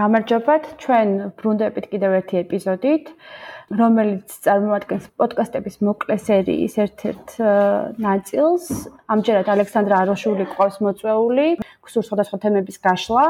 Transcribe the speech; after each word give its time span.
გამარჯობათ, 0.00 0.64
ჩვენ 0.80 1.08
ბრუნდებით 1.36 1.86
კიდევ 1.92 2.12
ერთი 2.20 2.36
ეპიზოდით, 2.40 3.04
რომელიც 3.80 4.32
წარმოადგენს 4.44 5.04
პოდკასტების 5.20 5.76
მოკლე 5.86 6.16
სერიის 6.26 6.74
ერთ-ერთ 6.84 7.28
ნაწილს. 8.06 8.64
ამჯერად 9.12 9.46
ალექსანდრა 9.54 9.96
აროშვილი 10.02 10.46
ყავს 10.54 10.76
მოწვეული, 10.82 11.46
გსურს 11.84 12.06
სხვადასხვა 12.08 12.36
თემების 12.44 12.76
გაშლა. 12.86 13.26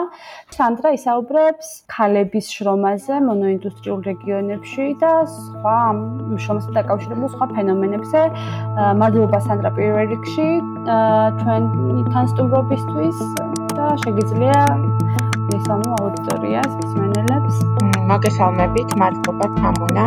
სანდრა 0.56 0.88
ისაუბრებს 0.98 1.66
ქალების 1.92 2.46
შრომაზე 2.54 3.14
მონოინდუსტრიულ 3.28 4.00
რეგიონებში 4.10 4.86
და 5.02 5.12
სხვა 5.26 5.78
შრომასთან 6.44 6.72
დაკავშირებულ 6.78 7.28
სხვა 7.34 7.46
ფენომენებზე. 7.56 8.20
მადლობა 9.00 9.38
სანდრა 9.48 9.70
პირველ 9.76 10.06
რიგში 10.14 10.48
თქვენთან 11.40 12.24
სტუმრობისთვის 12.32 13.18
და 13.76 13.86
შეგიძლია 14.04 14.56
მესამე 15.50 15.88
აუდიტორიას, 16.00 16.70
მსმენელებს. 16.82 17.56
მოგესალმებით, 18.12 18.94
მადლობა 19.02 19.46
თამუნა. 19.58 20.06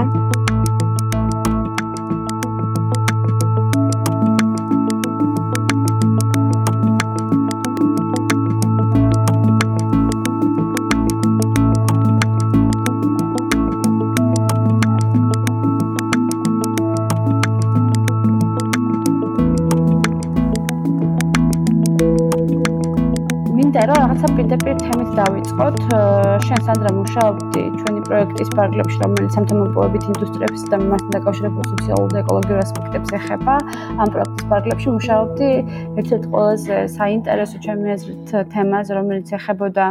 დავიწყოთ. 25.63 26.43
შენ 26.43 26.59
სანდრა 26.67 26.91
მუშაობდი 26.91 27.61
ჩვენი 27.79 28.01
პროექტის 28.07 28.49
პარკლებში, 28.57 28.97
რომელიც 29.03 29.31
სამთამოპოვებით 29.37 30.03
ინდუსტრიებს 30.11 30.61
და 30.71 30.77
მასთან 30.91 31.11
დაკავშირებულ 31.15 31.63
სოციალურ 31.71 32.09
და 32.11 32.17
ეკოლოგიურ 32.23 32.59
ასპექტებს 32.63 33.09
ეხება. 33.19 33.55
ამ 33.95 34.07
პროექტის 34.13 34.45
პარკლებში 34.51 34.89
მუშაობდი 34.97 35.49
ერთ-ერთ 35.99 36.23
ყველაზე 36.33 36.75
საინტერესო 36.99 37.57
ჩემი 37.63 37.87
აზრით 37.95 38.29
თემაზე, 38.53 38.91
რომელიც 38.99 39.27
ეხებოდა 39.39 39.85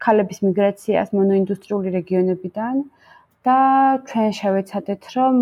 ქალების 0.00 0.38
მიგრაციას 0.46 1.08
მონოინდუსტრიული 1.12 1.88
რეგიონებიდან 1.98 2.74
და 3.44 3.58
ჩვენ 4.08 4.30
შევეცადეთ, 4.40 5.02
რომ 5.16 5.34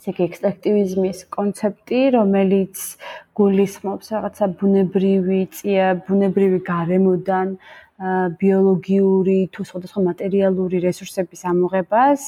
ესე 0.00 0.08
იგი 0.10 0.22
ექსტრაქტივიზმის 0.28 1.18
კონცეფტი, 1.36 2.00
რომელიც 2.18 2.76
გულისხმობს 3.38 4.06
რაღაცა 4.14 4.44
ბუნებრივი 4.58 5.40
წია, 5.54 5.86
ბუნებრივი 6.08 6.58
გარემოდან 6.72 7.48
ბიოლოგიური 8.40 9.38
თუ 9.52 9.66
სხვადასხვა 9.68 10.00
მატერიალური 10.08 10.80
რესურსების 10.86 11.44
ამოღებას 11.52 12.22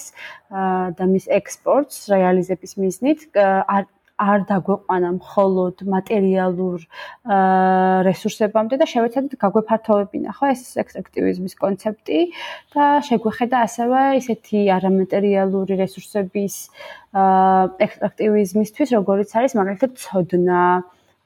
და 0.98 1.05
მის 1.12 1.27
ექსპორტს 1.41 1.98
რეალიზების 2.12 2.73
მიზნით 2.83 3.28
არ 3.41 3.89
არ 4.23 4.45
დაგვეყვანა 4.48 5.11
მხოლოდ 5.19 5.83
მატერიალურ 5.95 6.84
რესურსებამდე 8.06 8.78
და 8.83 8.87
შევეცადეთ 8.93 9.34
გაგვეფართოვებინა 9.45 10.31
ხო? 10.37 10.45
ეს 10.55 10.62
ექსტრაქტივიზმის 10.83 11.55
კონცეფტი 11.59 12.20
და 12.77 12.87
შეგვეხედა 13.09 13.56
ასევე 13.67 14.00
ისეთი 14.20 14.59
არამატერიალური 14.78 15.75
რესურსების 15.83 16.55
ექსტრაქტივიზმისთვის 17.87 18.95
როგორიც 18.98 19.31
არის 19.41 19.56
მაგალითად 19.59 19.97
ცოდნა 20.05 20.62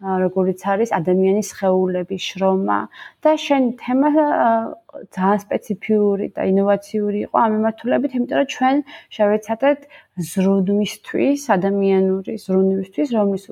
როგორიც 0.05 0.61
არის 0.73 0.91
ადამიანის 0.99 1.51
ხეულების 1.59 2.23
შრომა 2.31 2.79
და 3.25 3.33
შენ 3.47 3.71
თემა 3.81 4.11
ძალიან 5.17 5.41
სპეციფიური 5.45 6.27
და 6.37 6.43
ინოვაციური 6.53 7.19
იყო 7.27 7.37
ამ 7.45 7.51
მიმართულებით, 7.57 8.11
იმიტომ 8.17 8.39
რომ 8.41 8.49
ჩვენ 8.55 8.77
შევეცადეთ 9.17 9.81
ზრუნვისთვის, 10.31 11.41
ადამიანური 11.57 12.33
ზრუნვისთვის, 12.45 13.09
რომლის 13.17 13.45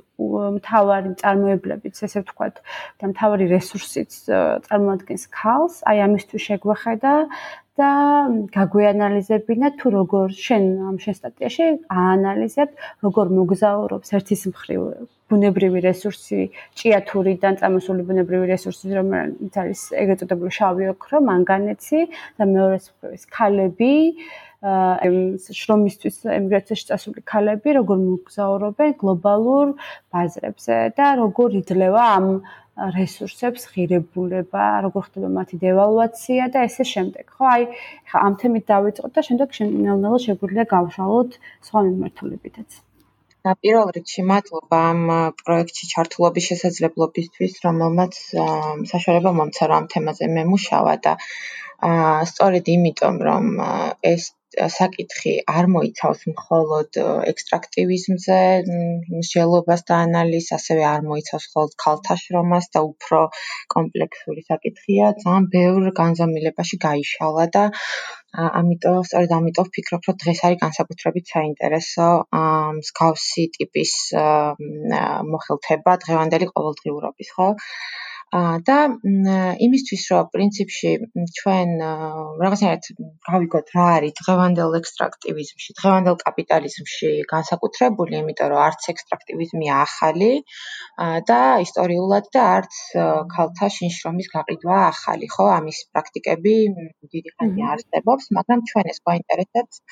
მთავარი 0.59 1.11
წარმოებლებიც, 1.23 1.95
ესე 2.07 2.19
ვთქვათ, 2.25 2.55
და 3.01 3.05
მთავარი 3.13 3.45
რესურსიც 3.57 4.11
წარმოადგენს 4.69 5.25
ქალს, 5.41 5.75
აი 5.89 5.99
ამისთვის 6.09 6.47
შეგვეხედა 6.49 7.15
და 7.81 7.91
გაგვეანალიზებინა 8.55 9.69
თუ 9.79 9.91
როგორ 9.99 10.27
შენ 10.47 10.65
ამ 10.89 10.97
შენ 11.03 11.15
სტატიაში 11.19 11.65
აანალიზებ 12.03 12.71
როგორ 13.07 13.27
მოგზაურობს 13.39 14.15
ერთის 14.19 14.43
მხრივ 14.55 14.81
ბუნებრივი 15.33 15.81
რესურსი 15.89 16.39
ჭიათურიდან 16.79 17.59
წამოსული 17.61 18.07
ბუნებრივი 18.09 18.47
რესურსი 18.53 18.95
რომელიც 18.99 19.55
არის 19.63 19.81
ეგრეთ 20.03 20.23
წოდებული 20.23 20.53
შავი 20.59 20.85
ოქრო 20.95 21.19
მანგანეცი 21.35 22.01
და 22.39 22.49
მეორე 22.55 22.81
მხრივ 22.87 23.29
ქალები 23.37 23.95
შრომისთვის 24.65 26.23
ემიგრაციაში 26.33 26.87
წასული 26.89 27.21
ქალები 27.29 27.75
როგორ 27.77 27.99
მოგზაურობენ 28.01 28.95
გლობალურ 29.03 29.75
ბაზრებზე 30.09 30.79
და 30.97 31.09
როგორ 31.21 31.59
იძლევა 31.61 32.05
ამ 32.17 32.29
რესურსებს 32.75 33.69
ღირებულება, 33.71 34.65
როგორ 34.87 35.03
ხდება 35.07 35.29
მათი 35.37 35.61
დევალვაცია 35.63 36.49
და 36.55 36.65
ესე 36.67 36.85
შემდეგ. 36.95 37.31
ხო, 37.37 37.45
აი, 37.55 37.63
ხა 38.11 38.19
ამ 38.27 38.35
თემით 38.41 38.65
დავიწყოთ 38.73 39.13
და 39.15 39.23
შემდეგ 39.29 39.55
შემნელნელა 39.59 40.19
შეგვიძლია 40.27 40.65
გავშალოთ 40.75 41.39
სხვა 41.69 41.81
მიმართულებითაც. 41.87 42.71
პირველ 43.53 43.91
რიგში 43.97 44.23
მადლობა 44.29 44.79
ამ 44.91 45.03
პროექტში 45.41 45.89
ჩართულობის 45.91 46.47
შესაძლებლობისთვის, 46.51 47.59
რომელმაც 47.65 48.21
საშუალება 48.93 49.33
მომცა 49.41 49.69
რომ 49.73 49.83
ამ 49.83 49.91
თემაზე 49.95 50.31
მემუშავა 50.39 50.95
და 51.09 51.13
აა 51.91 52.15
სწორედ 52.31 52.71
იმიტომ 52.77 53.21
რომ 53.29 53.51
ეს 54.13 54.31
საკითხი 54.77 55.33
არ 55.51 55.69
მოიცავს 55.75 56.21
მხოლოდ 56.31 56.99
ექსტრაქტივიზმზე, 57.31 58.41
მსჯელობას 59.19 59.85
და 59.91 59.99
ანალიზს, 60.07 60.55
ასევე 60.59 60.85
არ 60.91 61.07
მოიცავს 61.11 61.49
მხოლოდ 61.51 61.77
ქალთა 61.85 62.17
შრომას 62.23 62.71
და 62.77 62.85
უფრო 62.91 63.21
კომპლექსური 63.77 64.47
საკითხია, 64.51 65.13
ძალიან 65.25 65.49
ბევრ 65.57 65.91
განზომილებაში 66.01 66.81
გაიშალა 66.87 67.49
და 67.59 67.65
ამიტომ 68.35 69.03
სწორედ 69.09 69.33
ამიტომ 69.39 69.67
ვფიქრობ, 69.71 70.07
რომ 70.09 70.17
დღეს 70.23 70.41
არის 70.49 70.61
განსაკუთრებით 70.63 71.33
საინტერესო 71.35 72.09
მსგავსი 72.79 73.45
ტიპის 73.59 73.93
მოხელთება 75.35 75.97
დღევანდელი 76.07 76.51
ყოველდღიურობის, 76.55 77.35
ხო? 77.39 77.49
და 78.69 78.77
იმისთვის 79.67 80.05
რომ 80.11 80.31
პრინციპში 80.35 80.91
ჩვენ 81.39 81.69
რაღაცნაირად 82.43 82.87
გავიგოთ 83.29 83.69
რა 83.77 83.85
არის 83.99 84.15
დღევანდელ 84.21 84.75
ექსტრაქტივიზმში, 84.79 85.77
დღევანდელ 85.81 86.17
კაპიტალიზმში 86.25 87.11
განსაკუთრებული, 87.35 88.19
იმიტომ 88.23 88.51
რომ 88.55 88.63
არც 88.65 88.89
ექსტრაქტივიზმია 88.95 89.77
ახალი 89.85 90.33
და 91.31 91.41
ისტორიულად 91.67 92.27
და 92.35 92.43
არც 92.57 92.81
ქალთა 93.37 93.71
შინშრომის 93.77 94.29
გაყიდვა 94.35 94.81
ახალი, 94.89 95.31
ხო? 95.37 95.47
ამის 95.59 95.79
პრაქტიკები 95.95 96.57
დიდი 97.15 97.31
ხანია 97.39 97.71
არსებობს, 97.77 98.31
მაგრამ 98.41 98.67
ჩვენ 98.73 98.91
ეს 98.95 98.99
გვაინტერესებს 99.07 99.83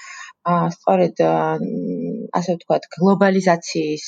სწორედ 0.75 1.23
ასე 2.39 2.55
ვთქვათ, 2.57 2.87
გლობალიზაციის 2.97 4.07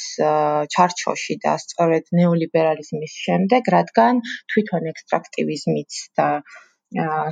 ჩარჩოში 0.75 1.37
და 1.45 1.57
სწორედ 1.65 2.12
ნეოლიბერალიზმის 2.21 3.17
შემდეგ, 3.25 3.73
რადგან 3.77 4.23
თვითონ 4.55 4.93
ექსტრაქტივიზმიც 4.93 5.99
და 6.21 6.29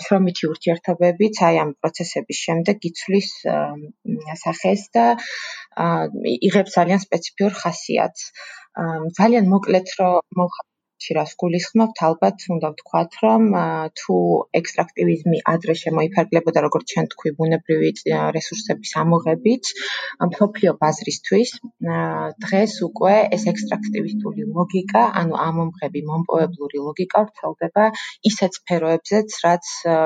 შრომითი 0.05 0.49
ურთიერთობებიც 0.51 1.39
აი 1.49 1.59
ამ 1.65 1.71
პროცესების 1.79 2.39
შემდეგ 2.47 2.87
იცვლის 2.89 3.31
სახეს 4.43 4.83
და 4.97 5.05
იღებს 6.49 6.77
ძალიან 6.79 7.03
სპეციფიურ 7.05 7.55
ხასიათს. 7.63 8.25
ძალიან 9.21 9.49
მოკლედ 9.55 9.95
რომ 10.01 10.43
მოვხატო 11.03 11.15
რას 11.19 11.33
გულისხმობთ, 11.43 12.01
ალბათ 12.07 12.45
უნდა 12.55 12.69
ვთქვათ, 12.73 13.13
რომ 13.23 13.43
თუ 13.99 14.17
ექსტრაქტივიზმი 14.59 15.39
ადრე 15.53 15.75
შემოიფარგლებოდა 15.83 16.63
როგორც 16.67 16.87
ჩვენ 16.93 17.07
თქვი 17.15 17.31
ბუნებრივი 17.39 17.91
რესურსების 18.37 18.93
ამოღებით, 19.03 19.65
მსოფლიო 20.33 20.73
ბაზრისთვის, 20.83 21.51
დღეს 22.47 22.73
უკვე 22.87 23.15
ეს 23.37 23.43
ექსტრაქტივისტული 23.53 24.43
ლოგიკა, 24.59 25.03
ანუ 25.23 25.35
ამომღები 25.49 26.01
მომპოვებლური 26.11 26.79
ლოგიკა 26.87 27.19
ვრცელდება 27.27 27.85
ისეთ 28.31 28.53
სფეროებზეც, 28.63 29.29
რაც 29.47 29.65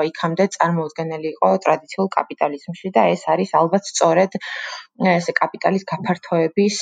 იქამდე 0.09 0.45
წარმოუდგენელი 0.57 1.27
იყო 1.35 1.49
ტრადიციულ 1.67 2.07
კაპიტალიზმში 2.17 2.93
და 2.97 3.05
ეს 3.13 3.27
არის 3.33 3.53
ალბათ 3.61 3.83
სწორედ 3.93 4.41
ესე 5.17 5.33
კაპიტალის 5.37 5.83
გაფართოების 5.93 6.77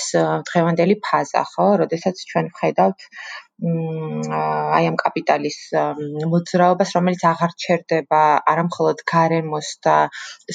დღევანდელი 0.49 0.95
ფაზა, 1.03 1.43
ხო? 1.51 1.67
როდესაც 1.83 2.15
ჩვენ 2.31 2.45
ვხედავთ 2.55 3.09
აი 3.55 4.87
ამ 4.89 4.95
კაპიტალის 4.99 5.57
მოძრაობას, 6.31 6.89
რომელიც 6.97 7.21
აღარ 7.29 7.53
ჩერდება 7.63 8.19
არამხოლოდ 8.53 9.03
გარემოს 9.11 9.69
და 9.87 9.93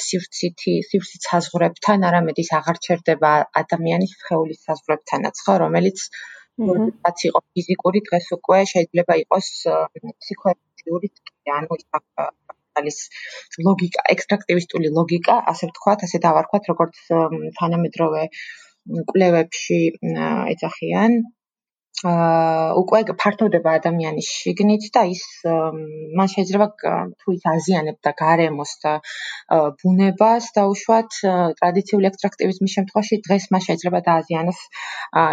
სივრცითი, 0.07 0.75
სივრცის 0.89 1.25
საზღვრებთან, 1.29 2.05
არამედ 2.11 2.43
ის 2.45 2.51
აღარ 2.59 2.81
ჩერდება 2.87 3.31
ადამიანის 3.63 4.13
ხეულის 4.27 4.61
საზღვრებთანაც, 4.69 5.43
ხო, 5.47 5.57
რომელიც 5.65 6.05
რაც 6.61 7.25
იყო 7.31 7.41
ფიზიკური 7.57 8.05
დღეს 8.11 8.27
უკვე 8.37 8.61
შეიძლება 8.75 9.15
იყოს 9.25 9.49
ფსიქოემოციური, 10.21 11.13
ანუ 11.57 11.81
კაპიტალის 11.97 12.99
ლოგიკა, 13.69 14.07
ექსტრაქტივისტული 14.15 14.93
ლოგიკა, 15.01 15.41
ასე 15.55 15.73
ვთქვათ, 15.73 16.05
ასე 16.09 16.23
დავარქვათ, 16.29 16.73
როგორც 16.75 17.03
თანამედროვე 17.61 18.23
კვლევებში 19.13 19.81
ეძახიან. 20.53 21.21
აა 22.09 22.75
უკვე 22.81 23.01
ფართოვდება 23.23 23.73
ადამიანის 23.79 24.29
შიგნით 24.41 24.85
და 24.97 25.03
ის 25.15 25.25
მან 26.21 26.31
შეიძლება 26.35 26.69
თუ 27.21 27.35
ის 27.37 27.43
აზიანებდა 27.53 28.13
გარემოს 28.21 28.73
და 28.85 28.93
ბუნებას 29.83 30.47
დაუშვათ 30.59 31.19
ტრადიციული 31.59 32.11
ექსტრაქტივიზმის 32.11 32.77
შემთხვევაში 32.79 33.21
დღეს 33.27 33.49
მას 33.57 33.69
შეიძლება 33.71 34.01
დააზიანოს 34.09 34.63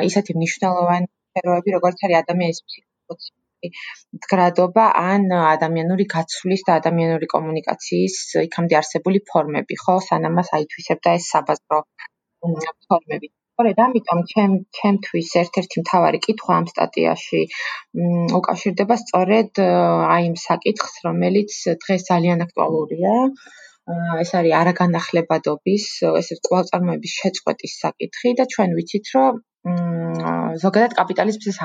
ისეთი 0.10 0.38
მნიშვნელოვანი 0.40 1.08
სფეროები 1.14 1.76
როგორც 1.78 2.06
არის 2.10 2.20
ადამიანის 2.24 2.62
ფსიქოლოგიური 2.68 3.74
დგრადობა 4.26 4.86
ან 5.14 5.32
ადამიანური 5.38 6.10
გაცვლის 6.16 6.68
და 6.68 6.78
ადამიანური 6.82 7.32
კომუნიკაციის 7.38 8.20
იქამდე 8.44 8.80
არსებული 8.82 9.24
ფორმები 9.32 9.80
ხო? 9.86 9.98
სანამ 10.10 10.38
მას 10.42 10.54
აითვისებდა 10.60 11.18
ეს 11.22 11.32
საბაზრო 11.34 11.82
ფორმები 12.44 13.37
სწორედ 13.58 13.80
ამიტომ 13.84 14.20
ჩემ 14.32 14.52
ჩემთვის 14.78 15.30
ერთ-ერთი 15.42 15.82
მთავარი 15.84 16.18
კითხვა 16.26 16.58
ამ 16.62 16.66
სტატიაში 16.72 17.40
უკავშირდება 18.40 18.98
სწორედ 19.04 19.62
აი 20.16 20.28
იმ 20.28 20.36
საკითხს, 20.42 21.00
რომელიც 21.08 21.56
დღეს 21.86 22.06
ძალიან 22.10 22.44
აქტუალურია. 22.46 23.16
ეს 24.22 24.32
არის 24.40 24.54
არაგანახლებადობის, 24.60 25.86
ესეც 26.22 26.40
კვალწარმოების 26.48 27.14
შეწყვეტის 27.22 27.74
საკითხი 27.86 28.36
და 28.42 28.46
ჩვენ 28.54 28.78
ვიცით, 28.78 29.06
რომ 29.16 29.42
ზოგადად 30.66 30.94
კაპიტალიზმის 31.00 31.58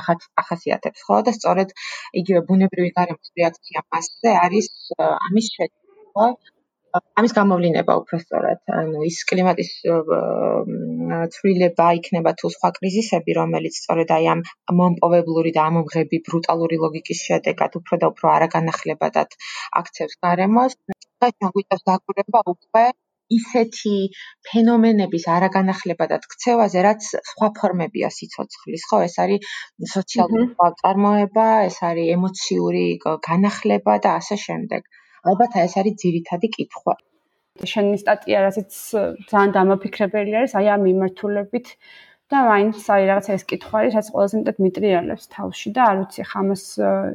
ახასიათებს, 0.43 1.05
ხო? 1.07 1.21
და 1.29 1.37
სწორედ 1.39 1.77
იგივე 2.23 2.41
ბუნებრივი 2.49 2.91
გარემოს 3.01 3.37
რეაქცია 3.43 3.85
მასზე 3.93 4.31
არის 4.47 4.73
ამის 5.29 5.53
შეცვლა 5.59 6.27
ამის 7.21 7.33
გამოვლინება 7.37 7.95
უფრო 8.01 8.19
სწორად, 8.23 8.59
ანუ 8.79 9.05
ის 9.09 9.19
კლიმატის 9.31 9.71
ცვლილება 11.37 11.87
იქნება 11.99 12.33
თუ 12.41 12.51
სხვა 12.57 12.71
კრიზისები, 12.79 13.37
რომელიც 13.39 13.79
სწორედ 13.83 14.13
აი 14.17 14.29
ამ 14.33 14.43
მომპოვებლური 14.81 15.55
და 15.59 15.69
ამომღები 15.73 16.21
ბრუტალური 16.29 16.81
ლოგიკის 16.85 17.23
შედეგად 17.29 17.79
უფრო 17.81 18.01
და 18.03 18.13
უფრო 18.15 18.33
არაგანახლებადად 18.37 19.39
აქცევს 19.83 20.21
გარემოს. 20.27 20.77
და 21.23 21.29
შეგვიწევს 21.31 21.83
დაკვირვება 21.89 22.41
უკვე 22.53 22.85
ისეთი 23.35 23.93
ფენომენების 24.49 25.27
არაგანახლებადად 25.35 26.27
ქცევაზე, 26.33 26.83
რაც 26.87 27.07
სხვა 27.31 27.49
ფორმებია 27.59 28.11
სიცოცხლის, 28.17 28.87
ხო? 28.91 28.99
ეს 29.09 29.15
არის 29.25 29.53
სოციალური 29.93 30.49
წარმოება, 30.83 31.47
ეს 31.69 31.79
არის 31.91 32.11
ემოციური 32.17 32.85
განახლება 33.29 33.97
და 34.09 34.17
ასე 34.23 34.41
შემდეგ. 34.47 34.91
ალბათ 35.29 35.59
ეს 35.63 35.75
არის 35.81 35.95
ძირითადი 36.03 36.49
კითხვა. 36.57 36.95
შენი 37.73 37.99
სტატია 38.01 38.39
რასაც 38.47 38.71
ძალიან 39.31 39.51
დამაფიქრებელი 39.57 40.33
არის, 40.41 40.53
აი 40.59 40.67
ამ 40.75 40.83
მიმართულებით 40.89 41.67
და 42.33 42.39
მაინც 42.49 42.81
აი 42.95 43.03
რაღაცა 43.11 43.33
ეს 43.37 43.45
კითხვა 43.51 43.77
არის, 43.81 43.93
რაც 43.99 44.09
ყველაზე 44.13 44.35
მეტად 44.41 44.57
მიტრიალებს 44.65 45.25
თავში 45.37 45.69
და 45.77 45.83
არ 45.91 45.97
ვიცი 46.01 46.23
ხამას 46.33 46.65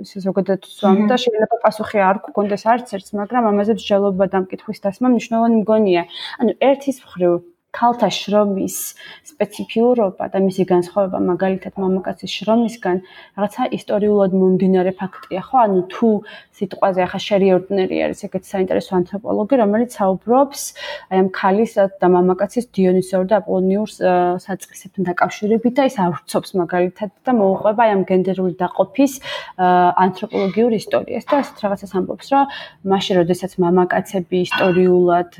ისე 0.05 0.17
ზოგადად 0.27 0.61
ვსვამ 0.69 0.99
და 1.09 1.15
შეიძლება 1.23 1.57
პასუხი 1.65 1.99
არ 2.09 2.17
გქონდეს 2.27 2.63
არც 2.73 2.87
ერთს, 2.95 3.11
მაგრამ 3.17 3.49
ამაზე 3.51 3.73
მსჯელობა 3.81 4.25
და 4.33 4.37
მკითხვის 4.45 4.83
დასმა 4.85 5.07
მნიშვნელოვანი 5.17 5.57
მგონია. 5.63 6.03
ანუ 6.37 6.51
ერთის 6.69 6.97
მხრივ 7.01 7.33
ქალთა 7.77 8.09
შრომის 8.19 8.77
სპეციფიურობა 9.29 10.27
და 10.33 10.41
მისი 10.41 10.63
განსხვავება 10.71 11.19
მაგალითად 11.31 11.73
მამაკაცის 11.77 12.31
შრომისგან 12.37 12.97
რაღაცა 13.37 13.63
ისტორიულად 13.77 14.31
მომდინარე 14.41 14.91
ფაქტია 14.97 15.41
ხო? 15.45 15.55
ანუ 15.67 15.81
თუ 15.93 16.09
სიტყვაზე 16.57 17.01
ახლა 17.05 17.19
შერიორდნერი 17.27 17.97
არის 18.07 18.23
ეგეთი 18.27 18.47
საინტერესო 18.49 18.91
ანთროპოლოგი 18.97 19.55
რომელიც 19.61 19.91
საუბრობს 19.99 20.61
აი 21.11 21.17
ამ 21.21 21.29
ქალის 21.37 21.71
და 22.01 22.07
მამაკაცის 22.17 22.65
დიონისეურ 22.77 23.25
და 23.29 23.35
აპოლონიურ 23.41 23.89
საწყისებთან 24.45 25.09
დაკავშირებით 25.11 25.73
და 25.77 25.83
ის 25.91 25.97
ავრცობს 26.07 26.49
მაგალითად 26.61 27.11
და 27.27 27.31
მოუყვება 27.37 27.81
აი 27.85 27.91
ამ 27.97 28.03
გენდერული 28.09 28.55
დაყოფის 28.57 29.13
ანთროპოლოგიურ 30.07 30.71
ისტორიას 30.81 31.25
და 31.29 31.35
ასეთ 31.43 31.57
რაღაცას 31.67 31.93
ამბობს 32.01 32.27
რომ 32.33 32.43
მაშინ 32.93 33.13
როდესაც 33.21 33.51
მამაკაცები 33.61 34.37
ისტორიულად 34.47 35.31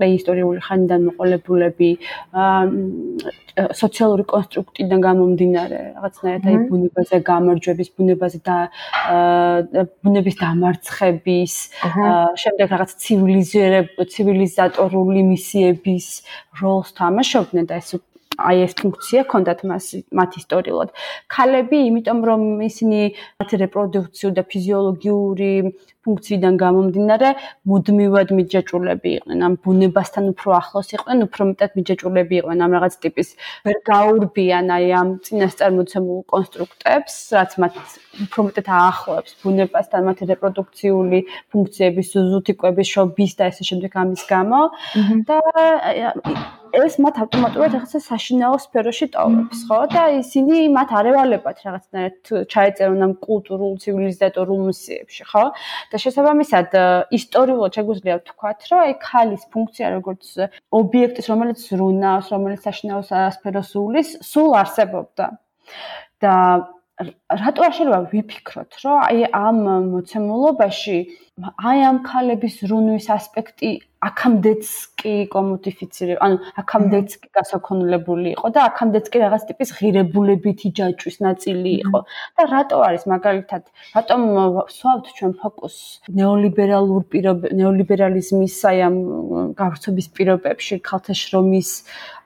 პრეისტორიული 0.00 0.60
ხანიდან 0.66 1.00
მოყოლებული 1.10 1.59
საშუალებლები 1.60 1.90
სოციალური 3.76 4.24
კონსტრუქტიდან 4.30 5.00
გამომდინარე 5.04 5.78
რაღაცნაირად 5.96 6.44
აი 6.48 6.58
ბუნებაზე 6.70 7.16
გამარჯვების 7.28 7.88
ბუნებაზე 7.98 8.38
და 8.48 8.56
ბუნების 10.06 10.36
დამარცხების 10.40 11.54
შემდეგ 12.42 12.66
რაღაც 12.74 12.94
ცივილიზირებ 13.04 13.88
ცივილიზატორული 14.14 15.22
მისიების 15.32 16.06
როლს 16.62 16.94
თამაშობდნენ 17.00 17.68
და 17.68 17.82
ეს 17.82 17.98
აი 18.40 18.64
ეს 18.64 18.72
ფუნქცია 18.80 19.20
ჰქონდათ 19.26 19.60
მას 19.68 19.86
მათ 20.16 20.30
ისტორიულად. 20.40 20.88
ქალები, 21.28 21.78
იმიტომ 21.90 22.20
რომ 22.24 22.42
ისინი 22.64 23.00
მათ 23.36 23.50
რეპროდუქციული 23.62 24.34
და 24.38 24.44
ფიზიოლოგიური 24.48 25.52
ფუნქციიდან 26.06 26.54
გამომდინარე, 26.64 27.28
მუდმივად 27.70 28.28
მიჯაჭულები 28.38 29.10
იყვნენ. 29.16 29.38
ამ 29.46 29.54
ბუნებასთან 29.64 30.24
უფრო 30.32 30.48
ახლოს 30.60 30.88
იყვნენ, 30.96 31.18
უფრო 31.26 31.42
მეტად 31.50 31.70
მიჯაჭულები 31.78 32.34
იყვნენ 32.40 32.58
ამ 32.64 32.70
რაღაც 32.76 32.94
ტიპის 33.04 33.28
ვერ 33.66 33.76
გაურბიან 33.90 34.66
აი 34.76 34.86
ამ 35.00 35.08
წინასწარმოცემულ 35.26 36.20
კონსტრუქტებს, 36.32 37.14
რაც 37.36 37.50
მათ 37.60 37.74
უფრო 38.24 38.40
მეტად 38.48 38.66
აახლოებს 38.80 39.32
ბუნებასთან 39.42 40.00
მათი 40.08 40.24
რეპროდუქციული 40.32 41.20
ფუნქციების, 41.52 42.06
ზუსტიკების, 42.32 42.88
შობის 42.94 43.32
და 43.38 43.44
ესე 43.52 43.62
შემდეგ 43.70 43.92
ამის 44.02 44.22
გამო 44.32 44.60
და 45.28 45.38
ეს 46.70 46.96
მათ 47.02 47.16
ავტომატურად 47.24 47.74
ახლა 47.80 48.00
საშინაო 48.04 48.58
სფეროში 48.62 49.06
ტოვებს, 49.14 49.62
ხო? 49.66 49.78
და 49.90 50.02
ისინი 50.20 50.70
მათ 50.70 50.90
არევალებად 51.00 51.56
რაღაცნაირად 51.66 52.46
ჩაეწერონ 52.52 53.02
ამ 53.06 53.14
კულტურულ 53.26 53.72
ცივილიზატორულ 53.82 54.60
მისიებში, 54.70 55.24
ხო? 55.30 55.44
და 55.90 55.98
შესაბამისად 55.98 56.74
ისტორიულად 57.18 57.76
შეგვიძლია 57.78 58.16
ვთქვათ, 58.20 58.66
რომ 58.70 58.82
აი 58.86 58.94
ქალის 59.02 59.46
ფუნქცია 59.52 59.92
როგორც 59.96 60.34
ობიექტის, 60.80 61.30
რომელიც 61.32 61.60
რუნავს, 61.80 62.30
რომელიც 62.34 62.66
საშინაო 62.68 63.02
სფეროს 63.36 63.70
უვლის, 63.82 64.08
სულ 64.22 64.50
არსებობდა. 64.62 65.26
და 66.20 66.34
რატო 67.00 67.64
არ 67.64 67.72
შეიძლება 67.76 68.00
ვიფიქროთ, 68.12 68.70
რომ 68.84 68.96
აი 69.08 69.18
ამ 69.32 69.58
მოცემულობაში 69.92 70.98
აი 71.40 71.78
ამ 71.88 71.98
ქალების 72.04 72.56
რუნვის 72.68 73.06
ასპექტი 73.16 73.70
აქამდეც 74.00 74.64
კი 75.00 75.12
კომოდიფიცირება, 75.32 76.20
ანუ 76.24 76.36
აქამდეც 76.60 77.08
კი 77.20 77.28
გასაქონლებული 77.36 78.28
იყო 78.36 78.46
და 78.56 78.60
აქამდეც 78.68 79.06
კი 79.12 79.18
რაღაც 79.24 79.42
ტიპის 79.48 79.70
ღირებულებითი 79.76 80.68
ჯაჭვის 80.76 81.16
ნაწილი 81.24 81.72
იყო. 81.84 82.00
და 82.36 82.42
რატო 82.52 82.76
არის 82.88 83.04
მაგალითად, 83.14 83.62
რატომ 83.96 84.20
სვავთ 84.76 85.06
ჩვენ 85.16 85.32
ფოკუს 85.40 85.76
ნეოლიბერალურ 86.20 87.02
პირობ 87.12 87.38
ნეოლიბერალიზმის 87.60 88.56
აი 88.70 88.78
ამ 88.88 88.96
გავრცობის 89.60 90.06
პირობებში, 90.16 90.74
ქალთა 90.88 91.14
შრომის 91.22 91.70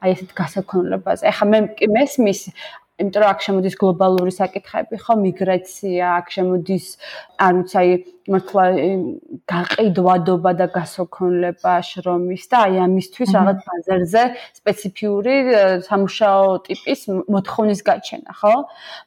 აი 0.02 0.10
ესეთ 0.14 0.30
გასაქონლებაზე. 0.38 1.22
ეხლა 1.30 1.46
მე 1.50 1.58
მესმის 1.90 2.40
იმიტომ 3.02 3.22
რომ 3.24 3.30
აქ 3.34 3.40
შემოდის 3.44 3.74
გლობალური 3.80 4.32
საკითხები, 4.34 4.98
ხო, 5.02 5.14
მიგრაცია, 5.18 6.10
აქ 6.20 6.26
შემოდის, 6.34 6.84
არ 7.42 7.56
ვიცი, 7.58 7.76
აი 7.80 7.88
მართლა 8.34 8.64
გაყიდვადობა 9.50 10.52
და 10.60 10.66
გასოქონლება 10.76 11.72
შრომის 11.88 12.44
და 12.52 12.60
აი 12.68 12.78
ამისთვის 12.84 13.34
რაღაც 13.36 13.58
ბაზარზე 13.66 14.22
სპეციფიური 14.60 15.34
სამუშაო 15.88 16.46
ტიპის 16.68 17.00
მოთხოვნის 17.34 17.80
გაჩენა, 17.90 18.32
ხო? 18.40 18.54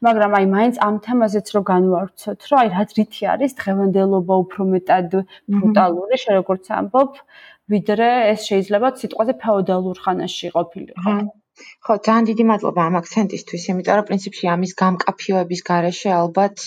მაგრამ 0.06 0.32
აი 0.38 0.46
მაინც 0.54 0.76
ამ 0.88 0.96
თემაზეც 1.08 1.48
რო 1.56 1.62
განვავრცოთ, 1.72 2.40
რომ 2.52 2.58
აი 2.62 2.70
რაც 2.78 2.90
რითი 3.00 3.24
არის 3.34 3.52
დღევანდელობა 3.64 4.34
უფრო 4.44 4.62
მეტად 4.76 5.10
ბრუტალური, 5.48 6.16
შე 6.24 6.32
როგორც 6.44 6.66
ამბობ, 6.78 7.12
ვიდრე 7.72 8.10
ეს 8.36 8.40
შეიძლება 8.52 8.88
სიტყვაზე 9.02 9.34
ფეოდალურ 9.44 9.98
ხანაში 10.04 10.48
ყოფილიყო. 10.56 11.12
ხო, 11.86 11.94
ძალიან 12.08 12.28
დიდი 12.30 12.44
მადლობა 12.52 12.82
ამ 12.90 12.96
აქცენტისთვის, 13.00 13.64
იმიტომ 13.74 13.98
რომ 14.00 14.08
პრინციპში 14.10 14.46
ამის 14.54 14.74
გამკაფიოების 14.82 15.62
garaშე 15.70 16.10
ალბათ 16.22 16.66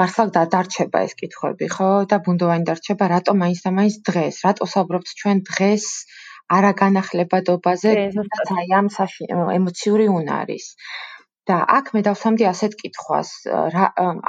მართლა 0.00 0.24
დადარჩება 0.36 1.04
ეს 1.06 1.12
კითხვები, 1.20 1.66
ხო? 1.76 1.90
და 2.12 2.16
ბუნდოვანი 2.26 2.68
დარჩება, 2.70 3.10
რატომ 3.14 3.42
მაინც 3.44 3.60
და 3.66 3.70
მაინც 3.78 3.96
დღეს, 4.08 4.42
რატო 4.46 4.68
საუბრობთ 4.74 5.14
ჩვენ 5.22 5.44
დღეს 5.52 5.86
არაგანახლებადობაზე, 6.52 7.90
რაც 8.18 8.50
აი 8.58 8.76
ამ 8.80 8.88
ემოციური 9.58 10.06
უნარის. 10.18 10.66
და 11.50 11.56
აქ 11.74 11.88
მე 11.94 12.00
დავსვამდი 12.06 12.46
ასეთ 12.48 12.74
კითხვას 12.80 13.30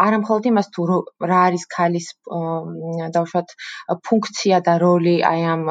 არა 0.03 0.17
მხოლოდ 0.22 0.48
იმას 0.50 0.70
თუ 0.77 0.86
რა 1.32 1.41
არის 1.48 1.65
ქალის 1.74 2.08
დავშვათ 3.17 3.53
ფუნქცია 4.08 4.60
და 4.67 4.74
როლი 4.84 5.13
აი 5.32 5.43
ამ 5.53 5.63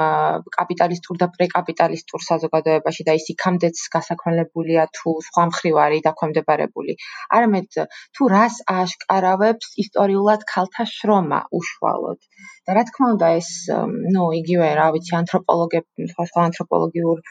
კაპიტალისტურ 0.59 1.19
და 1.23 1.29
პრეკაპიტალისტურ 1.35 2.25
საზოგადოებაში 2.29 3.09
და 3.11 3.17
ის 3.19 3.27
იქამდეც 3.35 3.83
გასაქმელებულია 3.97 4.87
თუ 5.01 5.17
სხვა 5.29 5.49
მხრივ 5.51 5.83
არის 5.87 6.07
დაქვემდებარებული 6.07 6.97
არამედ 7.41 7.83
თუ 7.91 8.31
რას 8.37 8.63
აშკარავებს 8.79 9.75
ისტორიულად 9.87 10.47
ქალთა 10.55 10.87
შრომა 10.95 11.43
უშუალოდ? 11.59 12.21
და 12.67 12.75
რა 12.79 12.83
თქმა 12.89 13.07
უნდა 13.19 13.29
ეს 13.43 13.51
ნუ 14.15 14.25
იგივე 14.41 14.67
რა 14.79 14.89
ვიცი 14.95 15.15
ანთროპოლოგები 15.19 16.11
სხვა 16.15 16.25
სხვა 16.31 16.43
ანთროპოლოგიურ 16.49 17.23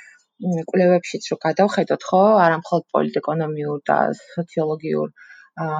კვლევებშიც 0.71 1.27
რო 1.31 1.37
გადავხედოთ, 1.45 2.07
ხო, 2.11 2.21
არა 2.45 2.57
მხოლოდ 2.61 2.85
პოლიტეკონომიურ 2.95 3.83
და 3.91 3.97
სოციოლოგიურ 4.21 5.11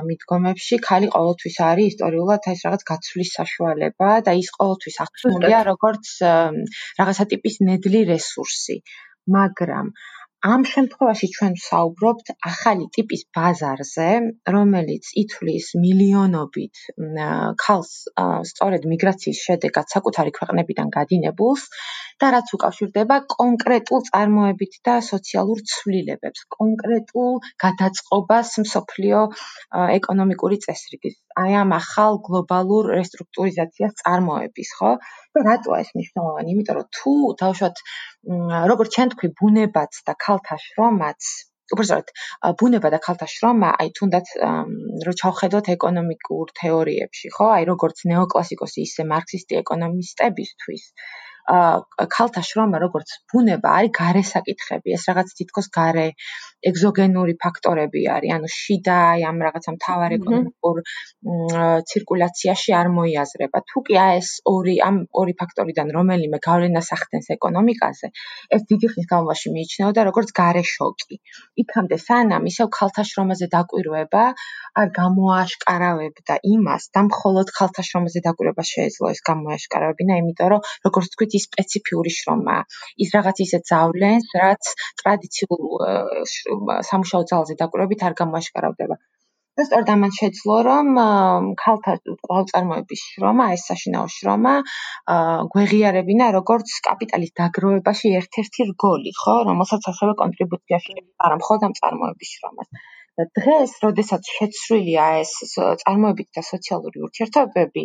მიდგომებში, 0.08 0.78
ხალი 0.86 1.08
ყოველთვის 1.16 1.58
არის 1.68 1.94
ისტორიულად 1.94 2.48
ეს 2.54 2.64
რაღაც 2.68 2.82
გაცვლის 2.92 3.32
საშუალება 3.38 4.10
და 4.28 4.34
ის 4.42 4.50
ყოველთვის 4.58 4.98
აღქმულია 5.06 5.62
როგორც 5.72 6.12
რაღაცა 7.00 7.26
ტიპის 7.34 7.56
ნედლი 7.70 8.02
რესურსი. 8.12 8.78
მაგრამ 9.32 9.94
ამ 10.42 10.64
შემთხვევაში 10.66 11.28
ჩვენ 11.38 11.56
ვსაუბრობთ 11.58 12.30
ახალი 12.50 12.86
ტიპის 12.98 13.22
ბაზარზე, 13.38 14.08
რომელიც 14.56 15.10
ითვლის 15.22 15.68
მილიონობით 15.82 16.82
ქალს 17.64 17.92
სწორედ 18.52 18.88
მიგრაციის 18.94 19.42
შედეგად 19.50 19.94
საკუთარი 19.94 20.34
ქვეყნებიდან 20.38 20.90
გადინებულს 20.98 21.68
და 22.24 22.32
რაც 22.38 22.50
უკავშირდება 22.58 23.20
კონკრეტულ 23.36 24.02
წარმოებით 24.10 24.82
და 24.90 24.96
სოციალურ 25.12 25.62
ცვლილებებს, 25.74 26.46
კონკრეტულ 26.58 27.38
გადაწყობას 27.66 28.58
მსოფლიო 28.66 29.22
ეკონომიკური 30.00 30.58
წესრიგის. 30.66 31.22
აი 31.44 31.54
ამ 31.62 31.72
ახალ 31.78 32.20
გლობალურ 32.28 32.90
რესტრუქტურიზაციას 32.98 33.94
წარმოების, 34.02 34.70
ხო? 34.80 34.92
და 35.36 35.40
რატოა 35.48 35.78
ეს 35.84 35.94
მნიშვნელოვანი? 35.96 36.56
იმიტომ 36.56 36.76
რომ 36.80 36.90
თუ 36.98 37.14
თავშოთ 37.44 37.86
როგორც 38.72 38.90
ჩვენ 38.96 39.14
თქვი, 39.16 39.28
ბუნებაც 39.40 40.02
და 40.08 40.14
ქალთა 40.26 40.58
შრომაც 40.66 41.32
უბრალოდ 41.72 42.12
ბუნება 42.60 42.90
და 42.92 43.00
ქალთა 43.06 43.28
შრომა, 43.34 43.70
აი 43.82 43.92
თუნდაც 43.98 44.32
რო 45.08 45.14
ჩავხედოთ 45.22 45.72
ეკონომიკურ 45.76 46.52
თეორიებში, 46.60 47.32
ხო? 47.36 47.48
აი 47.58 47.68
როგორც 47.72 48.04
ნეოკლასიკოსი 48.12 48.84
ისე 48.88 49.08
მარქსისტი 49.12 49.60
ეკონომისტებისთვის, 49.62 50.84
ქალთა 52.16 52.42
შრომა 52.46 52.78
როგორც 52.86 53.10
ბუნება 53.34 53.70
არის 53.82 53.92
გარე 53.98 54.24
საკითხები, 54.32 54.94
ეს 54.98 55.04
რაღაც 55.10 55.28
თითქოს 55.40 55.68
გარე 55.78 56.08
ეგზოგენური 56.70 57.34
ფაქტორები 57.42 58.02
არის, 58.16 58.32
ანუ 58.38 58.48
შიდა 58.54 58.96
აი 59.12 59.22
ამ 59.30 59.38
რაღაცა 59.46 59.72
მთავარ 59.76 60.12
ეკონომიკურ 60.18 60.78
ცირკულაციაში 61.92 62.72
არ 62.82 62.88
მოიაზრება. 62.98 63.58
თუ 63.72 63.78
კი 63.88 63.98
აი 64.04 64.12
ეს 64.22 64.30
ორი 64.54 64.76
ამ 64.88 64.96
ორი 65.22 65.34
ფაქტორიდან 65.42 65.88
რომელიმე 65.98 66.38
გავლენას 66.48 66.90
ახდენს 66.98 67.28
ეკონომიკაზე, 67.38 68.08
ეს 68.56 68.62
დიდი 68.70 68.88
ხნის 68.94 69.08
განმავლობაში 69.12 69.48
მიიჩნეოდა 69.56 70.02
როგორც 70.10 70.30
გარე 70.42 70.64
შოკი. 70.74 71.16
იქამდე 71.64 71.98
სანამ 72.08 72.44
ისევ 72.52 72.68
ქალთა 72.78 73.04
შრომაზე 73.10 73.48
დაკვირვება 73.56 74.24
არ 74.82 74.88
გამოაშკარავებდა 75.02 76.36
იმას 76.54 76.84
და 76.96 77.02
მხოლოდ 77.10 77.48
ქალთა 77.58 77.82
შრომაზე 77.90 78.20
დაკვირვება 78.28 78.64
შეეძლო 78.72 79.06
ეს 79.16 79.20
გამოაშკარავებინა, 79.30 80.14
იმიტომ 80.22 80.48
რომ 80.54 80.62
როგორც 80.86 81.12
თქვით 81.32 81.40
ის 81.40 81.48
სპეციფიური 81.48 82.12
შრომა. 82.18 82.58
ის 83.04 83.10
რაღაც 83.16 83.38
ისე 83.46 83.60
ძავლენს, 83.72 84.28
რაც 84.42 84.64
ტრადიციულ 85.02 85.64
სამუშაო 86.90 87.24
ძალზე 87.32 87.56
დაკვირვებით 87.62 88.04
არ 88.08 88.14
გამოაშკარავდება. 88.22 88.98
და 89.60 89.64
სწორედ 89.68 89.90
ამან 89.92 90.12
შეძლო, 90.16 90.58
რომ 90.64 90.88
ქალთა 91.62 91.94
ყოველწარმოების 92.28 93.02
შრომა, 93.12 93.46
ეს 93.56 93.64
საშინაო 93.70 94.08
შრომა, 94.16 94.54
გვეღიარებინა 95.54 96.28
როგორც 96.38 96.72
კაპიტალის 96.88 97.32
დაგროვებაში 97.40 98.14
ერთ-ერთი 98.22 98.62
რგოლი, 98.72 99.12
ხო, 99.22 99.36
რომელსაც 99.50 99.90
ასევე 99.92 100.14
კონტრიბუციაში 100.24 100.96
არა 101.28 101.36
მხოლოდ 101.42 101.68
ამ 101.68 101.74
წარმოების 101.82 102.30
შრომას. 102.38 102.70
და 103.20 103.24
დღეს, 103.38 103.72
როდესაც 103.84 104.24
შეცვლილია 104.38 105.06
ეს 105.22 105.32
წარმოებით 105.84 106.30
და 106.38 106.42
სოციალური 106.48 107.04
ურთიერთობები 107.08 107.84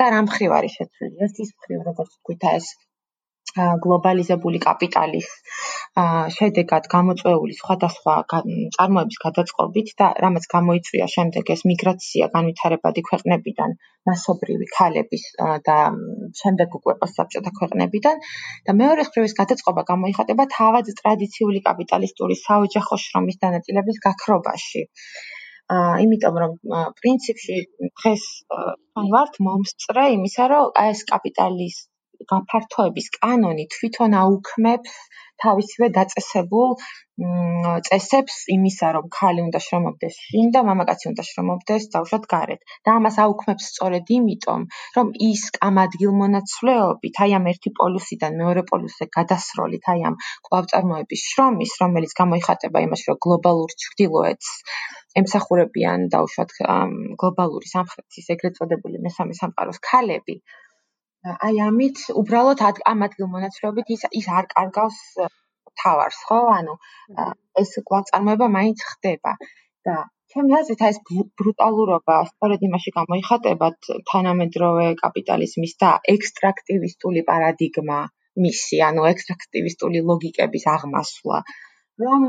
და 0.00 0.08
რამ 0.16 0.32
ხრივ 0.34 0.56
არის 0.60 0.78
შეცვლილი? 0.78 1.16
ერთის 1.28 1.52
მხრივ, 1.58 1.84
როგორც 1.90 2.16
თქვით, 2.18 2.48
ეს 2.56 2.72
გლობალიზებული 3.84 4.58
კაპიტალის 4.64 5.28
შედეგად 6.34 6.86
გამოწვეული 6.92 7.56
სხვადასხვა 7.56 8.14
წარმოების 8.76 9.18
გადაწყობით 9.24 9.90
და 10.02 10.06
რამაც 10.24 10.46
გამოიწვია 10.54 11.08
შემდეგ 11.14 11.52
ეს 11.54 11.64
მიგრაცია 11.70 12.28
განვითარებადი 12.36 13.04
ქვეყნებიდან 13.08 13.74
მასობრივი 14.10 14.68
ქალების 14.76 15.26
და 15.68 15.76
შემდეგ 16.40 16.78
უკვე 16.80 16.94
პოსტსაბჭოთა 17.02 17.52
ქვეყნებიდან 17.60 18.24
და 18.70 18.76
მეორე 18.80 19.06
მხრივ 19.08 19.28
ეს 19.28 19.36
გადაწყობა 19.42 19.84
გამოიხატება 19.92 20.48
თავად 20.56 20.88
ტრადიციული 21.02 21.60
კაპიტალისტური 21.68 22.40
საოჯახო 22.46 23.00
შრომის 23.04 23.42
დანაწილების 23.44 24.02
გაქრობაში. 24.08 24.88
იმიტომ 26.04 26.38
რომ 26.42 26.52
პრინციპში 27.00 27.56
დღეს 27.84 28.26
თან 28.56 29.08
ვართ 29.14 29.38
მომსწრე 29.48 30.06
იმისა 30.16 30.48
რომ 30.52 30.70
აი 30.82 30.92
ეს 30.96 31.02
კაპიტალის 31.12 31.78
გაფართოების 32.32 33.08
კანონი 33.18 33.64
თვითონ 33.76 34.16
აუქმებს 34.22 34.98
თავისივე 35.42 35.88
დაწესებულ 35.98 36.76
წესებს 37.86 38.36
იმისა, 38.54 38.90
რომ 38.96 39.08
ქალი 39.16 39.42
უნდა 39.46 39.60
შრომობდეს 39.64 40.14
შინ 40.26 40.46
და 40.54 40.60
მამაკაცი 40.68 41.08
უნდა 41.10 41.24
შრომობდეს 41.28 41.84
დავშოთ 41.94 42.24
გარეთ. 42.34 42.60
და 42.88 42.94
ამას 42.98 43.18
აუქმებს 43.24 43.68
სწორედ 43.72 44.12
იმიტომ, 44.16 44.62
რომ 44.96 45.12
ის 45.28 45.42
კამადგილმონაცვლეობით, 45.58 47.20
აი 47.26 47.36
ამ 47.38 47.46
ერთი 47.52 47.70
პოლუსიდან 47.80 48.40
მეორე 48.40 48.62
პოლუსზე 48.72 49.08
გადასროლით, 49.18 49.84
აი 49.92 50.00
ამ 50.08 50.16
კლავწარმოების 50.48 51.22
შრომის, 51.32 51.76
რომელიც 51.84 52.12
გამოიხატება 52.22 52.84
იმაში, 52.88 53.06
რომ 53.12 53.22
გლობალურ 53.28 53.70
ჩრდილოეთს 53.84 54.50
ემსახურებიან 55.20 56.08
დავშოთ 56.16 56.52
გლობალური 57.22 57.68
სამხრეთის 57.76 58.32
ეგრეთ 58.34 58.58
წოდებული 58.58 59.04
მესამე 59.06 59.36
სამყაროს 59.40 59.82
ქალები, 59.88 60.36
აი 61.22 61.58
ამით 61.64 62.00
უბრალოდ 62.20 62.62
ამ 62.92 63.04
ადგილმონაცვლეობით 63.06 63.90
ის 63.94 64.00
ის 64.20 64.26
არ 64.38 64.46
კარგავს 64.54 64.98
თავარს, 65.82 66.18
ხო? 66.28 66.38
ანუ 66.54 66.74
ეს 67.62 67.70
გვაწარმოება 67.90 68.48
მაინც 68.56 68.82
ხდება 68.88 69.34
და 69.88 69.94
ჩემი 70.34 70.56
აზრით 70.58 70.82
ეს 70.88 70.98
ბრუტალურობა 71.40 72.16
სწორედ 72.30 72.66
იმაში 72.68 72.94
გამოიხატება 72.98 73.68
თანამედროვე 74.12 74.86
კაპიტალიზმის 75.02 75.74
და 75.84 75.90
ექსტრაქტივისტული 76.14 77.24
პარადიგმა 77.30 78.00
მისი, 78.46 78.82
ანუ 78.88 79.08
ექსტრაქტივისტული 79.12 80.02
ლოგიკების 80.10 80.64
აღმასვლა. 80.74 81.42
რომ 82.02 82.26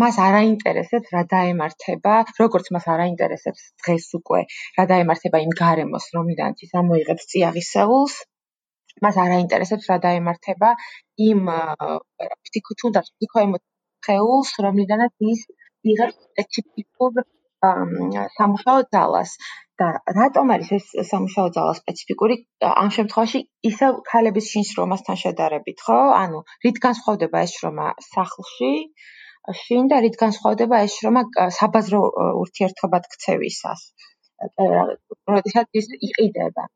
მას 0.00 0.16
არ 0.26 0.38
აინტერესებს 0.42 1.12
რა 1.16 1.22
დაემართება, 1.32 2.14
როგორც 2.40 2.70
მას 2.76 2.86
არ 2.94 3.02
აინტერესებს 3.06 3.62
დღეს 3.82 4.06
უკვე 4.20 4.40
რა 4.78 4.84
დაემართება 4.92 5.42
იმ 5.46 5.52
გარემოს, 5.60 6.08
რომლიდანაც 6.16 6.64
ის 6.66 6.74
ამოიღებს 6.82 7.28
წიაღისეულს, 7.32 8.16
მას 9.04 9.16
არ 9.24 9.36
აინტერესებს 9.38 9.88
რა 9.92 9.98
დაემართება 10.06 10.72
იმ 11.28 11.40
ფსიქოთუნდაც 12.48 13.10
ფსიქოემოციურ 13.16 14.66
რომლიდანაც 14.66 15.28
ის 15.32 15.42
იღებს 15.92 16.16
სპეციფიკურ 16.28 17.24
სამუშაო 18.36 18.86
ძალას 18.94 19.36
და 19.80 19.88
რატომ 20.18 20.52
არის 20.54 20.70
ეს 20.76 20.86
სამუშაო 21.10 21.50
ძალა 21.56 21.74
სპეციფიკური 21.78 22.36
ამ 22.68 22.88
შემთხვევაში 22.96 23.40
ისევ 23.70 23.98
ქალების 24.10 24.48
შინ 24.52 24.66
შრომასთან 24.70 25.20
შედარებით, 25.22 25.84
ხო? 25.86 25.98
ანუ 26.22 26.40
რით 26.66 26.80
განსხვავდება 26.86 27.44
ეს 27.46 27.56
შრომა 27.58 27.88
სახლში 28.08 28.72
შინ 29.62 29.90
და 29.92 30.00
რით 30.06 30.16
განსხვავდება 30.24 30.82
ეს 30.86 30.98
შრომა 31.00 31.22
საბაზრო 31.58 32.02
ურთიერთობად 32.42 33.10
ქცევისას? 33.14 33.86
როდესაც 35.34 35.80
ის 35.82 35.92
იყიდება. 36.10 36.68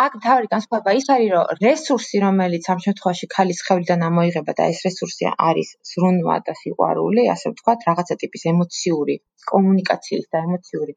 აქ 0.00 0.14
თავი 0.24 0.48
განსხვავება 0.52 0.92
ის 0.98 1.06
არის, 1.14 1.30
რომ 1.34 1.58
რესურსი, 1.64 2.20
რომელიც 2.24 2.68
ამ 2.74 2.78
შემთხვევაში 2.84 3.26
ქალის 3.34 3.60
ხევლიდან 3.66 4.04
ამოიღება 4.08 4.52
და 4.60 4.68
ეს 4.72 4.80
რესურსი 4.86 5.28
არის 5.48 5.72
ზრუნვა 5.90 6.36
და 6.46 6.54
სიყვარული, 6.60 7.26
ასე 7.34 7.52
ვთქვათ, 7.52 7.84
რაღაცა 7.88 8.16
ტიპის 8.22 8.46
ემოციური 8.52 9.16
კომუნიკაციის 9.52 10.26
და 10.32 10.42
ემოციური 10.46 10.94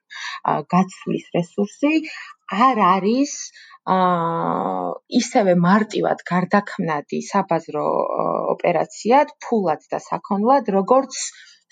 გაცვლის 0.76 1.26
რესურსი 1.38 1.94
არ 2.68 2.82
არის 2.88 3.34
აა 3.94 4.90
ისევე 5.20 5.54
მარტივად 5.68 6.24
გარდაქმნადი 6.30 7.20
საბაზრო 7.30 7.88
ოპერაციად, 8.56 9.34
ფულად 9.48 9.82
და 9.92 10.00
საქონლად, 10.08 10.72
როგორც 10.78 11.20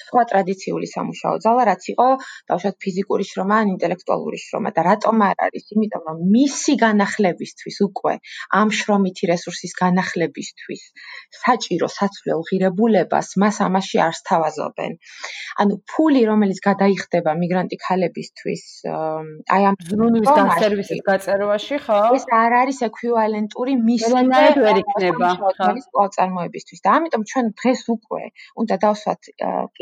სხვა 0.07 0.23
ტრადიციული 0.31 0.87
სამუშაო 0.95 1.35
ძალა, 1.45 1.61
რაც 1.71 1.83
იყო 1.93 2.07
დავშოთ 2.51 2.75
ფიზიკური 2.83 3.25
შრომა 3.31 3.55
ან 3.61 3.67
ინტელექტუალური 3.75 4.39
შრომა 4.45 4.69
და 4.75 4.81
რატომ 4.89 5.15
არ 5.29 5.37
არის? 5.45 5.65
იმიტომ 5.75 6.03
რომ 6.09 6.17
მისი 6.35 6.73
განახლებისთვის 6.85 7.77
უკვე 7.87 8.13
ამ 8.61 8.67
შრომითი 8.79 9.23
რესურსის 9.31 9.73
განახლებისთვის 9.81 10.81
საჭირო 11.41 11.87
საცვლელ 11.97 12.39
ღირებულებას 12.49 13.27
მას 13.41 13.57
ამაში 13.67 13.97
არ 14.07 14.13
სთავაზობენ. 14.21 14.91
ანუ 15.61 15.73
ფული, 15.91 16.21
რომელიც 16.31 16.59
გადაიხდება 16.69 17.31
მიგრანტი 17.41 17.77
ქალებისთვის 17.85 18.63
აი 19.55 19.63
ამ 19.69 19.75
ზრუნვის 19.89 20.29
გასერვისის 20.41 21.01
გაწერვაში, 21.09 21.75
ხო? 21.85 21.99
ეს 22.17 22.25
არ 22.41 22.51
არის 22.61 22.77
ეკვივალენტური 22.89 23.73
მისი 23.89 24.11
ვერ 24.65 24.81
იქნება, 24.83 25.29
ხო? 25.57 25.69
კვლავ-წარმოებისთვის 25.91 26.79
და 26.85 26.89
ამიტომ 26.97 27.23
ჩვენ 27.31 27.45
დღეს 27.61 27.81
უკვე 27.95 28.23
უნდა 28.61 28.75
დავსვათ 28.85 29.21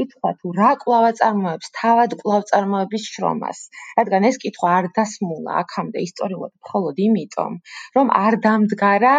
კითხვა 0.09 0.31
თუ 0.41 0.51
რა 0.59 0.69
კვლავ-წარმოებს 0.83 1.71
თავად 1.79 2.15
კვლავ-წარმოების 2.21 3.07
შრომას, 3.15 3.61
რადგან 3.99 4.27
ეს 4.29 4.39
კითხვა 4.45 4.73
არ 4.79 4.89
დასმულა 4.99 5.57
აქამდე 5.63 6.05
ისტორიულად 6.09 6.53
მხოლოდ 6.65 7.01
იმიტომ, 7.07 7.59
რომ 7.99 8.13
არ 8.21 8.39
დამდგარა 8.47 9.15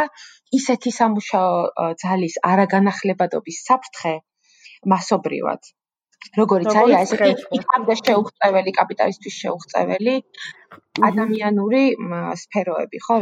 ისეთი 0.61 0.94
სამუშაო 1.00 1.92
ძალის 2.04 2.40
არაგანახლებადობის 2.52 3.62
საფრთხე 3.70 4.16
მასობრივად. 4.94 5.75
როგორიც 6.38 6.74
არის 6.80 6.96
ასეთი 7.02 7.30
იქამდე 7.58 7.94
შეუღწეველი 8.00 8.72
კაპიტალისტვის 8.78 9.36
შეუღწეველი 9.44 10.14
ადამიანური 11.00 11.82
სფეროები, 12.40 12.98
ხო? 13.04 13.16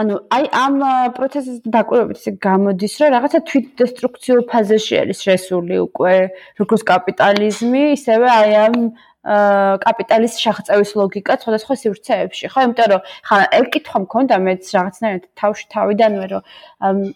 ანუ 0.00 0.14
აი 0.36 0.44
ამ 0.64 0.76
პროცესის 1.16 1.56
დაკვირვებით 1.76 2.20
ისე 2.20 2.32
გამოდის, 2.46 2.94
რომ 3.00 3.08
რაღაცა 3.16 3.40
თვითდესტრუქციულ 3.50 4.40
ფაზაში 4.50 4.94
არის 5.02 5.18
შესული 5.26 5.76
უკვე, 5.88 6.14
როგორც 6.60 6.82
კაპიტალიზმი, 6.92 7.82
ისევე 7.96 8.28
აი 8.38 8.54
ამ 8.66 8.76
კაპიტალის 9.24 10.34
შეხწევის 10.36 10.90
ლოგიკა 11.00 11.34
სხვადასხვა 11.40 11.74
სივრცეებში, 11.80 12.44
ხო? 12.52 12.58
იმიტომ 12.68 12.88
რომ 12.92 13.00
ხა 13.28 13.36
ეგ 13.58 13.66
კითხვა 13.72 13.98
მქონდა 14.04 14.36
მეც 14.46 14.62
რაღაცნაირად 14.76 15.24
თავში 15.40 15.64
თავიდანვე, 15.74 16.26
რომ 16.32 16.42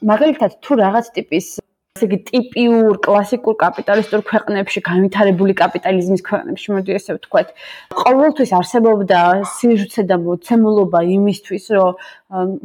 მაგალითად 0.09 0.53
თუ 0.65 0.73
რაღაც 0.85 1.13
ტიპის 1.13 1.47
ესე 1.99 2.07
იგი 2.07 2.19
ტიპიურ 2.31 2.99
კლასიკურ 3.03 3.57
კაპიტალისტურ 3.59 4.23
ქვეყნებში, 4.31 4.83
განვითარებული 4.87 5.55
კაპიტალიზმის 5.59 6.23
ქვეყნებში, 6.29 6.69
მოდი 6.77 6.95
ესე 6.95 7.17
ვთქვათ, 7.19 7.49
ყოველთვის 7.99 8.51
არსებობდა 8.59 9.21
სიჟუცე 9.59 10.03
და 10.07 10.17
მოცემულობა 10.23 11.01
იმისთვის, 11.19 11.65
რომ 11.75 11.91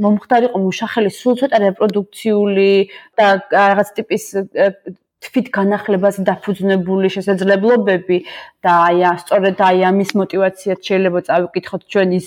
მომხდარიყო 0.05 0.57
მუშახელი 0.67 1.11
სულ 1.17 1.33
ცოტა 1.41 1.57
რეპროდუქციული 1.65 2.71
და 3.17 3.25
რაღაც 3.49 3.87
ტიპის 3.97 4.23
თვით 5.23 5.47
განახლებაზე 5.55 6.25
დაფუძნებული 6.27 7.07
შესაძლებლობები 7.15 8.17
და 8.63 8.73
აი 8.87 8.99
სწორედ 9.23 9.57
აი 9.67 9.79
ამის 9.89 10.11
мотиваციად 10.15 10.79
შეიძლება 10.87 11.19
წავიკითხოთ 11.27 11.81
ჩვენ 11.93 12.09
ის 12.19 12.25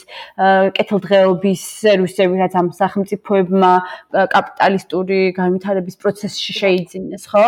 კეთილდღეობის 0.77 1.63
სერვისები, 1.83 2.35
რაც 2.45 2.55
ამ 2.61 2.69
სახელმწიფოებმა 2.77 3.73
კაპიტალისტური 4.35 5.21
განვითარების 5.41 5.97
პროცესში 6.03 6.53
შეიძინეს, 6.61 7.25
ხო? 7.33 7.47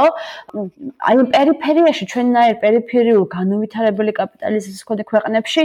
აი 1.04 1.14
პერიფერიაში, 1.36 2.04
ჩვენნაირ 2.12 2.56
პერიფერიულ 2.64 3.24
განუვითარებელი 3.28 4.12
კაპიტალიზმის 4.20 4.80
მქონე 4.84 5.02
ქვეყნებში 5.12 5.62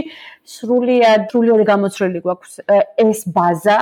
სრულიად 0.54 1.28
სრულიად 1.32 1.64
გამოცვლილი 1.68 2.20
გვაქვს 2.24 2.52
ეს 3.00 3.20
ბაზა 3.36 3.80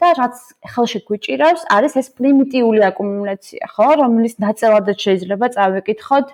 და 0.00 0.08
რაც 0.18 0.36
ხელში 0.74 1.00
გვიჭირავს, 1.06 1.62
არის 1.70 1.92
ეს 2.00 2.08
პრიმიტიული 2.18 2.82
აკუმულაცია, 2.90 3.62
ხო, 3.74 3.88
რომლის 4.02 4.34
დაწევადაც 4.42 4.98
შეიძლება 5.06 5.46
წავიკითხოთ 5.56 6.26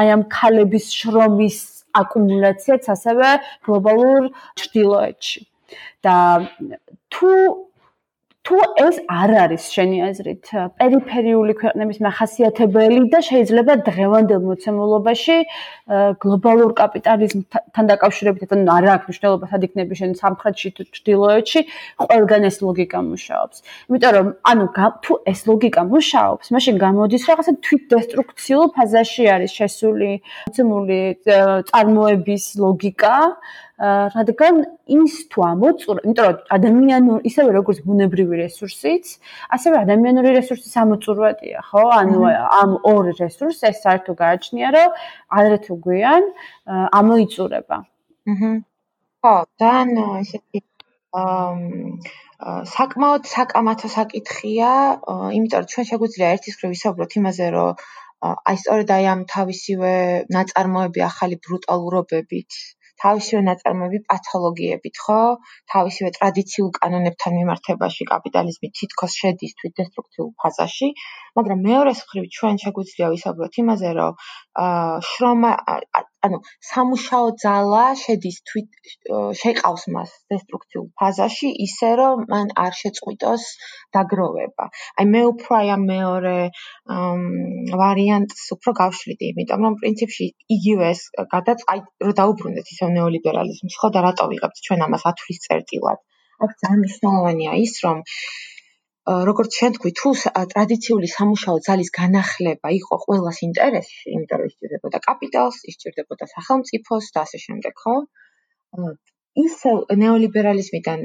აი 0.00 0.06
ამ 0.14 0.22
ქალების 0.32 0.86
შრომის 0.98 1.58
აკუმულაციაც 1.94 2.84
ასევე 2.94 3.28
გლობალურ 3.66 4.30
ჭრილოეთში. 4.58 5.40
და 6.02 6.16
თუ 7.12 7.30
თუ 8.48 8.58
ეს 8.80 8.96
არ 9.12 9.30
არის 9.44 9.64
შენი 9.76 9.98
აზრით 10.08 10.50
პერიფერიული 10.80 11.54
ქვეყნების 11.60 11.98
מחასიათებელი 12.06 13.00
და 13.12 13.20
შეიძლება 13.28 13.74
დღევანდელ 13.88 14.40
მოცემულობაში 14.48 15.36
გლობალურ 16.22 16.72
კაპიტალიზმთან 16.80 17.84
დაკავშირებით 17.92 18.54
ან 18.56 18.62
არ 18.76 18.88
აქვს 18.94 19.06
მნიშვნელობა 19.12 19.50
სად 19.52 19.66
იქნება 19.68 19.94
შენ 20.00 20.16
სამხრეთში 20.22 20.68
თუ 20.78 20.82
ჩრდილოეთში 20.96 21.60
ყველგან 22.08 22.42
ეს 22.48 22.56
ლოგიკა 22.64 22.98
მუშაობს. 23.10 23.56
იმიტომ 23.92 24.12
რომ 24.16 24.28
ანუ 24.50 24.66
თუ 25.04 25.12
ეს 25.32 25.40
ლოგიკა 25.50 25.82
მუშაობს, 25.92 26.46
მაშინ 26.56 26.74
გამოდის 26.84 27.22
რაღაცა 27.28 27.52
თვითდესტრუქციულ 27.68 28.66
ფაზაში 28.76 29.24
არის 29.34 29.52
შესული 29.60 30.10
მოცემული 30.48 31.00
წარმოების 31.68 32.44
ლოგიკა 32.64 33.16
რადგან 33.78 34.54
ის 34.90 35.14
თუ 35.30 35.38
ამოწურა, 35.48 36.00
იმიტომ 36.02 36.26
რომ 36.28 36.38
ადამიანური 36.56 37.20
ისევე 37.30 37.50
როგორც 37.58 37.78
ბუნებრივი 37.86 38.34
რესურსიც, 38.42 39.04
ასევე 39.54 39.76
ადამიანური 39.84 40.30
რესურსის 40.38 40.74
ამოწურვადია, 40.82 41.62
ხო? 41.68 41.82
ანუ 42.00 42.18
ამ 42.62 42.70
ორ 42.92 43.04
რესურსს 43.22 43.62
ეს 43.70 43.78
საერთო 43.86 44.12
გააჩნია, 44.18 44.68
რომ 44.74 44.90
ადრე 45.38 45.58
თუ 45.62 45.72
გვიან 45.86 46.22
ამოიწურება. 47.00 47.78
აჰა. 48.32 48.50
ხო, 49.22 49.34
ძალიან 49.62 49.94
ესეთი 50.22 50.60
აა 51.18 52.66
საკმაოდ 52.70 53.24
საკამათო 53.26 53.88
საკითხია, 53.94 54.72
იმიტომ 55.38 55.62
რომ 55.62 55.70
ჩვენ 55.72 55.86
შეგვიძლია 55.90 56.28
ერთის 56.34 56.54
მხრივ 56.58 56.70
ვისაუბროთ 56.74 57.16
იმაზე, 57.18 57.46
რომ 57.54 57.70
აი 58.50 58.56
სწორედ 58.62 58.90
აი 58.96 59.04
ამ 59.14 59.20
თავისივე 59.32 59.92
ნაწარმოები 60.36 61.00
ახალი 61.10 61.36
ბრუტალურობებით 61.46 62.58
თავისივე 63.02 63.40
ნაწარმოები 63.48 63.98
პათოლოგიებით, 64.10 65.00
ხო? 65.04 65.18
თავისივე 65.74 66.10
ტრადიციულ 66.18 66.70
კანონებთან 66.78 67.36
მიმართებაში 67.38 68.08
კაპიტალიზმი 68.12 68.68
თითქოს 68.80 69.12
შედის 69.22 69.56
თვითდესტრუქციულ 69.62 70.30
ფაზაში, 70.42 70.88
მაგრამ 71.38 71.64
მეორეს 71.68 72.00
მხრივ 72.06 72.24
ჩვენ 72.38 72.56
შეგვიძლია 72.64 73.08
ვისაუბროთ 73.14 73.60
იმაზე, 73.62 73.90
რომ 74.00 74.12
აა 74.66 75.00
შრომა 75.10 75.52
ანუ 76.28 76.38
სამუშაო 76.70 77.28
ძალა 77.44 77.84
შედის 78.02 78.38
თვით 78.50 78.90
შეყავს 79.42 79.84
მას 79.96 80.14
დესტრუქციულ 80.34 80.86
ფაზაში 81.02 81.50
ისე 81.66 81.90
რომ 82.00 82.24
მან 82.32 82.52
არ 82.64 82.78
შეწყვიტოს 82.80 83.44
დაგროვება. 83.98 84.66
აი 85.00 85.06
მე 85.14 85.22
უფრო 85.32 85.58
აი 85.60 85.72
ამ 85.76 85.86
მეორე 85.92 86.36
ვარიანტს 87.82 88.44
უფრო 88.56 88.76
გავშლიდი, 88.82 89.32
იმიტომ 89.32 89.66
რომ 89.68 89.78
პრინციპში 89.82 90.26
იგივე 90.58 90.92
ეს 90.94 91.02
გადაც 91.34 91.64
აი 91.74 91.82
რომ 92.06 92.14
დაუბრუნდეთ 92.20 92.72
ისე 92.74 92.92
ნეოლიბერალიზმს, 92.98 93.80
ხო 93.80 93.88
და 93.96 94.04
რატო 94.08 94.28
ვიღებთ 94.32 94.64
ჩვენ 94.68 94.86
ამას 94.88 95.08
ათვლის 95.12 95.44
წერტილად? 95.48 96.00
აქ 96.44 96.50
ძალიან 96.62 96.80
მნიშვნელოვანია 96.84 97.52
ის, 97.66 97.74
რომ 97.84 98.02
როგორც 99.28 99.56
შენ 99.60 99.76
თქვი, 99.78 99.90
თუ 100.00 100.10
ტრადიციული 100.52 101.08
სამუშაო 101.12 101.60
ძალის 101.68 101.90
განახლება 101.98 102.72
იყო 102.78 102.98
ყველას 103.04 103.38
ინტერესში, 103.48 104.02
იმიტომ 104.14 104.42
რომ 104.42 104.50
ისჭირდებოდა 104.52 105.00
კაპიტალს, 105.08 105.60
ისჭირდებოდა 105.72 106.30
სახელმწიფოს 106.34 107.12
და 107.16 107.24
ასე 107.28 107.42
შემდეგ, 107.46 107.84
ხო? 107.84 107.96
ისე 109.38 109.72
ნეოლიბერალიზმიდან 110.02 111.02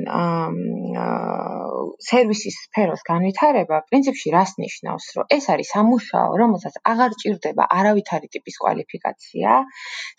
სერვისის 2.08 2.56
სფეროს 2.68 3.04
განვითარება 3.08 3.80
პრინციპში 3.90 4.32
რას 4.36 4.54
ნიშნავს, 4.62 5.08
რომ 5.18 5.34
ეს 5.38 5.50
არის 5.54 5.72
სამუშაო, 5.76 6.38
რომელსაც 6.42 6.80
აღარ 6.92 7.18
ჭირდება 7.24 7.68
არავითარი 7.80 8.30
ტიპის 8.36 8.60
კვალიფიკაცია 8.64 9.58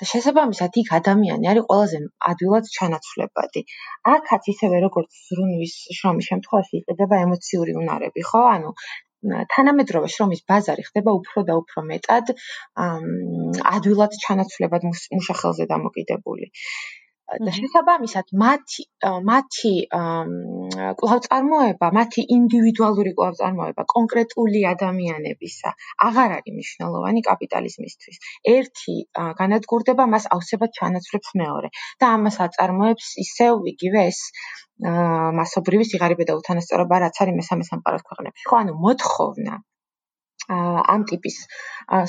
და 0.00 0.08
შესაბამისად 0.12 0.78
იქ 0.82 0.92
ადამიანი 1.00 1.50
არის 1.52 1.66
ყველაზე 1.70 2.02
ადვილად 2.32 2.70
ჩანაცვლებადი. 2.76 3.64
აქაც 4.14 4.52
ისევე 4.54 4.82
როგორც 4.86 5.10
ზრუნვის 5.30 5.74
შრომის 5.98 6.30
შემთხვევაში 6.30 6.74
იყიდება 6.82 7.22
ემოციური 7.26 7.76
უნარები, 7.82 8.28
ხო? 8.30 8.44
ანუ 8.56 8.70
თანამედროვე 9.54 10.08
შრომის 10.14 10.42
ბაზარი 10.50 10.82
ხდება 10.88 11.12
უფრო 11.18 11.44
და 11.48 11.54
უფრო 11.60 11.84
მეტად 11.90 12.32
ადვილად 13.76 14.18
ჩანაცვლებად 14.24 14.84
მუშახელზე 14.90 15.64
დამოკიდებული. 15.72 16.50
შესაბამისად 17.56 18.30
მათი 18.42 18.84
მათი 19.30 19.72
კვლავ-წარმოება, 21.00 21.90
მათი 21.98 22.24
ინდივიდუალური 22.36 23.12
კვლავ-წარმოება 23.18 23.84
კონკრეტული 23.94 24.64
ადამიანებისა 24.72 25.74
აღარ 26.08 26.36
არის 26.38 26.56
მნიშვნელოვანი 26.56 27.24
კაპიტალიზმისთვის. 27.28 28.16
ერთი 28.56 28.96
განადგურდება, 29.42 30.08
მას 30.14 30.30
ავსებად 30.38 30.74
ჩანაცვლებს 30.78 31.34
მეორე 31.42 31.68
და 32.00 32.06
ამას 32.16 32.40
აწარმოებს 32.46 33.14
ისევ 33.26 33.68
იგივე 33.74 34.08
ეს 34.14 34.20
მასობრივი 35.40 35.84
სიღარიბე 35.90 36.24
და 36.28 36.34
უთანასწორობა, 36.40 37.04
რაც 37.06 37.22
არის 37.22 37.38
მესამე 37.40 37.64
სამყაროს 37.70 38.02
ქვეყნებში. 38.10 38.42
ხო, 38.50 38.56
ანუ 38.62 38.72
მოთხოვნა 38.84 39.54
ამ 40.48 41.04
ტიპის 41.08 41.36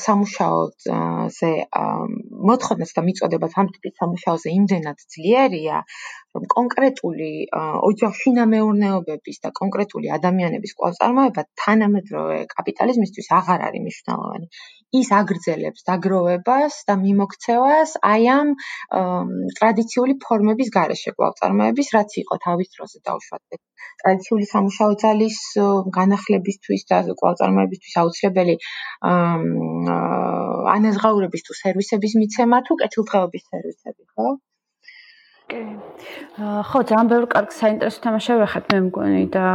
სამუშაოზე 0.05 1.51
მოთხოვნაც 2.49 2.91
და 2.97 3.01
მიწოდებაც 3.07 3.51
ამ 3.61 3.67
ტიპის 3.75 3.93
სამუშაოზე 4.01 4.53
იმდენად 4.59 4.97
ძლიერია, 5.15 5.81
რომ 6.35 6.47
კონკრეტული 6.55 7.31
ოჯახში 7.89 8.31
ნამეურნეობების 8.39 9.37
და 9.43 9.51
კონკრეტული 9.59 10.11
ადამიანების 10.17 10.75
კვალწარმოება 10.79 11.45
თანამედროვე 11.63 12.39
კაპიტალიზმისთვის 12.55 13.31
აღარ 13.39 13.67
არის 13.69 13.85
მნიშვნელოვანი. 13.85 14.47
ის 14.95 15.07
აგრძელებს 15.19 15.81
დაგროვებას 15.87 16.75
და 16.87 16.93
მიმოქცევას 17.05 17.95
აი 18.11 18.27
ამ 18.35 18.51
ტრადიციული 19.59 20.13
ფორმების 20.25 20.69
გარეშე 20.77 21.11
კვალწარმოების, 21.17 21.87
რაც 21.97 22.11
იყო 22.23 22.35
თავის 22.45 22.69
დროზე 22.75 22.99
დაუშვათ 23.09 23.59
ტრადიციული 24.03 24.45
სამუშაო 24.51 24.93
ძალის 25.03 25.37
განახლებისთვის 25.97 26.81
და 26.91 26.97
კვალწარმოებისთვის 27.21 27.95
აუცილებელი 28.01 28.24
ანაზღაურების 30.75 31.45
თუ 31.47 31.57
სერვისების 31.61 32.15
მიცემა 32.21 32.61
თუ 32.69 32.77
კეთილდღეობის 32.81 33.43
სერვისები, 33.51 34.03
ხო? 34.15 34.27
კი. 35.49 35.61
ხო, 36.35 36.79
ძალიან 36.89 37.09
ბევრი 37.11 37.27
კარგი 37.31 37.55
საინტერესო 37.55 37.99
თამაშები 38.03 38.43
ახეთ 38.45 38.65
მე 38.73 38.79
მგონი 38.85 39.23
და 39.35 39.45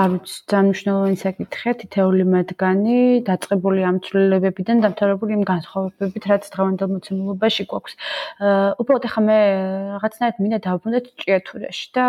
არ 0.00 0.08
ვიცი, 0.14 0.36
ძალიან 0.52 0.66
მნიშვნელოვანი 0.70 1.18
საკითხია 1.22 1.72
თითეული 1.82 2.24
მათგანი 2.34 2.96
დაწყებული 3.28 3.80
ამ 3.90 3.96
ცვლილებებიდან 4.06 4.82
დამთავრებული 4.86 5.36
იმ 5.36 5.44
განსხვავებებით, 5.50 6.24
რაც 6.30 6.48
დღევანდელ 6.54 6.88
მოცემულობაში 6.94 7.62
გვაქვს. 7.72 7.94
აა 8.46 8.68
უბრალოდ 8.80 9.04
ახლა 9.10 9.22
მე 9.28 9.38
რაღაცნაირად 9.96 10.40
მინდა 10.46 10.58
დავბრუნდეთ 10.66 11.06
ჭიათურაში 11.20 11.86
და 11.96 12.06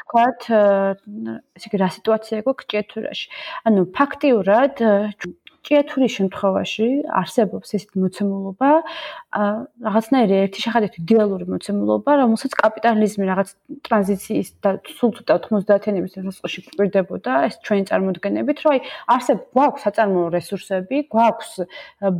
თქვათ 0.00 0.40
ესე 0.52 1.66
იგი 1.68 1.76
რა 1.82 1.88
სიტუაცია 1.98 2.44
გვაქვს 2.46 2.68
ჭიათურაში. 2.70 3.26
ანუ 3.68 3.80
ფაქტიურად 3.98 4.74
ჭიათურის 5.62 6.12
შემთხვევაში 6.18 6.86
არსებობს 7.22 7.68
ეს 7.78 7.84
მოცემულობა, 8.02 8.70
რაღაცნაირი 9.86 10.34
ერთი 10.42 10.60
შეხედვით 10.64 10.94
იდეალური 11.02 11.46
მოცემულობა, 11.52 12.10
რომელსაც 12.22 12.56
კაპიტალიზმი 12.62 13.24
რაღაც 13.30 13.48
ტრანზიციის 13.86 14.48
და 14.64 14.70
სულ 14.96 15.10
ცოტა 15.18 15.36
90-იანების 15.46 16.16
დასაწყისში 16.18 16.60
კვირდებოდა 16.74 17.32
ეს 17.46 17.54
ჩვენი 17.62 17.82
წარმოდგენებით, 17.92 18.58
რომ 18.66 18.70
აი 18.74 18.80
არსებობს 19.14 19.48
გვაქვს 19.54 19.84
საწარმოო 19.86 20.28
რესურსები, 20.36 20.96
გვაქვს 21.14 21.50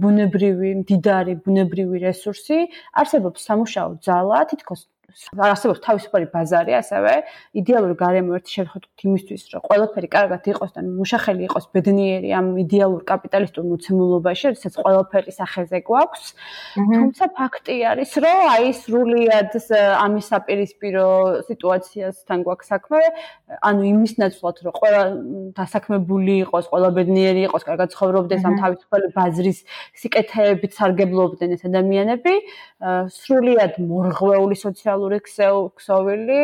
ბუნებრივი, 0.03 0.71
მდიდარი 0.83 1.35
ბუნებრივი 1.43 1.97
რესურსი, 2.07 2.59
არსებობს 3.03 3.39
სამუშაო 3.51 3.91
ძალა, 4.07 4.39
თითქოს 4.55 4.87
არსებობს 5.33 5.81
თავისუფალი 5.87 6.27
ბაზარი, 6.33 6.73
ასევე. 6.79 7.13
იდეალური 7.53 7.95
გარემო 7.97 8.37
ერთი 8.39 8.53
შეხედვით 8.59 9.01
იმისთვის, 9.07 9.43
რომ 9.53 9.61
ყველაფერი 9.69 10.09
კარგად 10.13 10.43
იყოს 10.53 10.71
და 10.77 10.81
მუშახელი 10.83 11.43
იყოს 11.49 11.65
ბედნიერი 11.75 12.29
ამ 12.33 12.47
იდეალურ 12.65 13.03
კაპიტალისტურ 13.13 13.63
მოცემულობაში, 13.73 14.45
როდესაც 14.53 14.75
ყველაფერი 14.83 15.33
სახეზე 15.33 15.79
გვაქვს. 15.89 16.25
თუმცა 16.79 17.25
ფაქტი 17.39 17.77
არის, 17.93 18.11
რომ 18.23 18.39
აი 18.53 18.67
სრულიად 18.83 19.51
ამის 20.05 20.25
საპირისპირო 20.33 21.07
სიტუაციასთან 21.49 22.39
გვაქვს 22.47 22.69
საქმე, 22.73 23.03
ანუ 23.69 23.81
იმის 23.93 24.13
ნაცვლად, 24.23 24.57
რომ 24.65 24.73
ყველა 24.81 25.03
დასაქმებული 25.59 26.35
იყოს, 26.47 26.65
ყველა 26.73 26.89
ბედნიერი 26.97 27.41
იყოს, 27.49 27.63
კარგად 27.69 27.89
ცხოვრობდეს 27.93 28.43
ამ 28.49 28.55
თავისუფალი 28.63 29.07
ბაზრის 29.17 29.59
სიკეთეებით 30.01 30.73
სარგებლობდნენ 30.79 31.51
ეს 31.57 31.63
ადამიანები, 31.69 32.35
სრულიად 32.83 33.79
მორღვეული 33.83 34.57
სოციალური 34.57 35.02
სოციალური 35.03 35.19
ქსოვილი, 35.79 36.43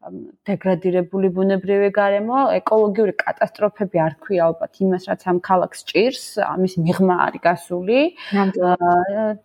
დეგრადირებული 0.00 1.28
ბუნებრივი 1.36 1.90
გარემო, 1.92 2.38
ეკოლოგიური 2.56 3.12
კატასტროფები 3.20 4.00
არ 4.00 4.14
ქვია 4.24 4.46
ალბათ 4.48 4.80
იმას, 4.80 5.04
რაც 5.10 5.26
ამ 5.28 5.40
ქალაქს 5.44 5.84
ჭირს, 5.90 6.24
ამის 6.40 6.74
მიღმა 6.80 7.16
არის 7.26 7.42
გასული. 7.44 8.00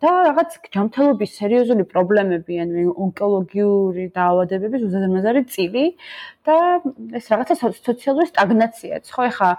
და 0.00 0.12
რაღაც 0.28 0.56
ჯანმრთელობის 0.72 1.36
სერიოზული 1.40 1.84
პრობლემები, 1.92 2.54
ანუ 2.64 2.96
ონკოლოგიური 3.04 4.04
დაავადებების 4.16 4.80
უზარმაზარი 4.88 5.42
წილი 5.52 5.84
და 6.48 6.56
ეს 7.20 7.26
რაღაცა 7.28 7.54
სოციალური 7.76 8.26
სტაგნაციაც, 8.32 9.04
ხო, 9.12 9.22
ეხა 9.28 9.50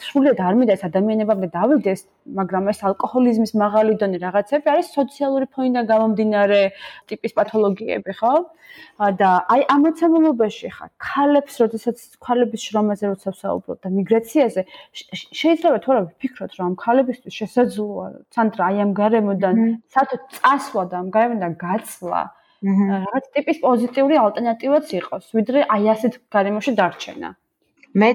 სრულიად 0.00 0.40
არ 0.40 0.54
მინდა 0.56 0.72
ეს 0.80 0.84
ადამიანებამდე 0.88 1.48
დავიდეს, 1.52 2.00
მაგრამ 2.40 2.72
ეს 2.72 2.80
ალკოჰოლიზმის 2.88 3.52
მაღალი 3.58 3.92
დონე 4.00 4.18
რაღაცები 4.24 4.66
არის 4.72 4.86
სოციალური 4.96 5.46
ფონიდან 5.52 5.84
გამომდინარე 5.92 6.60
ტიპის 7.10 7.32
პათოლოგიები, 7.36 8.12
ხო? 8.16 8.34
და 9.20 9.30
აი 9.52 9.62
ამოცემულობაში 10.06 10.68
ხა 10.70 10.86
ქალებს, 11.02 11.54
როდესაც 11.62 11.96
ქალების 12.22 12.60
შრომაზე 12.66 13.04
როცა 13.10 13.32
ვსაუბრობ 13.34 13.78
და 13.82 13.88
მიგრაციაზე, 13.96 14.62
შეიძლება 15.40 15.72
არა 15.76 16.02
ვფიქროთ, 16.06 16.52
რომ 16.60 16.76
ქალებისთვის 16.78 17.34
შესაძლოა 17.40 18.06
ცენტრ 18.34 18.60
აი 18.68 18.76
ამ 18.86 18.90
გარემოდან 19.00 19.56
საერთოდ 19.94 20.22
წასვლა 20.38 20.82
და 20.90 20.94
ამ 21.02 21.08
გარემოდან 21.16 21.52
გაცვლა 21.64 22.22
რაღაც 22.66 23.24
ტიპის 23.36 23.58
პოზიტიური 23.66 24.14
ალტერნატივაც 24.22 24.86
იყოს, 25.00 25.24
ვიდრე 25.36 25.60
აი 25.74 25.84
ასეთ 25.94 26.14
გარემოში 26.34 26.72
დარჩენა. 26.80 27.28
მე 28.00 28.08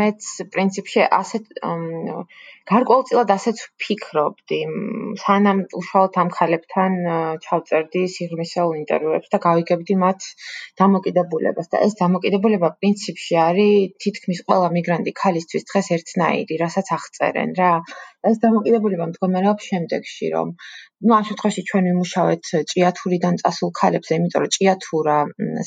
მეც 0.00 0.26
პრინციპში 0.54 1.02
ასეთ 1.16 1.48
გარკვეულწილად 2.70 3.30
ასეც 3.34 3.60
ვფიქრობდი 3.66 4.58
სანამ 5.22 5.62
უშუალოდ 5.80 6.18
ამ 6.22 6.30
ხალებთან 6.36 6.96
ჩავწერდი 7.46 8.02
სიღრმისეულ 8.14 8.74
ინტერვიუებს 8.80 9.32
და 9.34 9.40
გავიგებდი 9.46 9.96
მათ 10.04 10.28
დამოკიდებულებას 10.82 11.72
და 11.74 11.82
ეს 11.86 11.98
დამოკიდებულება 12.02 12.70
პრინციპში 12.80 13.40
არის 13.46 13.96
თითქმის 14.06 14.44
ყველა 14.46 14.70
მიგრანტი 14.76 15.16
ქალისთვის 15.22 15.66
დღეს 15.72 15.90
ერთნაირი, 15.98 16.60
რასაც 16.64 16.92
აღწერენ 16.98 17.56
რა. 17.60 17.72
ეს 18.28 18.36
დამოკიდებულება 18.44 19.06
მდგომარეობს 19.10 19.66
შემდეგში, 19.70 20.26
რომ 20.34 20.48
ну, 21.06 21.12
ამ 21.16 21.24
შემთხვევაში 21.28 21.62
ჩვენ 21.70 21.86
ვიმუშავეთ 21.88 22.50
ჭიათურიდან 22.70 23.38
წასულ 23.42 23.70
ქალებზე, 23.80 24.12
იმიტომ 24.20 24.42
რომ 24.44 24.52
ჭიათურა 24.56 25.16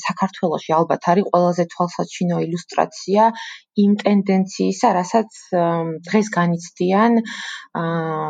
საქართველოში 0.04 0.70
ალბათ 0.78 1.08
არის 1.12 1.28
ყველაზე 1.34 1.64
თვალსაჩინო 1.74 2.36
ილუსტრაცია 2.46 3.22
იმ 3.84 3.92
ტენდენციისა, 4.04 4.88
რასაც 4.98 5.30
დღეს 6.08 6.26
განიცდიან 6.38 7.12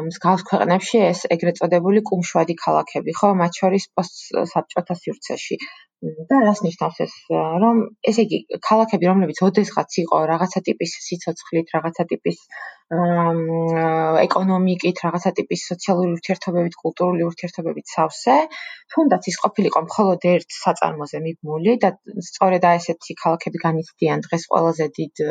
მსგავს 0.09 0.43
ქვეყნებში 0.51 0.99
ეს 1.11 1.21
ეგრეთ 1.37 1.61
წოდებული 1.61 2.01
კუმშვადი 2.09 2.55
ქალაქები, 2.65 3.17
ხო, 3.21 3.35
მათ 3.45 3.61
შორის 3.61 3.85
პოსტსაბჭოთა 3.93 4.95
სივრცეში. 5.05 5.61
და 6.31 6.39
რას 6.45 6.61
ნიშნავს 6.65 6.99
ეს 7.05 7.15
რომ 7.63 7.81
ესე 8.11 8.25
იგი 8.27 8.39
ქალაქები 8.69 9.09
რომლებიც 9.11 9.41
ოდესღაც 9.47 9.97
იყო 10.03 10.19
რაღაცა 10.31 10.61
ტიპის 10.69 10.93
სიცოცხლით, 11.07 11.73
რაღაცა 11.77 12.05
ტიპის 12.13 12.39
ეკონომიკით, 14.25 15.01
რაღაცა 15.07 15.33
ტიპის 15.39 15.65
სოციალური 15.71 16.11
ურთიერთობებით, 16.17 16.77
კულტურული 16.83 17.27
ურთიერთობებით 17.31 17.95
სავსე, 17.95 18.37
თუნდაც 18.95 19.31
ის 19.33 19.41
ყოფილიყო 19.45 19.85
მხოლოდ 19.89 20.29
ერთ 20.35 20.59
საწარმოზე 20.59 21.23
მიბმული 21.27 21.79
და 21.87 21.95
სწორედ 22.29 22.69
აი 22.71 22.83
ესეთი 22.83 23.19
ქალაქები 23.25 23.65
განიცდიან 23.65 24.29
დღეს 24.29 24.47
ყველაზე 24.53 24.87
დიდ 25.01 25.25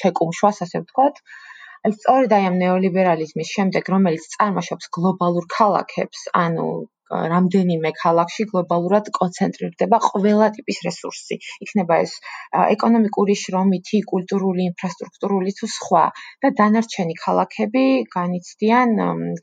შეკუმშვას, 0.00 0.64
ასე 0.66 0.84
ვთქვათ. 0.86 1.20
აი 1.20 1.49
სწორედ 1.88 2.32
აი 2.36 2.46
ამ 2.52 2.56
ნეოლიბერალიზმის 2.62 3.52
შემდეგ, 3.56 3.92
რომელიც 3.96 4.30
წარმოშობს 4.36 4.90
გლობალურ 4.96 5.46
ქალაქებს, 5.58 6.26
ანუ 6.44 6.70
რამდენიმე 7.10 7.90
ქალაქში 8.00 8.44
გლობალურად 8.50 9.08
კონცენტრირდება 9.16 9.98
ყველა 10.06 10.48
ტიპის 10.56 10.78
რესურსი. 10.86 11.38
იქნება 11.66 11.96
ეს 12.04 12.12
ეკონომიკური 12.74 13.34
შრომითი, 13.42 14.02
კულტურული, 14.12 14.66
ინფრასტრუქტურული 14.70 15.54
თუ 15.60 15.70
სხვა 15.76 16.04
და 16.44 16.52
დანარჩენი 16.60 17.16
ქალაქები 17.24 17.84
განიცდიან 18.16 18.94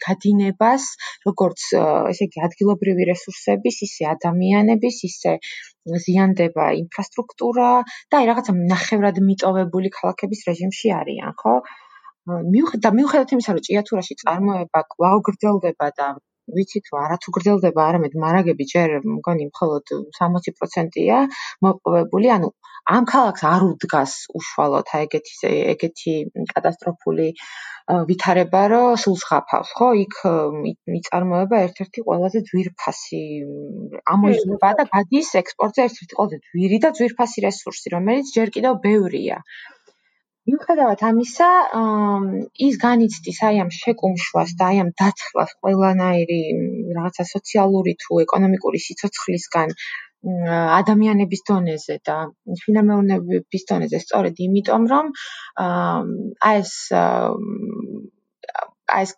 გადინებას, 0.08 0.86
როგორც 1.28 1.66
ესე 2.14 2.30
იგი 2.30 2.46
ადგილობრივი 2.48 3.10
რესურსების, 3.12 3.82
ისე 3.90 4.08
ადამიანების, 4.16 5.02
ისე 5.12 5.36
ზიანდება 6.06 6.72
ინფრასტრუქტურა 6.84 7.68
და 8.12 8.22
აი 8.22 8.32
რაღაცა 8.32 8.56
ნახევრად 8.72 9.20
მიტოვებული 9.28 9.92
ქალაქების 10.00 10.48
რეჟიმში 10.52 10.96
არიან, 11.02 11.36
ხო? 11.44 11.58
მიუხედავად 12.28 12.98
მიუხედავად 13.00 13.34
იმისა, 13.38 13.54
რომ 13.58 13.66
ჭიათურაში 13.68 14.16
წარმოება 14.24 14.82
კვლავ 14.94 15.22
გრძელდება 15.28 15.88
და 16.00 16.08
ვიცით 16.56 16.86
რომ 16.92 17.00
არათუ 17.04 17.34
გრძელდება, 17.38 17.86
არამედ 17.92 18.14
მარაგები 18.24 18.66
ჯერ 18.72 18.94
მგონი 19.04 19.48
მხოლოდ 19.52 19.94
60%-ია 20.20 21.20
მოპოვებული, 21.66 22.28
ანუ 22.36 22.50
ამ 22.96 23.08
ქალაქს 23.12 23.44
არ 23.52 23.64
უდგას 23.68 24.14
უშუალოდ 24.40 24.92
ეგეთი 25.00 25.52
ეგეთი 25.74 26.14
კატასტროფული 26.52 27.28
ვითარება, 28.12 28.62
რომ 28.72 28.88
სულ 29.04 29.16
ზღაფავს, 29.24 29.70
ხო? 29.80 29.90
იქ 30.04 30.16
მიწარმოება 30.94 31.62
ერთ-ერთი 31.68 32.04
ყველაზე 32.08 32.40
ძვირფასი 32.50 33.22
ამოიღება 34.16 34.72
და 34.80 34.88
გადის 34.96 35.30
ექსპორტზე 35.42 35.88
ერთ-ერთი 35.88 36.20
ყველაზე 36.20 36.38
ძვირი 36.48 36.80
და 36.84 36.92
ძვირფასი 37.00 37.46
რესურსი, 37.48 37.88
რომელიც 37.96 38.36
ჯერ 38.38 38.52
კიდევ 38.56 38.80
ბევრია. 38.88 39.40
მიუხედავად 40.48 41.02
ამისა, 41.10 41.48
ის 42.68 42.76
განიცდის 42.84 43.40
აი 43.48 43.62
ამ 43.64 43.72
შეკუმშვას 43.78 44.54
და 44.60 44.70
აი 44.72 44.82
ამ 44.84 44.92
დაცლას 45.02 45.52
ყველანაირი 45.60 46.42
რაღაცა 46.98 47.26
სოციალური 47.32 47.96
თუ 48.04 48.22
ეკონომიკური 48.26 48.82
სიცოცხლისგან 48.86 49.76
ადამიანების 50.78 51.44
დონეზე 51.50 51.98
და 52.10 52.16
შინამეურნეობის 52.64 53.68
დონეზე 53.72 54.00
სწორედ 54.06 54.40
იმიტომ 54.48 54.88
რომ 54.94 55.12
აი 55.66 56.64
ეს 56.64 56.74
აი 58.96 59.04
ეს 59.04 59.14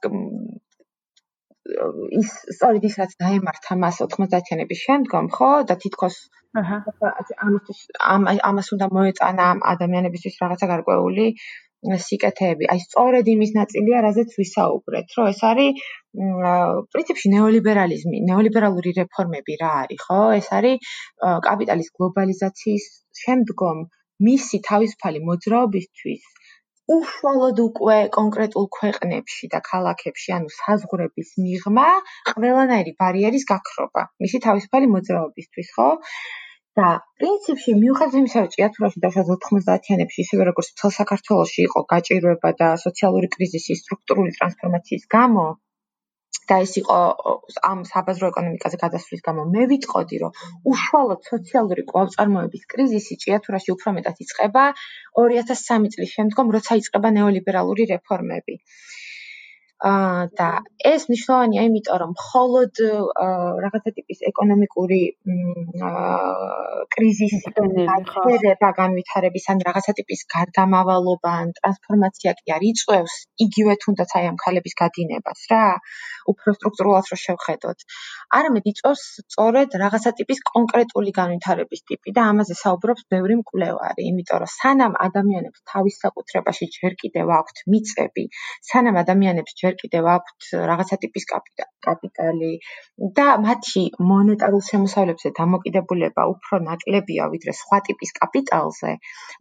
ის 2.19 2.34
სწორედ 2.55 2.86
ის 2.89 2.97
რაც 3.01 3.15
დაემართა 3.23 3.77
მას 3.84 4.01
90-იანების 4.03 4.84
შემდგომ, 4.88 5.29
ხო? 5.36 5.49
და 5.69 5.75
თითქოს 5.84 6.17
აჰა 6.60 6.77
ამისთვის 7.45 7.82
ამას 8.49 8.69
უნდა 8.75 8.88
მოეწანა 8.97 9.47
ადამიანებისთვის 9.73 10.39
რაღაცა 10.43 10.69
გარკვეული 10.73 11.27
სიკეთეები. 12.05 12.67
აი 12.73 12.79
სწორედ 12.86 13.29
იმის 13.34 13.51
ნაწილია, 13.58 13.99
რაზეც 14.05 14.34
ვისაუბრეთ, 14.39 15.13
რომ 15.17 15.29
ეს 15.34 15.39
არის 15.49 15.84
პრინციპში 16.95 17.32
ნეოლიბერალიზმი, 17.36 18.17
ნეოლიბერალური 18.32 18.91
რეფორმები 18.97 19.53
რა 19.62 19.71
არის, 19.84 20.01
ხო? 20.08 20.19
ეს 20.39 20.49
არის 20.60 20.91
კაპიტალის 21.47 21.93
გლობალიზაციის 21.95 22.89
შემდგომ 23.23 23.86
მისი 24.27 24.58
თავისუფალი 24.69 25.19
მოძრაობისთვის 25.29 26.23
უშუალოდ 26.95 27.60
უკვე 27.63 27.97
კონკრეტულ 28.17 28.65
ქვეყნებში 28.78 29.49
და 29.54 29.60
ქალაქებში, 29.69 30.30
ანუ 30.38 30.54
საზღვრების 30.56 31.34
მიღმა, 31.45 31.88
ყველანაირი 32.32 32.93
ბარიერის 33.04 33.45
გაქრობა, 33.52 34.06
მისი 34.25 34.41
თავისუფალი 34.45 34.91
მოძრაობისთვის, 34.95 35.69
ხო? 35.78 35.89
და 36.80 36.89
პრინციპში 37.19 37.71
მიუხედავად 37.84 38.19
იმისა, 38.21 38.41
რომ 38.43 38.52
ჭიათურაში 38.56 39.02
დაახლოებით 39.06 39.45
90-იანებში, 39.45 40.19
ისევე 40.25 40.43
როგორც 40.49 40.67
მთელ 40.73 40.91
საქართველოში 40.97 41.60
იყო 41.67 41.80
გაჭირვება 41.93 42.52
და 42.62 42.69
სოციალური 42.84 43.30
კრიზისი, 43.36 43.78
სტრუქტურული 43.82 44.36
ტრანსფორმაციის 44.38 45.10
გამო, 45.15 45.45
და 46.50 46.56
ეს 46.63 46.72
იყო 46.82 46.96
ამ 47.70 47.80
საბაზრო 47.92 48.30
ეკონომიკაზე 48.34 48.80
გადასვლის 48.84 49.24
გამო 49.28 49.46
მე 49.56 49.65
ვიტყოდი 49.72 50.20
რომ 50.24 50.44
უშუალოდ 50.74 51.30
სოციალური 51.32 51.86
კვალწარმოების 51.92 52.68
კრიზისი 52.76 53.20
ჭიათურაში 53.26 53.76
უფრო 53.76 53.96
მეტად 54.00 54.24
იწყება 54.28 54.65
2003 55.26 55.94
წლის 55.98 56.15
შემდგომ 56.20 56.56
როცა 56.58 56.80
იწყება 56.84 57.13
ნეოლიბერალური 57.20 57.89
რეფორმები. 57.96 58.62
და 59.80 60.48
ეს 60.84 61.08
მნიშვნელოვანია, 61.08 61.62
იმიტომ 61.70 61.98
რომ 62.02 62.12
მხოლოდ 62.12 62.74
რაღაცა 63.63 63.92
ტიპის 63.96 64.20
ეკონომიკური 64.30 65.02
კრიზისი 66.96 67.54
განვითარება, 67.56 68.70
განვითარების 68.76 69.46
ან 69.54 69.63
რაღაცა 69.68 69.94
ტიპის 70.00 70.26
გარდამავალობა 70.36 71.32
ან 71.44 71.54
ტრანსფორმაცია 71.60 72.34
კი 72.39 72.56
არ 72.56 72.65
იწევს 72.72 73.15
იგივე 73.46 73.74
თუნდაც 73.84 74.10
აი 74.20 74.26
ამ 74.32 74.38
ქალების 74.44 74.76
გადინებას 74.84 75.39
რა, 75.52 75.63
უფრო 76.34 76.50
სტრუქტურულად 76.60 77.06
რო 77.12 77.18
შევხედოთ. 77.24 77.80
არამედ 78.39 78.65
იწევს 78.72 79.04
სწორედ 79.24 79.80
რაღაცა 79.84 80.12
ტიპის 80.20 80.44
კონკრეტული 80.52 81.12
განვითარების 81.20 81.82
ტიპი 81.88 82.13
და 82.20 82.28
ამაზე 82.34 82.56
საუბრობს 82.63 83.08
ბევრი 83.15 83.39
მკვლევარი, 83.42 84.02
იმიტომ 84.12 84.44
რომ 84.44 84.52
სანამ 84.60 84.94
ადამიანებს 85.08 85.63
თავის 85.72 85.96
საკუთრებაში 86.04 86.65
ჯერ 86.76 87.00
კიდევ 87.02 87.32
აქვთ 87.39 87.63
მიწები, 87.72 88.26
სანამ 88.72 89.00
ადამიანებს 89.04 89.58
ჯერ 89.69 89.77
კიდევ 89.82 90.08
აქვთ 90.17 90.45
რაღაცა 90.69 90.97
ტიპის 91.05 91.25
კაპიტალი 91.86 92.51
და 93.17 93.25
მათი 93.45 93.84
მონეტარულ 94.12 94.63
შემოსავლებზე 94.69 95.32
დამოკიდებულება 95.39 96.25
უფრო 96.34 96.60
ნაკლებია 96.65 97.27
ვიდრე 97.34 97.53
სხვა 97.60 97.79
ტიპის 97.89 98.15
კაპიტალზე, 98.19 98.95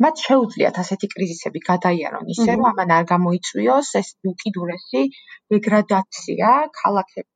მათ 0.04 0.24
შეუძლიათ 0.28 0.80
ასეთი 0.84 1.10
კრიზისები 1.14 1.64
გადაიარონ. 1.70 2.28
ისე, 2.36 2.50
რომ 2.54 2.68
ამან 2.72 2.94
არ 2.98 3.08
გამოიწვიოს 3.14 3.94
ეს 4.02 4.14
უკიდურესი 4.32 5.02
დეგრადაცია 5.56 6.52
ქალაქების 6.82 7.28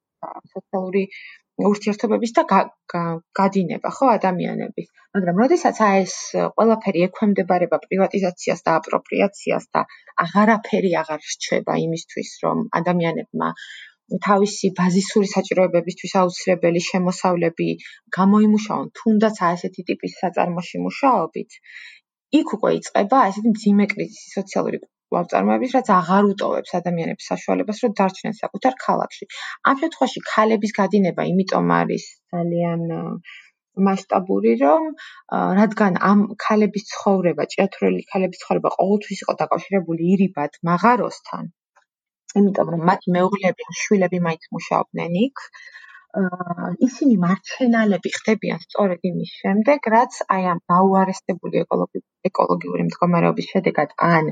სოციალური 0.55 1.05
ურთიერთობების 1.61 2.33
და 2.37 2.43
გადინება 3.39 3.91
ხო 3.97 4.07
ადამიანების. 4.17 4.89
მაგრამ 5.17 5.41
როდესაც 5.43 5.81
ეს 5.87 6.15
ყველაფერი 6.57 7.05
ექვემდებარება 7.07 7.79
პრივატიზაციას 7.85 8.65
და 8.69 8.77
აპროპრიაციას 8.81 9.65
და 9.77 9.83
აღარაფერი 10.25 10.93
აღარ 11.03 11.21
რჩება 11.33 11.75
იმისთვის, 11.87 12.31
რომ 12.45 12.63
ადამიანებმა 12.81 13.49
თავისი 14.29 14.71
ბაზისური 14.79 15.29
საჭიროებებისთვის 15.33 16.15
აუცილებელი 16.23 16.81
შემოსავლები 16.89 17.69
გამოიმუშაონ, 18.19 18.89
თუნდაც 19.01 19.43
ასეთი 19.51 19.87
ტიპის 19.91 20.17
საწარმოში 20.23 20.83
მუშაობით, 20.87 21.61
იქ 22.41 22.57
უკვე 22.59 22.73
იწყება 22.81 23.23
ესეთი 23.33 23.55
მძიმე 23.55 23.87
კრიზისი 23.95 24.35
სოციალური 24.39 24.83
ვავწარმოების, 25.15 25.75
რაც 25.77 25.89
აღარ 25.99 26.29
უტოვებს 26.33 26.75
ადამიანებს 26.79 27.29
საშუალებას, 27.33 27.79
რომ 27.85 27.95
დარჩნენ 28.01 28.35
საკუთარ 28.43 28.75
ქალაქში. 28.87 29.25
ამ 29.69 29.75
შემთხვევაში 29.83 30.21
ქალების 30.33 30.73
გადინება 30.81 31.23
იმიტომ 31.33 31.73
არის 31.81 32.05
ძალიან 32.35 32.83
მასშტაბური, 33.87 34.53
რომ 34.65 34.83
რადგან 35.61 35.93
ამ 36.11 36.21
ქალების 36.45 36.85
ცხოვრება, 36.93 37.43
ჭიათურელი 37.53 38.03
ქალების 38.13 38.43
ცხოვრება 38.43 38.71
ყოველთვის 38.79 39.23
იყო 39.25 39.35
დაკავშირებული 39.43 40.03
ირიბად 40.15 40.59
მაღაროსთან, 40.71 41.45
იმიტომ 42.41 42.73
რომ 42.75 42.83
მათი 42.91 43.15
მეუღლეები 43.17 43.63
შვილები 43.85 44.19
მაინც 44.27 44.45
მუშაობდნენ 44.57 45.17
იქ, 45.27 45.47
ისინი 46.13 47.15
მარჩენალები 47.25 48.11
ხდებიან 48.15 48.59
სწორედ 48.63 49.05
იმის 49.09 49.31
შემდეგ, 49.43 49.87
რაც 49.95 50.17
აი 50.35 50.49
ამ 50.53 50.59
დაუარესებული 50.73 51.63
ეკოლოგიური 52.29 52.85
მდგომარეობის 52.89 53.47
შედეგად 53.53 53.95
ან 54.07 54.29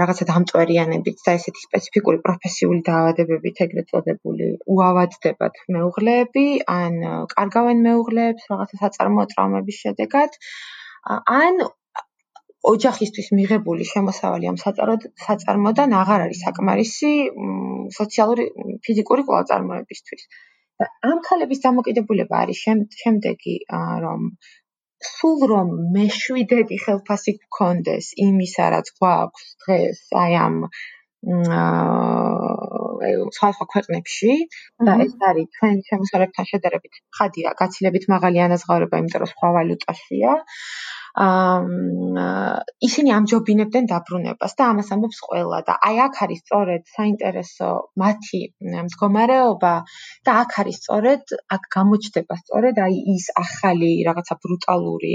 რაღაცა 0.00 0.26
დამწვერიანებით 0.30 1.24
და 1.26 1.34
ესეთი 1.38 1.64
სპეციფიკური 1.66 2.20
პროფესიული 2.26 2.80
დაავადებებით 2.86 3.62
ეგრეთ 3.66 3.90
წოდებული 3.90 4.46
უავადდებათ 4.74 5.58
მეუღლეები, 5.76 6.46
ან 6.76 6.94
კარგავენ 7.34 7.82
მეუღლეებს 7.88 8.46
რაღაცა 8.52 8.80
საწარმოო 8.84 9.26
ტრაუმების 9.34 9.80
შედეგად, 9.86 10.38
ან 11.40 11.60
ოჯახისთვის 12.70 13.28
მიღებული 13.36 13.88
შემოსავალი 13.90 14.48
ამ 14.52 14.56
საწარმოდან 14.60 15.98
აღარ 15.98 16.24
არის 16.28 16.44
საკმარისი 16.46 17.12
სოციალური 17.98 18.44
ფიზიკური 18.86 19.24
კვალწარმოებისთვის. 19.28 20.24
და 20.28 20.49
ამ 21.10 21.18
ქალების 21.28 21.62
დამოკიდებულება 21.66 22.40
არის 22.44 22.62
შემდეგი 23.02 23.56
რომ 24.04 24.30
სულ 25.08 25.44
რომ 25.52 25.68
მეშვიდეთი 25.96 26.78
ხელფასი 26.84 27.32
გქონდეს 27.40 28.08
იმისა 28.26 28.70
რაც 28.76 28.90
გვაქვს 29.00 29.46
დღეს 29.64 30.00
აი 30.22 30.38
ამ 30.46 30.56
აა 31.36 32.90
სხვა 33.36 33.66
ქვეყნებში 33.72 34.34
და 34.88 34.92
ეს 35.04 35.12
არის 35.30 35.48
ჩვენ 35.56 35.80
შემოსალებთან 35.88 36.48
შედარებით 36.52 37.00
ხადია 37.18 37.52
გაცილებით 37.60 38.04
მაღალი 38.12 38.42
ანაზღაურება 38.46 39.00
იმიტომ 39.02 39.22
რომ 39.24 39.30
სხვა 39.32 39.50
ვალუტაშია 39.56 40.32
ისინი 42.86 43.10
ამჯობინებდნენ 43.16 43.86
დაბრუნებას 43.90 44.54
და 44.60 44.66
ამას 44.72 44.90
ამბობს 44.94 45.18
ყველა 45.26 45.58
და 45.66 45.74
აი 45.88 45.96
აქ 46.06 46.14
არის 46.26 46.40
სწორედ 46.44 46.82
საინტერესო 46.96 47.70
მათი 48.02 48.42
მდგომარეობა 48.86 49.74
და 50.28 50.36
აქ 50.42 50.54
არის 50.62 50.76
სწორედ 50.82 51.34
აქ 51.56 51.62
გამოჩდება 51.76 52.34
სწორედ 52.42 52.78
აი 52.86 52.94
ის 53.16 53.26
ახალი 53.42 53.90
რაღაცა 54.06 54.38
ბრუტალური 54.46 55.14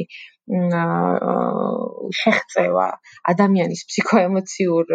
შეხწევა 2.19 2.87
ადამიანის 3.31 3.81
ფსიქოემოციურ 3.89 4.93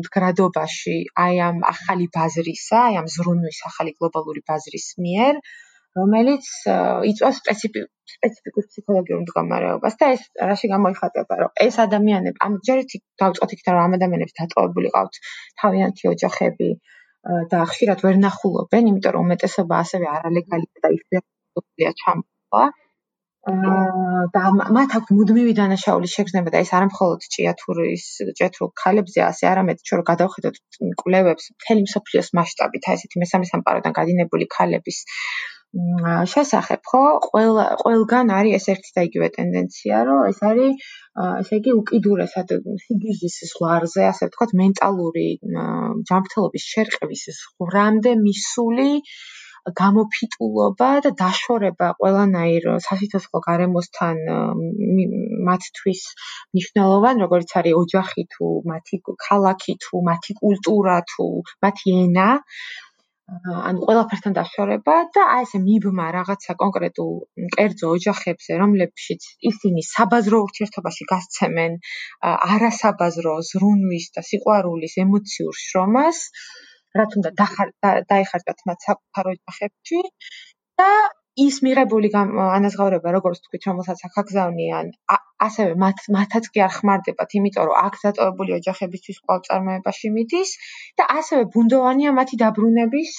მდგრადობაში 0.00 0.96
აი 1.24 1.40
ამ 1.46 1.64
ახალი 1.72 2.10
ბაზრისა, 2.16 2.78
აი 2.90 3.00
ამ 3.00 3.08
ზრუნვის 3.14 3.62
ახალი 3.70 3.96
გლობალური 3.96 4.44
ბაზრის 4.50 4.88
მიერ 5.06 5.40
რომელიც 5.98 6.48
იწვევს 7.10 7.38
სპეციფიკურ 7.40 8.66
ფსიქოლოგიურ 8.68 9.20
მდგომარეობას 9.22 9.96
და 10.02 10.10
ეს 10.16 10.22
რაში 10.50 10.70
გამოიხატება, 10.74 11.38
რომ 11.42 11.50
ეს 11.66 11.78
ადამიანები 11.86 12.42
ამ 12.46 12.58
ჯერითი 12.68 13.02
დავწყოთ 13.22 13.54
იქით, 13.56 13.70
რომ 13.74 13.82
ამ 13.86 13.96
ადამიანებს 13.98 14.36
დატოვებული 14.40 14.92
ყავთ 14.96 15.20
თავიანთი 15.62 16.10
ოჯახები 16.12 16.70
და 17.54 17.64
ხშირად 17.72 18.04
ვერ 18.06 18.20
ნახულობენ, 18.26 18.92
იმიტომ 18.92 19.16
რომ 19.16 19.26
უმეტესობა 19.30 19.80
ასევე 19.86 20.06
არალეგალი 20.16 20.66
და 20.84 20.94
ისეა 20.98 21.92
ჩამოყვა. 22.04 22.64
აა 22.70 22.80
და 24.34 24.40
მათ 24.76 24.94
აქვს 24.96 25.12
მუდმივი 25.16 25.52
დანაშაულის 25.58 26.14
შეგრძნება 26.16 26.50
და 26.54 26.60
ეს 26.64 26.72
არ 26.76 26.84
მხოლოდ 26.90 27.22
ჭიათურის 27.34 28.04
ჭეთრულ 28.40 28.70
ქალებზე 28.82 29.22
ასე 29.26 29.48
არამედ 29.52 29.80
ჩვენ 29.90 30.02
გადავხედოთ 30.10 30.58
კვლევებს 31.02 31.46
მთელი 31.54 31.86
მსოფლიოს 31.86 32.28
მასშტაბით 32.38 32.88
აი 32.90 32.98
ესეთი 33.00 33.22
მესამე 33.22 33.48
სამყაროდან 33.52 33.96
გადინებული 34.00 34.48
ქალების 34.56 34.98
შესახებ 35.70 36.80
ხო? 36.90 37.02
ყველა 37.30 37.64
ყველგან 37.82 38.30
არის 38.36 38.54
ეს 38.58 38.66
ერთი 38.74 38.90
და 38.96 39.02
იგივე 39.08 39.28
ტენდენცია 39.36 39.98
რომ 40.08 40.22
ეს 40.30 40.40
არის 40.50 40.88
ესე 41.42 41.58
იგი 41.60 41.74
უკიდურესად 41.80 42.54
სიგიჟის 42.84 43.36
ზღვარზე 43.50 44.02
ასე 44.10 44.28
ვთქვათ 44.30 44.54
მენტალური 44.62 45.28
ჯანმრთელობის 46.10 46.64
შერყვის 46.74 47.22
ზღვრამდე 47.38 48.16
მისული 48.24 48.90
გამოფიტულობა 49.78 50.90
და 51.06 51.10
დაშორება 51.22 51.88
ყველანაირ 52.02 52.66
სასიცოცხლო 52.86 53.40
გარემოსთან 53.46 54.22
მათთვის 55.48 56.02
მნიშვნელოვან 56.54 57.22
როგორც 57.24 57.54
არის 57.60 57.76
ოჯახი 57.82 58.24
თუ 58.34 58.48
მათი 58.72 58.96
ქალაქი 59.26 59.74
თუ 59.84 60.02
მათი 60.10 60.32
კულტურა 60.40 60.96
თუ 61.12 61.28
მათი 61.66 61.96
ენა 62.04 62.28
ანუ 63.30 63.84
ყველაფერთან 63.86 64.34
დაშორება 64.36 64.94
და 65.16 65.24
აი 65.34 65.44
ესე 65.46 65.58
მიბმა 65.66 66.06
რაღაცა 66.16 66.54
კონკრეტულ 66.62 67.12
კერძო 67.56 67.90
ოჯახებზე, 67.96 68.56
რომლებშიც 68.62 69.28
ისინი 69.50 69.84
საბაზრო 69.90 70.40
ურთიერთობაში 70.46 71.06
გასცემენ 71.12 71.76
არასაბაზრო 72.30 73.34
ზრუნვის 73.50 74.06
და 74.16 74.26
სიყვარულის 74.30 74.98
ემოციურ 75.04 75.60
შრომას, 75.66 76.24
რაც 77.00 77.16
უნდა 77.22 77.30
დაიხარჯათ 78.10 78.66
მათ 78.70 78.88
საკუთარ 78.88 79.32
ოჯახებში 79.34 80.02
და 80.82 80.90
ის 81.38 81.60
მიღებული 81.62 82.10
ანაზღაურება, 82.18 83.12
როგორც 83.14 83.42
თქვით, 83.46 83.66
რომელსაც 83.70 84.00
აქ 84.06 84.16
აგზავნიან, 84.22 84.90
ასევე 85.46 85.76
მათ 85.82 85.98
მათაც 86.16 86.48
კი 86.54 86.62
არ 86.66 86.72
ხმარდებათ, 86.76 87.36
იმიტომ 87.38 87.68
რომ 87.70 87.76
აქ 87.86 87.94
დატოვებული 88.02 88.56
ოჯახებისთვის 88.58 89.20
კვალწარმოებაში 89.26 90.10
მიდის 90.16 90.50
და 90.98 91.06
ასევე 91.20 91.46
ბუნდოვანია 91.54 92.10
მათი 92.18 92.40
დაბრუნების 92.42 93.14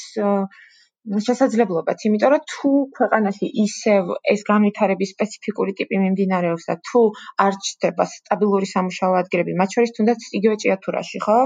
შესაძლებლობაც, 1.26 2.04
იმიტომ 2.08 2.32
რომ 2.34 2.44
თუ 2.52 2.72
ქვეყანაში 2.98 3.48
ისევ 3.64 4.12
ეს 4.34 4.44
განვითარების 4.52 5.14
სპეციფიკური 5.16 5.74
ტიპი 5.80 6.02
მიმდინარეობს 6.04 6.68
და 6.70 6.76
თუ 6.92 7.02
არ 7.46 7.58
ჩდება 7.68 8.06
სტაბილური 8.12 8.70
სამუშაო 8.76 9.18
ადგილები, 9.24 9.58
მათ 9.64 9.70
შორის 9.78 9.96
თუნდაც 9.98 10.30
იგივე 10.42 10.56
ჭიათურაში, 10.62 11.24
ხო? 11.26 11.40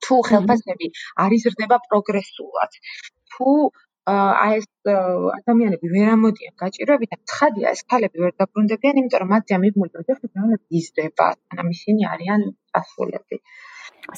თუ 0.00 0.16
ხელფასები 0.30 0.86
არ 1.24 1.30
იზრდება 1.36 1.76
პროგრესულად, 1.90 2.80
თუ 3.36 3.52
აი 4.08 4.52
ეს 4.58 4.66
ადამიანები 4.88 5.86
ვერ 5.92 6.08
ამოდიან 6.16 6.54
გაჭირვებიდან, 6.62 7.20
ცხადია 7.30 7.72
ეს 7.76 7.82
ქალები 7.90 8.22
ვერ 8.24 8.32
დაბრუნდებიან, 8.40 9.00
იმიტომ 9.00 9.20
რომ 9.22 9.30
მათი 9.34 9.56
ამიბმული 9.58 9.92
ოჯახი 10.02 10.26
ძალიან 10.34 10.60
იზრდება, 10.80 11.26
ანუ 11.52 11.70
ისინი 11.76 12.02
არიან 12.12 12.40
წასულები. 12.72 13.36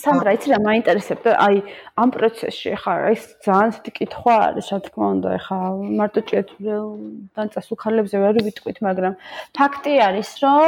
სანდრა, 0.03 0.33
იცი 0.39 0.49
რა 0.53 0.59
მაინტერესებდა? 0.65 1.31
აი 1.47 1.57
ამ 2.01 2.09
პროცესში 2.15 2.71
ხა 2.83 2.93
ეს 3.13 3.23
ძალიან 3.45 3.71
ცივი 3.77 3.91
კითხვა 3.99 4.35
არის, 4.49 4.67
რა 4.73 4.79
თქმა 4.87 5.07
უნდა, 5.15 5.31
ხა 5.47 5.59
მარტო 5.99 6.21
ჭეთრელთან 6.31 7.47
წასულ 7.53 7.77
ქალებზე 7.83 8.17
ვერ 8.23 8.37
ვიტყვით, 8.47 8.79
მაგრამ 8.87 9.15
ფაქტი 9.59 9.93
არის, 10.09 10.31
რომ 10.43 10.65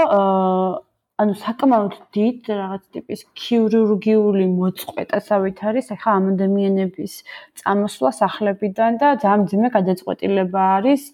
ანუ 1.22 1.35
საკმაოდ 1.38 1.92
დიდ 2.16 2.48
რაღაც 2.50 2.87
ტიპის 2.94 3.20
ქირურგიული 3.38 4.46
მოწყვეტასავით 4.50 5.61
არის 5.70 5.90
ახლა 5.94 6.14
ამ 6.18 6.24
ადამიანების 6.33 7.12
წამოსვლა 7.61 8.11
სახლებიდან 8.16 8.98
და 9.03 9.11
ძალიან 9.22 9.44
ძიმე 9.53 9.68
გადაწყვეტილება 9.77 10.64
არის 10.79 11.05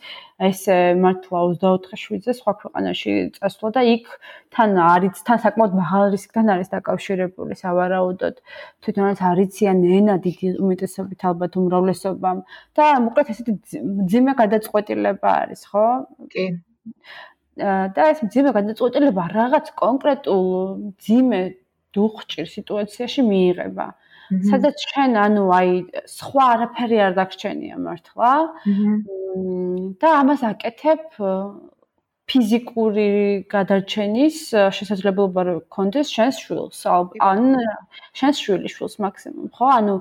ეს 0.48 0.62
მართლა 1.04 1.42
24 1.50 2.00
შვიდზე 2.04 2.32
სხვა 2.40 2.52
ქვეყანაში 2.62 3.12
წასვლა 3.36 3.72
და 3.76 3.82
იქ 3.92 4.08
თან 4.56 4.72
არის 4.88 5.20
თან 5.28 5.44
საკმაოდ 5.44 5.76
მაღალ 5.82 6.04
რისკთან 6.16 6.48
არის 6.56 6.72
დაკავშირებული 6.76 7.60
სავარაუდოდ 7.60 8.40
თვითონაც 8.80 9.20
არიციან 9.32 9.84
ენა 10.00 10.16
დიდი 10.28 10.56
უმეტესობით 10.64 11.28
ალბათ 11.28 11.60
უმრავლესობამ 11.60 12.40
და 12.80 12.88
მოკლედ 13.04 13.36
ესეთი 13.36 13.52
ძიმე 14.16 14.32
გადაწყვეტილება 14.40 15.28
არის 15.44 15.68
ხო? 15.68 15.86
კი. 16.32 16.48
და 17.58 18.02
ეს 18.12 18.20
ძიმე 18.32 18.50
გადაწყვეტილება 18.56 19.24
რაღაც 19.34 19.66
კონკრეტულ 19.82 20.46
ძიმე 21.06 21.40
დუხჭირ 21.94 22.46
სიტუაციაში 22.46 23.22
მიიღება. 23.30 23.86
სადაც 24.50 24.76
ჩვენ 24.90 25.10
ანუ 25.26 25.44
აი 25.58 25.70
სხვა 26.06 26.44
არაფერი 26.54 26.98
არ 27.06 27.12
დაგრჩენია 27.18 27.76
მართლა. 27.82 28.32
და 30.00 30.08
ამას 30.22 30.40
აკეთებ 30.52 31.02
ფიზიკური 32.30 33.06
გადარჩენის 33.50 34.36
შესაძლებლობა 34.76 35.42
რო 35.48 35.54
გქონდეს 35.66 36.12
შენს 36.14 36.36
შვილს. 36.44 36.82
ან 37.26 37.40
შენს 38.20 38.42
შვილის 38.42 38.74
შვილს 38.76 38.94
მაქსიმუმ 39.04 39.48
ხო? 39.56 39.66
ანუ 39.78 39.94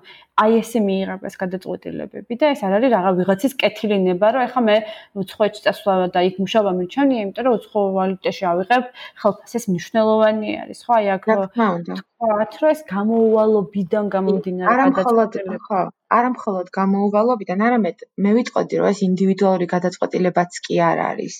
აი 0.43 0.59
ესე 0.61 0.79
მიიღებ 0.85 1.25
ეს 1.29 1.35
გადაწყვეტილებები 1.41 2.37
და 2.41 2.51
ეს 2.53 2.61
არ 2.67 2.75
არის 2.77 2.93
რაღა 2.93 3.11
ვიღაცის 3.19 3.53
კეთილინება 3.63 4.27
რომ 4.35 4.45
ეხლა 4.45 4.61
მე 4.67 4.75
უცხოეთში 5.23 5.65
წასვლა 5.65 5.95
და 6.13 6.23
იქ 6.29 6.35
მუშაობა 6.43 6.71
მიჩვენია 6.79 7.23
იმიტომ 7.25 7.43
რომ 7.49 7.57
უცხო 7.59 7.79
ვალუტაში 7.97 8.43
ავიღებ 8.51 8.85
ხელფასის 9.23 9.65
მნიშვნელოვანი 9.73 10.49
არის 10.63 10.79
ხო? 10.85 10.93
აი 10.99 11.07
აქ 11.17 11.25
თქვათ 11.33 12.53
რომ 12.61 12.69
ეს 12.75 12.81
გამოუვალობიდან 12.93 14.05
გამომდინარე 14.15 14.79
გადაწყვეტილება 14.85 15.59
ხო 15.65 15.81
არა 16.19 16.29
მხოლოდ 16.37 16.67
გამოუვალობიდან 16.79 17.59
არამედ 17.67 18.07
მე 18.23 18.31
ვიტყოდი 18.37 18.81
რომ 18.81 18.89
ეს 18.93 18.99
ინდივიდუალური 19.09 19.65
გადაწყვეტილებაც 19.75 20.51
კი 20.65 20.81
არ 20.89 21.05
არის 21.09 21.35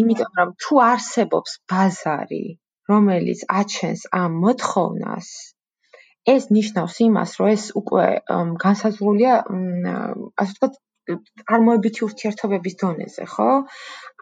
იმიტომ 0.00 0.32
რომ 0.40 0.54
თუ 0.62 0.80
არსებობს 0.92 1.52
ბაზარი, 1.72 2.44
რომელიც 2.92 3.44
აჩენს 3.60 4.02
ამ 4.22 4.40
მოთხოვნას, 4.46 5.28
ეს 6.34 6.50
ნიშნავს 6.56 6.96
იმას, 7.06 7.30
რომ 7.40 7.48
ეს 7.56 7.64
უკვე 7.80 8.06
განსაზღვრულია, 8.66 9.34
ასე 10.42 10.52
ვთქვათ, 10.52 10.74
წარმოებითი 11.06 12.02
ურთიერთობების 12.06 12.74
დონეზე, 12.82 13.24
ხო? 13.32 13.50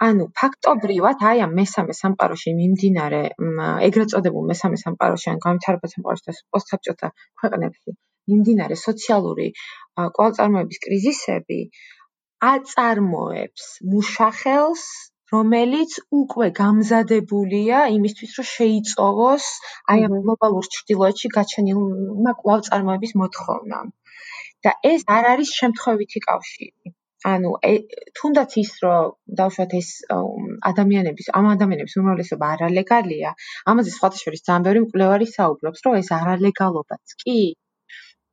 ანუ 0.06 0.24
ფაქტობრივად 0.40 1.22
აი 1.30 1.42
ამ 1.46 1.52
მესამე 1.58 1.94
სამყაროში 2.00 2.52
მიმდინარე 2.60 3.20
ეგრეთ 3.88 4.12
წოდებულ 4.14 4.48
მესამე 4.50 4.80
სამყაროში 4.82 5.28
ან 5.32 5.38
განვითარებულ 5.46 5.92
სამყაროში 5.94 6.24
და 6.28 6.34
პოსტსაბჭოთა 6.56 7.10
ქვეყნებში 7.42 7.94
მიმდინარე 8.32 8.76
სოციალური 8.82 9.48
კვალწარმოების 10.18 10.82
კრიზისები 10.87 11.60
აწარმოებს 12.50 13.64
მუშახელს 13.94 14.84
რომელიც 15.35 15.92
უკვე 16.20 16.49
გამზადებულია 16.61 17.79
იმისთვის, 17.99 18.33
რომ 18.38 18.49
შეიწოვოს 18.55 19.47
აი 19.94 20.07
ამ 20.09 20.14
გლობალურ 20.25 20.70
ჭრილოეთში 20.77 21.29
გაჩენილმა 21.38 22.33
კვლავ-წარმოების 22.40 23.12
მოთხოვნა. 23.23 23.79
და 24.64 24.73
ეს 24.88 25.03
არ 25.14 25.27
არის 25.33 25.51
შემთხვევითი 25.61 26.20
კავშირი. 26.27 26.92
ანუ 27.31 27.51
თუნდაც 28.18 28.55
ის 28.62 28.70
რომ 28.85 29.12
დავშვათ 29.40 29.75
ეს 29.81 29.88
ადამიანების 30.70 31.29
ამ 31.40 31.47
ადამიანების 31.55 31.97
უმრავლესობა 32.01 32.51
არალეგალია, 32.55 33.31
ამაზე 33.73 33.94
სხვათა 33.97 34.18
შორის 34.25 34.44
ძალიან 34.49 34.66
ბევრი 34.66 34.83
მკვლევარი 34.85 35.29
საუბრობს, 35.37 35.85
რომ 35.87 35.94
ეს 36.01 36.11
არალეგალობაც 36.18 37.16
კი 37.25 37.38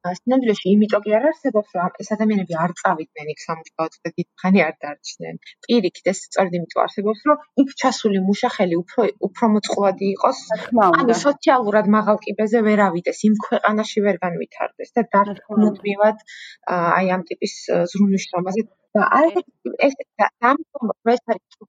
სინამდვილეში 0.10 0.68
იმიტომ 0.74 1.02
კი 1.06 1.14
არ 1.18 1.26
არსებობს, 1.32 1.74
რომ 1.78 2.00
ეს 2.04 2.10
ადამიანები 2.16 2.58
არ 2.64 2.74
წავიდნენ 2.82 3.32
იქ 3.34 3.44
სამუშაოდ 3.46 3.98
და 4.06 4.12
დიდხანი 4.18 4.64
არ 4.68 4.76
დარჩნენ. 4.86 5.40
პირიქით, 5.68 6.10
ეს 6.14 6.22
სწორედ 6.28 6.58
იმიტომ 6.60 6.84
არსებობს, 6.86 7.22
რომ 7.30 7.38
იქ 7.64 7.70
ჩასული 7.82 8.24
მუშახელი 8.28 8.76
უფრო 8.82 9.08
უფრო 9.30 9.52
მოწყვლადი 9.56 10.12
იყოს. 10.16 10.40
ანუ 10.90 11.18
სოციალურად 11.26 11.92
მაღალ 11.98 12.22
კიბეზე 12.26 12.66
ვერ 12.68 12.84
ავიდეს, 12.90 13.24
იმ 13.30 13.40
ქვეყანაში 13.46 14.06
ვერ 14.10 14.22
განვითარდეს 14.26 14.94
და 14.98 15.06
დარქმოდმივად 15.16 16.28
აი 16.82 17.16
ამ 17.18 17.28
ტიპის 17.30 17.58
ზრუნვის 17.94 18.30
შრომაზე 18.30 18.68
და 18.95 19.04
აი 19.17 19.30
ეს 19.88 19.93
ამიტომ 20.49 20.89
ეს 21.13 21.21
არის 21.34 21.65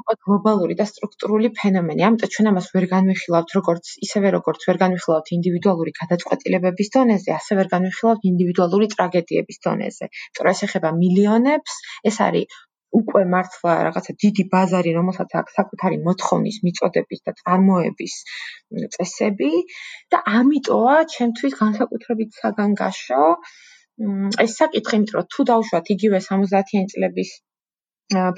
უკვე 0.00 0.14
გლობალური 0.26 0.74
და 0.80 0.86
სტრუქტურული 0.90 1.50
ფენომენი. 1.60 2.04
ამიტომ 2.08 2.32
ჩვენ 2.34 2.50
ამას 2.50 2.68
ვერ 2.74 2.86
განვიხილავთ 2.92 3.54
როგორც 3.58 3.92
ისევე 4.06 4.32
როგორც 4.36 4.66
ვერ 4.68 4.80
განვიხილავთ 4.84 5.32
ინდივიდუალური 5.38 5.92
გადაწყვეტილებების 6.00 6.92
დონეზე, 6.96 7.30
ასე 7.38 7.58
ვერ 7.60 7.70
განვიხილავთ 7.74 8.28
ინდივიდუალური 8.32 8.90
ტრაგედიების 8.94 9.62
დონეზე. 9.68 10.10
იმიტომ 10.12 10.50
ეს 10.54 10.60
ეხება 10.68 10.90
მილიონებს, 11.02 11.78
ეს 12.12 12.20
არის 12.28 12.58
უკვე 13.00 13.22
მართლა 13.32 13.72
რაღაცა 13.86 14.12
დიდი 14.24 14.44
ბაზარი, 14.52 14.92
რომელსაც 14.98 15.34
აქვს 15.40 15.56
საკუთარი 15.58 15.96
მოთხოვნის, 16.04 16.56
მიწოდების 16.66 17.20
და 17.26 17.34
წარმოების 17.40 18.14
წესები 18.94 19.50
და 20.14 20.22
ამიტომა 20.40 20.96
ჩვენთვის 21.14 21.58
განსაკუთრებით 21.62 22.40
საგანგაშო 22.40 23.24
ეს 24.44 24.56
საკითხი, 24.62 24.98
იმიტომ 24.98 25.18
რომ 25.18 25.28
თუ 25.34 25.44
დავუშვათ 25.50 25.92
იგივე 25.94 26.18
70-იან 26.30 26.90
წლების 26.94 27.30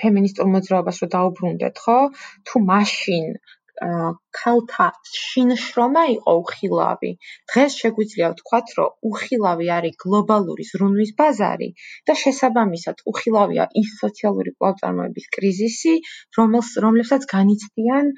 ფემინისტურ 0.03 0.47
მოძრაობას 0.53 1.01
რომ 1.03 1.11
დაუბრუნდეთ, 1.15 1.81
ხო? 1.85 1.99
თუ 2.47 2.63
მაშინ 2.71 3.27
ქალთა 4.39 4.87
შინშრომა 5.19 6.03
იყო 6.15 6.33
უხილავი. 6.41 7.11
დღეს 7.53 7.77
შეგვიძლია 7.83 8.29
ვთქვათ, 8.33 8.73
რომ 8.79 8.91
უხილავი 9.11 9.71
არის 9.77 9.95
გლობალური 10.05 10.67
ზრუნვის 10.71 11.13
ბაზარი 11.21 11.69
და 12.11 12.17
შესაბამისად 12.23 13.01
უხილავია 13.13 13.69
ის 13.83 13.95
სოციალური 14.03 14.53
კვალწარმოების 14.59 15.31
კრიზისი, 15.37 15.95
რომელს 16.41 16.71
რომლებსაც 16.87 17.29
განიცდიან 17.35 18.13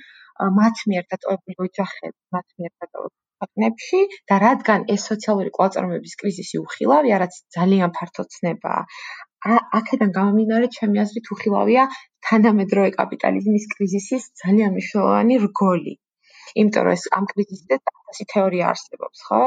მათ 0.59 0.87
მიერ 0.91 1.05
დატოვებული 1.15 1.57
ოჯახები, 1.69 2.19
მათ 2.35 2.47
მიერ 2.59 2.73
დატოვებული 2.83 3.32
ქვეყნებში 3.43 4.01
და 4.31 4.39
რადგან 4.47 4.87
ეს 4.95 5.07
სოციალური 5.11 5.51
კვალწარმოების 5.59 6.15
კრიზისი 6.23 6.63
უხილავია, 6.63 7.19
რაც 7.25 7.39
ძალიან 7.59 7.95
ფართო 7.99 8.25
ცნებაა. 8.35 8.83
აქედან 9.79 10.11
გამომდინარე, 10.17 10.67
ჩემი 10.77 11.03
აზრით 11.03 11.31
უხილავია 11.35 11.87
თანამედროვე 12.29 12.91
კაპიტალიზმის 12.99 13.65
კრიზისის 13.75 14.29
ძალიან 14.43 14.77
მნიშვნელოვანი 14.77 15.39
რგოლი. 15.47 15.95
იმიტომ 16.63 16.85
რომ 16.87 16.95
ეს 16.99 17.05
ამ 17.19 17.27
კრიზისზე 17.33 17.79
ასეთი 18.13 18.29
თეორია 18.35 18.69
არსებობს, 18.73 19.25
ხო? 19.29 19.43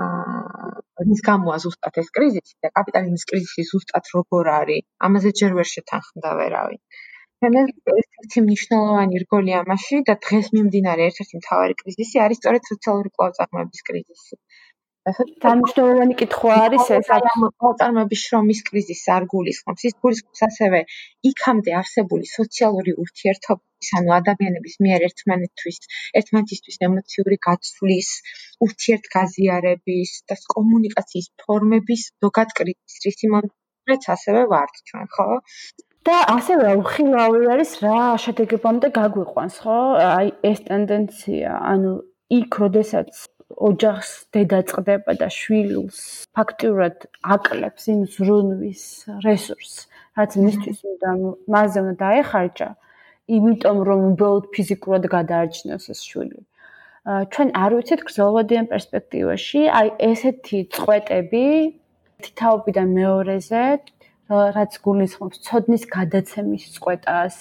აა, 0.00 0.70
რის 1.04 1.20
გამოა 1.28 1.56
ზუსტად 1.64 2.00
ეს 2.02 2.08
კრიზისი 2.16 2.54
და 2.64 2.72
კაპიტალიზმის 2.78 3.28
კრიზისი 3.30 3.66
ზუსტად 3.70 4.10
როგორ 4.16 4.50
არის? 4.56 4.84
ამაზე 5.08 5.30
ჯერ 5.40 5.56
ვერ 5.60 5.68
შეთანხმდა 5.74 6.30
ვერავინ. 6.40 6.80
თემეს 7.42 7.70
ერთ-ერთი 7.90 8.40
მნიშვნელოვანი 8.46 9.20
რგოლი 9.20 9.52
ამაში 9.58 9.98
და 10.08 10.14
დღეს 10.24 10.48
მიმდინარე 10.56 11.04
ერთ-ერთი 11.10 11.38
მთავარი 11.40 11.76
კრიზისი 11.78 12.20
არის 12.24 12.40
სწორედ 12.40 12.66
სოციალური 12.70 13.12
კვალწარმოების 13.16 13.86
კრიზისი. 13.86 14.36
დამშტოვანი 15.44 16.16
კითხვა 16.20 16.56
არის 16.64 16.90
ეს 16.96 17.08
პროგრამების 17.62 18.24
შრომის 18.24 18.60
კრიზისს 18.68 19.06
არ 19.14 19.26
გულისხმობს. 19.32 19.86
ის 19.88 19.94
გულისხმობს 20.04 20.44
ასევე 20.48 20.80
იქამდე 21.30 21.76
არსებული 21.80 22.28
სოციალური 22.32 22.94
ურთიერთობების, 23.04 23.90
ანუ 24.00 24.14
ადამიანების 24.18 24.76
მიერ 24.86 25.06
ერთმანეთთვის, 25.08 25.80
ერთმანეთისთვის 26.20 26.80
ემოციური 26.88 27.40
გაცვლის, 27.48 28.10
ურთიერთგაზიარების 28.68 30.12
და 30.28 30.40
კომუნიკაციის 30.56 31.32
ფორმების 31.44 32.02
ზოგად 32.26 32.56
კრიზისს, 32.60 33.02
რის 33.08 33.28
იმედიც 33.30 34.10
ასევე 34.16 34.44
ვართ 34.52 34.82
ჩვენ, 34.90 35.06
ხო? 35.16 35.28
და 36.06 36.16
ასევე 36.36 36.76
უხილავი 36.80 37.50
არის 37.54 37.72
რა 37.84 37.98
შედეგებამდე 38.24 38.88
გაგვიყვანს, 38.96 39.56
ხო? 39.64 39.78
აი 40.00 40.28
ეს 40.50 40.60
ტენდენცია, 40.68 41.50
ანუ 41.72 41.92
იქ, 42.40 42.50
როდესაც 42.62 43.10
ოჯახს 43.68 44.10
დედა 44.32 44.60
წდება 44.70 45.12
და 45.20 45.28
შვილს 45.28 45.98
ფაქტიურად 46.36 47.08
აკლებს 47.36 47.88
იმ 47.92 48.00
ზრუნვის 48.14 48.84
რესურსს, 49.26 49.88
რაც 50.16 50.30
მისთვის 50.44 50.78
უნდა 50.92 51.10
მასზე 51.52 51.78
უნდა 51.84 51.94
დაეხარჯა, 52.04 52.68
იმიტომ 53.36 53.78
რომ 53.88 54.00
უბრალოდ 54.10 54.44
ფიზიკურად 54.54 55.04
გადაარჩინოს 55.16 55.84
ეს 55.92 56.00
შვილი. 56.08 56.40
ჩვენ 57.34 57.48
არ 57.64 57.70
ვიცით 57.76 58.00
გრძელვადიან 58.08 58.66
პერსპექტივაში, 58.72 59.60
აი 59.78 59.88
ესეთი 60.10 60.58
წყვეტები 60.74 61.46
თითაობიდან 62.24 62.88
მეორეზე 62.96 63.64
რაც 64.30 64.72
გულისხმობს. 64.84 65.36
ცოდნის 65.46 65.84
გადაცემის 65.90 66.64
წყვეტას, 66.76 67.34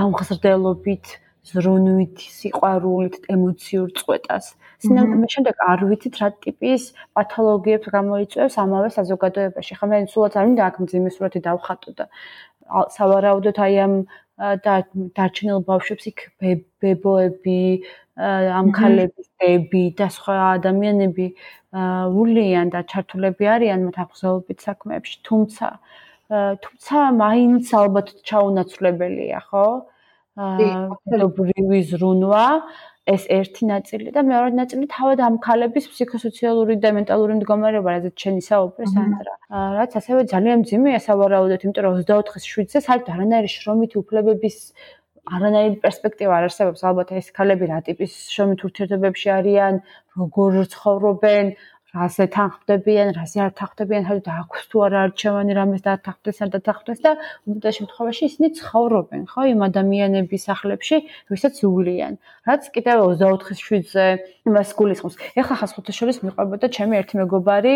ამღზრდელობით 0.00 1.06
ზრუნვით, 1.50 2.16
სიყვარულით, 2.40 3.14
ემოციურ 3.34 3.88
წყვეტას. 3.96 4.44
სინამდვილე 4.80 5.28
შემდეგ 5.34 5.56
არ 5.70 5.80
ვიცით 5.90 6.14
რა 6.20 6.28
ტიპის 6.44 6.82
პათოლოგიებს 7.16 7.86
გამოიწვევს 7.96 8.54
ამავე 8.64 8.88
საზოგადოებაში. 8.96 9.72
ხომ 9.80 9.90
მე 9.92 9.98
სულაც 10.12 10.32
არ 10.36 10.44
მინდა 10.48 10.62
აქ 10.68 10.76
მძიმე 10.84 11.10
სურათი 11.16 11.40
დავხატო 11.48 11.90
და 11.98 12.04
სავარაუდოდ 12.96 13.56
აი 13.66 13.74
ამ 13.84 13.94
დარჩენილ 15.16 15.60
ბავშვებს 15.68 16.04
იქ 16.10 16.18
ბებოები, 16.80 17.60
ამქალების 18.60 19.26
დები 19.40 19.84
და 19.98 20.06
სხვა 20.16 20.36
ადამიანები 20.56 21.26
ულიან 22.20 22.72
და 22.72 22.80
ჩართულები 22.92 23.44
არიან 23.54 23.80
მათ 23.88 23.96
აღზევებით 24.04 24.58
საქმეებში, 24.64 25.16
თუმცა 25.28 25.66
თუმცა 26.30 26.98
მაინც 27.20 27.66
ალბათ 27.82 28.08
ჩაუნაცვლებელია, 28.28 29.40
ხო? 29.50 29.66
დედობრივი 30.40 31.80
ზრუნვა 31.90 32.46
ეს 33.10 33.24
ერთი 33.34 33.66
ნაწილი 33.66 34.12
და 34.14 34.22
მეორე 34.22 34.54
ნაწილი 34.54 34.86
თავად 34.94 35.18
ამ 35.26 35.34
ქალების 35.42 35.88
ფსიქოსოციალური 35.90 36.76
და 36.84 36.92
მენტალური 36.98 37.34
მდგომარეობა, 37.40 37.90
რაც 37.96 38.22
შენი 38.22 38.42
საუბარი 38.46 38.86
სანდრა. 38.94 39.34
რაც 39.80 39.96
ასევე 40.00 40.20
ძალიან 40.32 40.62
ძიმეა 40.70 41.00
სავარაუდოდ, 41.08 41.60
იმიტომ 41.66 41.84
რომ 41.86 41.94
24-ის 41.98 42.46
7-ზე 42.46 42.80
საერთოდ 42.86 43.10
არანაირი 43.16 43.50
შრომითი 43.56 43.96
უფლებების 44.02 44.56
არანაირი 45.36 45.76
პერსპექტივა 45.84 46.32
არ 46.38 46.44
არსებობს. 46.48 46.80
ალბათ 46.90 47.08
ეს 47.18 47.26
ქალები 47.36 47.64
რა 47.70 47.78
ტიპის 47.88 48.12
შრომით 48.34 48.60
ურთიერთობებში 48.66 49.28
არიან, 49.38 49.74
როგორ 50.20 50.50
ცხოვრობენ, 50.74 51.46
რაზე 51.90 52.24
თანხმდებიან, 52.34 53.08
რაზე 53.18 53.38
არ 53.44 53.52
თანხმდებიან, 53.58 54.02
საერთოდ 54.06 54.28
აქვს 54.40 54.60
თუ 54.70 54.76
არა 54.86 54.98
არჩევანი 55.06 55.52
რამეს 55.58 55.82
დათანხმდეს 55.86 56.38
ან 56.44 56.48
დათანხმდეს 56.54 57.00
და 57.06 57.12
უმეტეს 57.50 57.74
შემთხვევაში 57.80 58.22
ისინი 58.30 58.48
ცხოვრობენ, 58.60 59.22
ხო, 59.32 59.40
იმ 59.50 59.60
ადამიანების 59.68 60.42
სახლებში, 60.50 60.96
ვისაც 61.34 61.54
უვლიან. 61.66 62.12
რაც 62.46 62.62
კიდევ 62.74 62.98
24-ის 63.18 63.60
7-ზე 63.66 64.06
იმას 64.46 64.68
გულისხმობს. 64.78 65.16
ეხლა 65.40 65.54
ხა 65.58 65.66
სხვათა 65.70 65.92
შორის 65.98 66.16
მიყვებოდა 66.24 66.66
ჩემი 66.70 66.94
ერთი 67.00 67.14
მეგობარი 67.20 67.74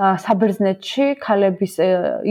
საბერძნეთში 0.00 1.06
ქალების 1.20 1.74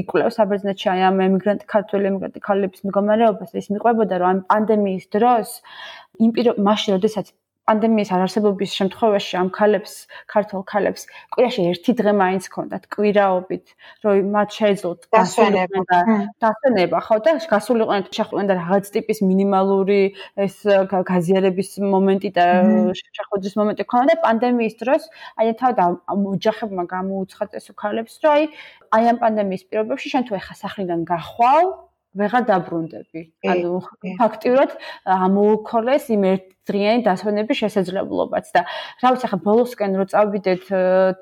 იკვლევს 0.01 0.37
საბერძნეთში 0.39 0.87
აი 0.89 1.01
ამ 1.09 1.19
ემიგრანტი 1.27 1.67
ქართველი 1.69 2.09
ემიგრანტი 2.09 2.41
ქალების 2.47 2.81
მდგომარეობას 2.87 3.51
ის 3.61 3.67
მიყვებოდა 3.75 4.15
რომ 4.21 4.29
ამ 4.31 4.39
პანდემიის 4.49 5.05
დროს 5.13 5.49
იმ 6.23 6.31
პირ 6.35 6.47
მაშინ 6.69 6.97
როდესაც 6.97 7.29
პანდემიის 7.69 8.09
არარსებობის 8.15 8.71
შემთხვევაში 8.73 9.37
ამ 9.37 9.49
ქალებს, 9.53 9.93
ქართულ 10.33 10.63
ქალებს, 10.65 11.05
კვირაში 11.35 11.65
ერთი 11.69 11.93
დღე 11.99 12.13
მაინც 12.17 12.43
ჰქონდათ 12.49 12.83
კვირაობით, 12.89 13.65
რომ 14.03 14.31
მათ 14.33 14.49
შეეძლოთ 14.57 14.99
გასვენება 15.13 15.81
და 15.91 15.99
დასვენება, 16.41 16.97
ხო 17.05 17.17
და 17.25 17.31
გასულიყვნენ 17.53 18.01
შეხვდნენ 18.17 18.49
და 18.49 18.55
რაღაც 18.61 18.85
ტიპის 18.95 19.19
მინიმალური 19.29 20.01
ეს 20.45 20.55
გაზიარების 21.11 21.69
მომენტი 21.93 22.29
და 22.39 22.47
შეხვედრის 22.97 23.53
მომენტი 23.61 23.85
ჰქონდა 23.85 24.17
და 24.17 24.21
პანდემიის 24.25 24.75
დროს 24.81 25.03
აი 25.37 25.53
თავად 25.61 25.77
ამ 26.09 26.21
ოჯახებმა 26.33 26.83
გამოუცხადეს 26.89 27.69
ქალებს, 27.77 28.17
რომ 28.25 28.33
აი 28.33 28.43
აი 28.97 29.03
ამ 29.13 29.17
პანდემიის 29.21 29.63
პირობებში 29.69 30.09
შენ 30.13 30.23
თუ 30.25 30.41
ეხა 30.41 30.55
სახლიდან 30.63 31.05
გახვალ 31.05 31.88
ვეღარ 32.19 32.43
დაბრუნდები. 32.49 33.21
ანუ 33.53 33.71
ფაქტიურად 34.19 34.71
ამოუქოლეს 35.15 36.05
იმ 36.15 36.23
ერთდღიანი 36.29 37.01
დასვენების 37.07 37.61
შესაძლებლობაც 37.63 38.45
და 38.55 38.61
რა 39.03 39.09
ვიცი 39.15 39.25
ახლა 39.29 39.39
ბოლოსკენ 39.47 39.91
რო 39.99 40.05
წავიდეთ 40.13 40.63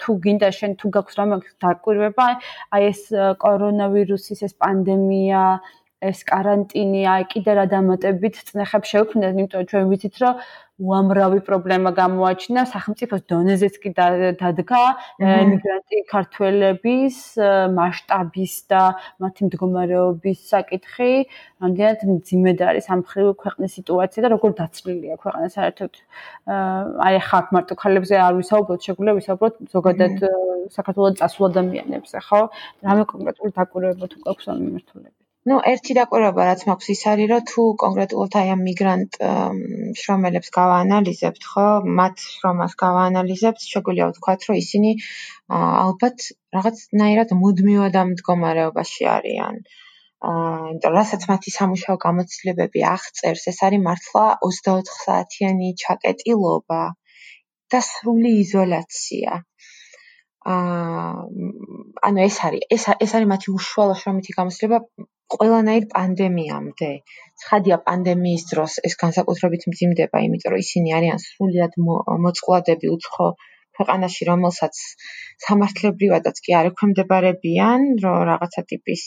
თუ 0.01 0.11
გინდა 0.25 0.49
შენ 0.59 0.71
თუ 0.81 0.87
გაქვს 0.97 1.17
რამე 1.19 1.35
დაკვირვება 1.63 2.27
აი 2.75 2.83
ეს 2.91 3.01
კორონავირუსის 3.43 4.43
ეს 4.47 4.53
პანდემია 4.61 5.43
ეს 6.05 6.21
каранტინი, 6.29 7.01
აი 7.09 7.23
კიდე 7.33 7.51
რა 7.57 7.65
დამატებით 7.73 8.35
წნეხებს 8.45 8.89
შევქმნათ, 8.93 9.33
იმიტომ 9.33 9.61
რომ 9.61 9.69
ჩვენ 9.71 9.85
ვიცით, 9.89 10.15
რომ 10.21 10.35
უამრავი 10.77 11.41
პრობლემა 11.41 11.89
გამოაჩინა 11.97 12.63
სახელმწიფოს 12.69 13.23
დონეზეც 13.31 13.75
კი 13.81 13.89
დადგა 13.97 14.81
ემიგრანტი 15.25 16.01
ქართველების 16.11 17.17
მასშტაბის 17.73 18.53
და 18.69 18.83
მათი 19.25 19.49
მდგომარეობის 19.49 20.39
საკითხი, 20.53 21.11
რამდენად 21.65 21.99
მძიმედ 22.13 22.61
არის 22.69 22.85
ამ 22.93 23.01
ხრივ 23.09 23.33
ქვეყნის 23.41 23.71
სიტუაცია 23.81 24.21
და 24.21 24.33
როგორ 24.37 24.51
დაცლილია 24.61 25.17
ქვეყანა 25.17 25.49
საერთოდ. 25.57 25.93
აი 27.09 27.13
ახლა 27.25 27.41
მარტო 27.57 27.73
ქალებზე 27.81 28.15
არ 28.21 28.33
ვისაუბროთ, 28.37 28.79
შეგვიძლია 28.85 29.17
ვისაუბროთ 29.17 29.53
ზოგადად 29.73 30.15
საქართველოს 30.77 31.17
წასულ 31.25 31.43
ადამიანებზე, 31.49 32.17
ხო? 32.27 32.41
რამე 32.85 33.03
კონკრეტულ 33.13 33.49
დაკვირვებათ 33.57 34.11
უკვე 34.13 34.25
გვაქვს 34.29 34.45
ამ 34.53 34.61
მიმართულებით? 34.61 35.16
Ну 35.47 35.57
ერთი 35.71 35.95
დაკვირვება 35.95 36.45
რაც 36.47 36.63
მაქვს 36.67 36.89
ის 36.93 37.01
არის 37.11 37.29
რომ 37.31 37.43
თუ 37.49 37.63
კონკრეტულად 37.83 38.33
აი 38.39 38.49
ამ 38.53 38.63
მიგრანტ 38.67 39.17
შრომელებს 40.01 40.49
გავაანალიზებთ 40.57 41.47
ხო 41.51 41.65
მათ 41.99 42.23
შრომას 42.31 42.75
გავაანალიზებთ 42.81 43.67
შეგვიძლია 43.73 44.07
ვთქვათ 44.09 44.47
რომ 44.49 44.59
ისინი 44.61 44.91
ალბათ 45.59 46.27
რაღაცნაირად 46.57 47.33
მუდმივად 47.43 47.99
ამ 48.01 48.11
მდგომარეობაში 48.13 49.09
არიან. 49.15 49.61
აა 50.27 50.59
იმიტომ 50.67 50.97
რასაც 50.99 51.25
მათი 51.31 51.51
სამუშაო 51.55 51.97
გამოცდილებები 52.05 52.85
აღწერს 52.91 53.43
ეს 53.53 53.59
არის 53.67 53.83
მართლა 53.87 54.25
24 54.45 54.95
საათიანი 55.05 55.69
ჩაკეტილობა 55.83 56.81
და 57.73 57.79
სრული 57.91 58.31
იზოლაცია 58.43 59.43
აა 60.47 61.27
ანუ 62.07 62.19
ეს 62.29 62.37
არის 62.47 62.63
ეს 62.75 62.83
ეს 63.05 63.11
არის 63.17 63.29
მათი 63.33 63.47
უშუალო 63.57 63.95
შრომითი 64.01 64.35
გამოცდილება 64.37 64.79
ყველანაირ 65.33 65.85
პანდემიამდე. 65.93 66.91
ცხადია 67.43 67.77
პანდემიის 67.87 68.43
დროს 68.51 68.77
ეს 68.89 68.95
განსაკუთრებით 69.03 69.67
მძიმდება, 69.71 70.23
იმიტომ 70.27 70.53
რომ 70.53 70.63
ისინი 70.65 70.93
არიან 70.97 71.23
სრულიად 71.25 71.73
მოწყვლადები 72.25 72.91
უცხო 72.95 73.27
ქვეყანაში, 73.77 74.27
რომელსაც 74.31 74.79
სამართლებრივადაც 75.45 76.39
კი 76.45 76.55
არ 76.59 76.69
ექვემდებარებიან, 76.71 77.87
რომ 78.05 78.17
რაღაცა 78.31 78.63
ტიპის 78.71 79.03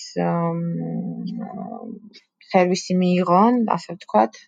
სერვისი 2.51 2.99
მიიღონ, 3.03 3.63
ასე 3.77 3.97
ვთქვათ. 3.97 4.43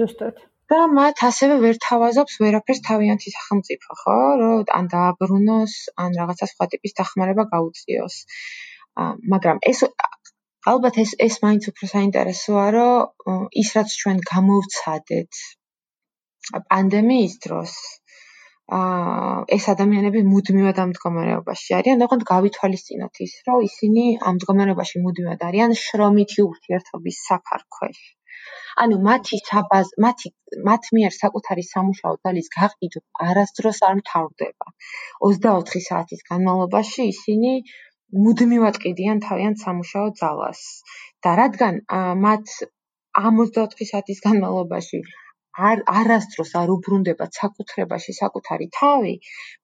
ზუსტად. 0.00 0.44
და 0.72 0.78
მათ 0.98 1.22
ასევე 1.28 1.56
ვერ 1.64 1.76
თავაზობს 1.86 2.38
ვერაფერს 2.42 2.80
თავიანთი 2.88 3.32
სახელმწიფო, 3.36 3.98
ხო? 4.02 4.16
რომ 4.42 4.64
ან 4.78 4.88
დააბრუნოს, 4.94 5.74
ან 6.04 6.16
რაღაცა 6.20 6.46
სხვა 6.52 6.66
ტიპის 6.72 6.96
დახმარება 7.00 7.44
გაუწიოს. 7.52 8.16
მაგრამ 9.32 9.58
ეს 9.72 9.84
ალბათ 10.72 10.98
ეს 11.02 11.10
ეს 11.26 11.34
მაინც 11.44 11.68
უფრო 11.70 11.86
საინტერესოა, 11.92 12.64
რომ 12.76 13.44
ის 13.62 13.68
რაც 13.76 13.94
ჩვენ 14.00 14.18
გამოვცადეთ 14.32 15.44
პანდემიის 16.70 17.38
დროს 17.46 17.76
აა 18.76 19.46
ეს 19.56 19.64
ადამიანები 19.70 20.20
მუდმივად 20.26 20.78
ამ 20.82 20.88
მდგომარეობაში 20.92 21.74
არიან, 21.78 22.00
ოღონდ 22.06 22.24
გავითვალისწინოთ 22.30 23.20
ის, 23.26 23.34
რომ 23.46 23.66
ისინი 23.68 24.06
ამ 24.30 24.38
მდგომარეობაში 24.40 25.02
მუდმივად 25.04 25.44
არიან 25.48 25.76
შრომითი 25.82 26.40
ურთიერთობის 26.46 27.20
საფარქვეში. 27.28 28.10
ანუ 28.84 28.96
მათი 29.08 29.38
საბაზ 29.48 29.90
მათი 30.04 30.30
მათ 30.68 30.88
მიერ 30.96 31.12
საკუთარი 31.16 31.64
სამუშაო 31.72 32.14
ძალის 32.26 32.48
გაყიდვა 32.56 33.02
არასდროს 33.28 33.82
არ 33.88 33.98
მთავრდება. 34.00 34.66
24 35.26 35.84
საათის 35.88 36.24
განმავლობაში 36.30 37.08
ისინი 37.12 37.52
მუდმივად 38.24 38.80
ყიდიან 38.86 39.22
თავიანთ 39.28 39.62
სამუშაო 39.66 40.08
ძალას 40.22 40.64
და 41.26 41.36
რადგან 41.42 41.80
მათ 42.26 42.56
ამ 43.22 43.40
24 43.44 43.88
საათის 43.92 44.20
განმავლობაში 44.28 45.00
არ 45.70 45.82
არასდროს 45.98 46.50
არ 46.60 46.72
უბრუნდება 46.74 47.26
საკუთრებაში 47.36 48.14
საკუთარი 48.16 48.66
თავი, 48.78 49.14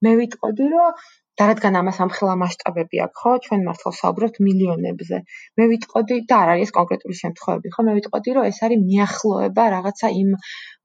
მე 0.05 0.13
ვიტყოდი, 0.19 0.69
რომ 0.73 1.03
და 1.39 1.45
რადგან 1.49 1.77
ამას 1.81 1.97
ამხელა 2.05 2.33
მასშტაბები 2.41 2.99
აქვს, 3.05 3.19
ხო, 3.21 3.31
ჩვენ 3.45 3.61
მართლა 3.67 3.91
საუბრობთ 3.99 4.35
მილიონებზე. 4.47 5.17
მე 5.57 5.63
ვიტყოდი 5.71 6.17
და 6.29 6.35
არ 6.43 6.49
არის 6.53 6.73
კონკრეტული 6.77 7.15
შემთხვევები, 7.19 7.71
ხო, 7.73 7.85
მე 7.87 7.93
ვიტყოდი, 7.97 8.35
რომ 8.37 8.49
ეს 8.49 8.59
არის 8.67 8.83
მიახლოება 8.89 9.63
რაღაცა 9.75 10.07
იმ 10.21 10.29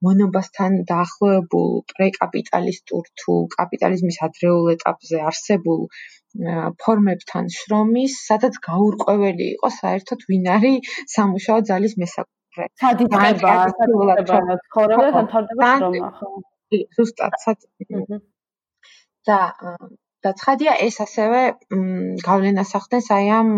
მონობასთან 0.07 0.71
დაახლოებულ 0.91 1.69
პრეკაპიტალისტურ 1.93 3.03
თუ 3.21 3.35
კაპიტალიზმის 3.57 4.17
ადრეულ 4.29 4.65
ეტაპზე 4.75 5.21
არსებულ 5.29 5.79
ფორმებთან 6.81 7.45
შრომის, 7.57 8.17
სადაც 8.29 8.59
გაურკვეველი 8.69 9.45
იყო 9.53 9.69
საერთოდ 9.77 10.19
ვინ 10.29 10.45
არის 10.55 10.91
სამუშაო 11.13 11.59
ძალის 11.69 11.93
მესაკუთრე. 12.01 12.65
სადი 12.81 13.05
ხდება, 13.13 13.53
სადი 13.77 13.95
ხდება, 14.01 14.59
ხოლმე 14.73 15.09
თანხმდება 15.15 15.71
შრომა, 15.79 16.11
ხო? 16.19 16.29
ზუსტად, 16.97 17.33
სად. 17.45 17.57
და 19.27 19.39
და 20.25 20.31
ცხადია 20.39 20.73
ეს 20.85 20.97
ასევე 21.05 21.41
გავლენას 22.27 22.71
ახდენს 22.79 23.07
აი 23.17 23.29
ამ 23.39 23.49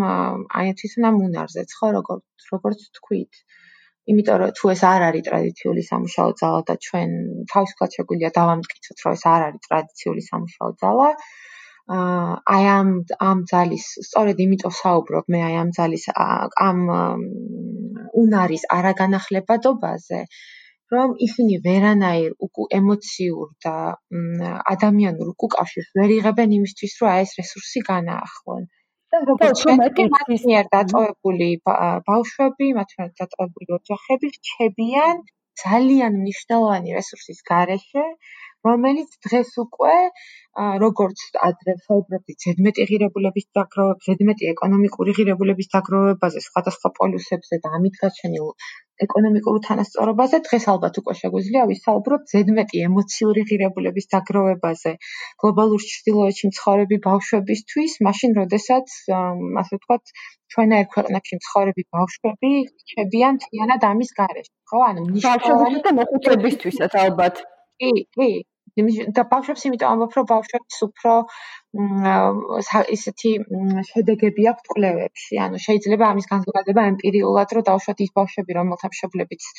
აი 0.58 0.74
თვითონ 0.80 1.08
ამ 1.10 1.16
უნარზეც 1.28 1.74
ხო 1.78 1.88
როგორც 1.98 2.46
როგორც 2.52 2.80
თქვით. 2.98 3.32
იმიტომ 4.10 4.36
რომ 4.42 4.52
თუ 4.58 4.70
ეს 4.74 4.82
არ 4.92 5.02
არის 5.08 5.26
ტრადიციული 5.28 5.82
სამუშაო 5.88 6.30
ძალა 6.40 6.60
და 6.68 6.74
ჩვენ 6.86 7.10
თავისუფლად 7.52 7.96
შეგვიძლია 7.96 8.30
დავამტკიცოთ 8.38 9.02
რომ 9.04 9.12
ეს 9.18 9.24
არ 9.32 9.42
არის 9.48 9.66
ტრადიციული 9.68 10.22
სამუშაო 10.30 10.70
ძალა 10.82 11.08
აი 12.56 12.64
ამ 12.78 12.90
ამ 13.28 13.38
ძალის 13.52 13.86
სწორედ 14.08 14.42
იმიტომ 14.46 14.74
საუბრობ 14.78 15.30
მე 15.34 15.40
აი 15.48 15.54
ამ 15.62 15.70
ძალის 15.78 16.04
ამ 16.66 16.80
უნარის 18.22 18.64
არაგანახლებადობაზე 18.78 20.20
რომ 20.94 21.14
ისინი 21.26 21.58
ვერანაირ 21.66 22.32
უკუ 22.46 22.66
ემოციურ 22.78 23.48
და 23.66 23.74
ადამიანურ 24.74 25.32
უკავშირს 25.48 25.90
ვერ 25.98 26.14
იღებენ 26.18 26.54
იმისთვის, 26.58 26.96
რომ 27.02 27.12
აი 27.14 27.26
ეს 27.26 27.32
რესურსი 27.40 27.84
განაახლონ. 27.90 28.64
და 29.12 29.18
როგორც 29.28 29.62
შემეტი 29.64 30.04
მასიერ 30.12 30.68
დატოვებული 30.74 31.48
ბავშვები, 32.08 32.68
მათ 32.78 32.94
შორის 32.96 33.14
დატოვებული 33.22 33.74
ოჯახები 33.78 34.30
რჩებიან 34.36 35.18
ძალიან 35.62 36.16
მნიშვნელოვანი 36.20 36.94
რესურსის 36.98 37.42
გარეშე, 37.50 38.04
რომელიც 38.66 39.10
დღეს 39.26 39.50
უკვე 39.64 39.96
როგორც 40.82 41.20
ადრე 41.46 41.74
საუბრობდით 41.84 42.44
ზედმეტი 42.44 42.84
ღირებულების 42.90 43.46
დაგროვებას, 43.58 44.04
ზედმეტი 44.08 44.48
ეკონომიკური 44.52 45.14
ღირებულების 45.18 45.70
დაგროვებაზე, 45.74 46.42
სხვადასხვა 46.46 46.90
პოლუსებზე 46.98 47.58
და 47.64 47.72
ამით 47.78 47.96
გაჩენილ 48.02 48.50
ეკონომიკურ 49.06 49.56
თანასწორობაზე, 49.66 50.40
დღეს 50.48 50.66
ალბათ 50.72 51.00
უკვე 51.02 51.14
შეგვიძლია 51.20 51.62
ვისაუბროთ 51.70 52.34
ზედმეტი 52.34 52.82
ემოციური 52.88 53.42
ღირებულების 53.48 54.06
დაგროვებაზე, 54.14 54.92
გლობალურ 55.42 55.82
ჩრდილოეთში 55.92 56.52
მცხოვრები 56.52 57.00
ბავშვებისთვის, 57.08 57.96
მაშინ 58.08 58.38
როდესაც, 58.42 58.94
ასე 59.62 59.80
ვთქვათ, 59.80 60.14
ჩვენაერ 60.52 60.86
ქვეყნებში 60.94 61.40
მცხოვრები 61.40 61.82
ბავშვები 61.96 62.52
რჩებიან 62.68 63.42
თიანად 63.46 63.88
ამის 63.90 64.10
გარეშე, 64.20 64.54
ხო? 64.70 64.84
ანუ 64.92 65.08
მნიშვნელოვანი 65.08 65.84
და 65.88 65.90
მოხუცებისთვისაც 65.98 66.96
ალბათ. 67.04 67.44
კი, 67.82 67.92
კი, 68.14 68.30
და 69.16 69.22
ბავშვებს 69.32 69.64
იმიტომ 69.68 69.90
ამბობ, 69.94 70.14
რომ 70.18 70.26
ბავშვებს 70.30 70.76
უფრო 70.86 71.12
ისეთი 72.96 73.32
შედეგები 73.90 74.46
აქვს 74.52 74.70
კვლევებში. 74.72 75.40
ანუ 75.46 75.60
შეიძლება 75.66 76.08
ამის 76.12 76.28
განზოგადება 76.32 76.86
ემპირიულად, 76.92 77.52
რომ 77.58 77.66
დავუშვათ 77.68 78.00
ის 78.06 78.14
ბავშვები, 78.20 78.56
რომელთა 78.60 78.92
მშობლებიც 78.94 79.50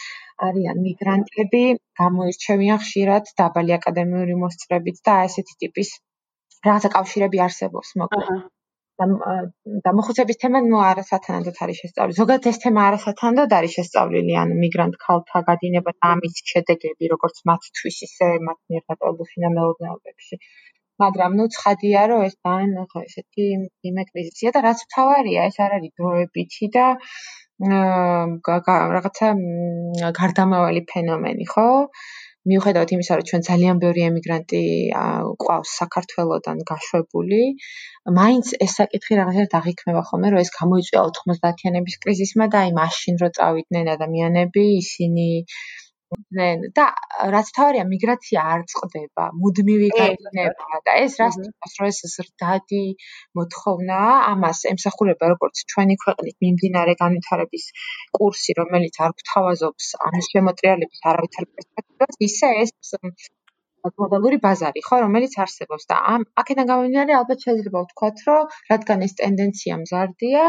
არიან 0.49 0.82
მიგრანტები, 0.88 1.64
გამოირჩევიან 2.01 2.84
ხშირად 2.86 3.34
დაბალი 3.43 3.78
აკადემიური 3.80 4.39
მოსწრებით 4.45 5.03
და 5.09 5.20
ესეთი 5.30 5.59
ტიპის 5.66 5.93
რაღაცა 6.66 6.93
კავშირები 6.97 7.45
არსებობს, 7.47 7.95
მოკლედ. 8.03 8.30
და 9.01 9.91
მოხუცების 9.97 10.37
თემა 10.43 10.59
ნუ 10.65 10.79
არასათანადოდ 10.87 11.57
არის 11.65 11.77
შესწავლილი. 11.83 12.17
ზოგადად 12.19 12.49
ეს 12.51 12.59
თემა 12.63 12.81
არასათანადოდ 12.89 13.55
არის 13.57 13.75
შესწავლილი, 13.77 14.33
ანუ 14.43 14.57
მიგრანტ 14.63 14.99
ქალთა 15.05 15.41
გადინება 15.49 15.93
და 15.97 16.11
ამის 16.13 16.43
შედეგები, 16.51 17.09
როგორც 17.13 17.41
მათთვის 17.51 17.97
ისე 18.07 18.29
მათ 18.47 18.59
მიერ 18.69 18.83
დატოვებულ 18.93 19.29
შინამეურნეობებში. 19.33 20.35
მაგრამ 21.03 21.37
ნუ 21.39 21.45
ცხადია, 21.55 22.01
რომ 22.11 22.19
ეს 22.27 22.35
ძალიან 22.45 22.85
ხო 22.91 22.99
ესეთიიმე 23.07 24.03
კრიზისია 24.09 24.49
და 24.55 24.59
რაც 24.67 24.83
თავარია, 24.95 25.47
ეს 25.49 25.57
არ 25.65 25.71
არის 25.77 25.93
დროებითი 25.99 26.67
და 26.75 26.85
აა 27.63 28.67
რაღაცა 28.97 29.27
გარდამავალი 30.19 30.81
ფენომენი, 30.91 31.45
ხო? 31.53 31.67
მიუხედავად 32.51 32.89
იმისა, 32.95 33.17
რომ 33.19 33.27
ჩვენ 33.29 33.43
ძალიან 33.47 33.77
ბევრი 33.83 34.01
ემიგრანტი 34.09 34.61
ყავს 35.43 35.75
საქართველოსდან 35.81 36.63
გაშვებული, 36.71 37.41
მაინც 38.19 38.51
ეს 38.65 38.75
საკითხი 38.79 39.19
რაღაცა 39.19 39.45
დაღიქმება 39.55 40.01
ხოლმე, 40.09 40.33
რომ 40.33 40.43
ეს 40.43 40.51
გამოიწვია 40.59 41.05
90-იანების 41.19 41.95
კრიზისმა 42.03 42.49
და 42.55 42.65
აი 42.67 42.75
მაშინ 42.79 43.21
რო 43.23 43.29
წავიდნენ 43.39 43.93
ადამიანები, 43.95 44.65
ისინი 44.83 45.29
და 46.80 46.86
რაც 47.36 47.51
თავია 47.57 47.84
მიგრაცია 47.89 48.45
არ 48.53 48.64
წყდება, 48.72 49.26
მუდმივი 49.41 49.89
გაიწნება 49.97 50.82
და 50.88 50.95
ეს 51.03 51.20
რას 51.22 51.38
თქოს, 51.43 51.76
რომ 51.80 51.91
ეს 51.91 51.99
ზრდადი 52.16 52.82
მოთხოვნაა, 53.39 54.16
ამას 54.32 54.64
ემსახურება 54.74 55.32
როგორც 55.34 55.64
ჩვენი 55.74 55.99
ქვეყნის 56.05 56.36
მიმდინარე 56.45 56.97
განვითარების 57.03 57.70
კურსი, 58.18 58.57
რომელიც 58.61 58.99
არ 59.07 59.16
გვთავაზობს 59.22 59.93
ამის 60.09 60.34
შემოტრიალების 60.34 61.07
არავითარ 61.14 61.49
პერსპექტივას, 61.53 62.20
ისე 62.30 62.51
ეს 62.66 62.76
გლობალური 63.91 64.38
ბაზარი 64.43 64.82
ხო, 64.84 64.97
რომელიც 65.03 65.34
არსებობს 65.43 65.89
და 65.91 65.95
ამ 66.11 66.22
აქედან 66.41 66.70
გამომდინარე 66.70 67.16
ალბათ 67.20 67.41
შეიძლება 67.45 67.82
ვთქვათ, 67.86 68.22
რომ 68.28 68.53
რადგან 68.72 69.03
ეს 69.07 69.16
ტენდენცია 69.20 69.80
მზარდია, 69.82 70.43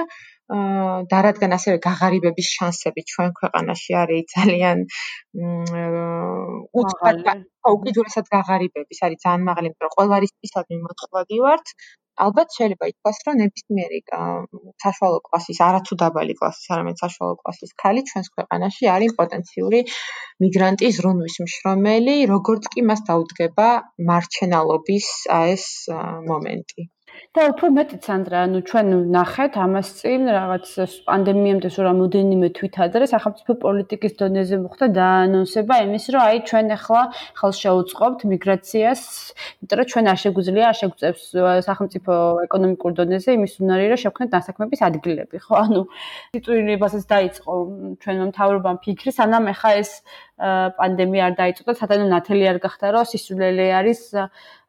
და 1.11 1.19
რადგან 1.25 1.57
ასევე 1.57 1.77
გაღარიბების 1.87 2.49
შანსები 2.57 3.03
ჩვენ 3.11 3.31
ქვეყანაში 3.41 3.93
არის 4.03 4.25
ძალიან 4.37 4.79
უცხოა 6.81 7.35
უკიდურესად 7.73 8.27
გაღარიბების 8.37 8.99
არის 9.09 9.19
ძალიან 9.25 9.45
მაღალი, 9.51 9.69
რომ 9.85 9.93
ყველა 9.97 10.17
რისთვისაც 10.25 10.67
მოწყვლადი 10.85 11.39
ვართ. 11.45 11.67
ალბათ 12.25 12.53
შეიძლება 12.57 12.89
ითქვას, 12.91 13.17
რომ 13.27 13.39
ნებისმიერი 13.43 13.99
საშუალო 14.85 15.19
კლასის, 15.29 15.59
არათუ 15.69 15.97
დაბალი 16.03 16.37
კლასის, 16.39 16.69
არამედ 16.75 17.01
საშუალო 17.03 17.35
კლასის 17.41 17.73
ქალი 17.83 18.05
ჩვენს 18.11 18.29
ქვეყანაში 18.37 18.91
არის 18.95 19.17
პოტენციური 19.19 19.81
მიგრანტი 20.45 20.91
ზრუნვის 20.99 21.37
მშრომელი, 21.47 22.17
როგორც 22.35 22.71
კი 22.75 22.87
მას 22.91 23.01
დაუდგება 23.11 23.69
მარჩენალობის 24.13 25.09
ეს 25.41 25.67
მომენტი. 26.31 26.91
და 27.35 27.43
უფრო 27.51 27.67
მეტი 27.75 27.97
სანდრა, 28.07 28.39
ანუ 28.47 28.59
ჩვენ 28.71 28.89
ნახეთ 29.15 29.53
ამას 29.65 29.89
წინ 29.99 30.21
რაღაც 30.31 30.67
პანდემიამდე 31.09 31.69
სულ 31.75 31.85
რამოდენიმე 31.91 32.49
თვით 32.57 32.75
ადრე 32.87 33.09
სახელმწიფო 33.11 33.53
პოლიტიკის 33.65 34.13
დონეზე 34.21 34.57
მოხდა 34.65 34.87
დაანონსება 34.99 35.75
იმის, 35.87 36.05
რომ 36.15 36.23
აი 36.25 36.39
ჩვენ 36.51 36.67
ახლა 36.79 37.03
ხელს 37.41 37.57
შეუწყობთ 37.65 38.21
მიგრაციას, 38.33 39.03
იმიტომ 39.63 39.77
რომ 39.83 39.87
ჩვენ 39.93 40.05
არ 40.15 40.19
შეგვიძლია 40.25 40.65
არ 40.71 40.77
შეგვწევს 40.81 41.25
სახელმწიფო 41.69 42.13
ეკონომიკურ 42.47 42.93
დონეზე 42.99 43.31
იმის 43.39 43.53
უნარი, 43.65 43.85
რომ 43.91 43.99
შევქმნათ 44.05 44.31
დასაქმების 44.35 44.81
ადგილები, 44.89 45.37
ხო? 45.43 45.55
ანუ 45.65 45.83
სიტუაციასაც 46.39 47.05
დაიწყო 47.15 47.53
ჩვენმა 48.03 48.27
მთავრობამ 48.31 48.79
ფიქრი, 48.85 49.11
სანამ 49.19 49.51
ახლა 49.55 49.71
ეს 49.83 49.91
პანდემია 50.79 51.31
არ 51.31 51.35
დაიწყო 51.39 51.67
და 51.71 51.75
სათანადო 51.79 52.11
ნათელი 52.11 52.45
არ 52.53 52.59
გახდა, 52.65 52.87
რომ 52.95 53.05
სისულელე 53.11 53.67
არის 53.79 54.01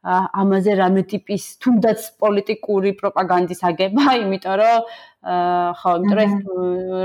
ამაზე 0.06 0.76
რამე 0.78 1.02
ტიპის 1.10 1.44
თუნდაც 1.66 2.00
პოლიტიკური 2.22 2.92
პროპაგანდის 3.02 3.62
აგება, 3.70 4.06
იმიტომ 4.22 4.56
რომ 4.62 4.90
ხო, 5.82 5.92
იმიტომ 6.00 6.18
რომ 6.20 6.26
ეს 6.26 6.36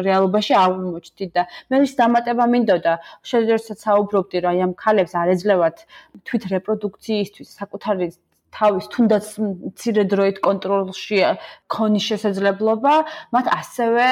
რეალობაში 0.07 0.55
არ 0.61 0.73
მოჩდით 0.85 1.31
და 1.37 1.47
მე 1.73 1.81
ის 1.87 1.95
დამატება 2.01 2.45
მინდოდა, 2.55 2.95
შესაძლებელია 3.25 3.77
საუბრობდი 3.85 4.43
აი 4.53 4.61
ამ 4.67 4.73
ქალებს 4.85 5.17
არ 5.17 5.33
ეძლევათ 5.37 5.77
თვით 6.29 6.45
რეპროდუქციისთვის 6.53 7.57
საკუთარი 7.61 8.11
თავის 8.51 8.87
თუნდაც 8.93 9.27
მცირე 9.41 10.05
დროით 10.11 10.39
კონტროლში 10.45 11.19
ქონის 11.71 12.05
შესაძლებლობა, 12.11 12.95
მათ 13.35 13.47
ასევე 13.57 14.07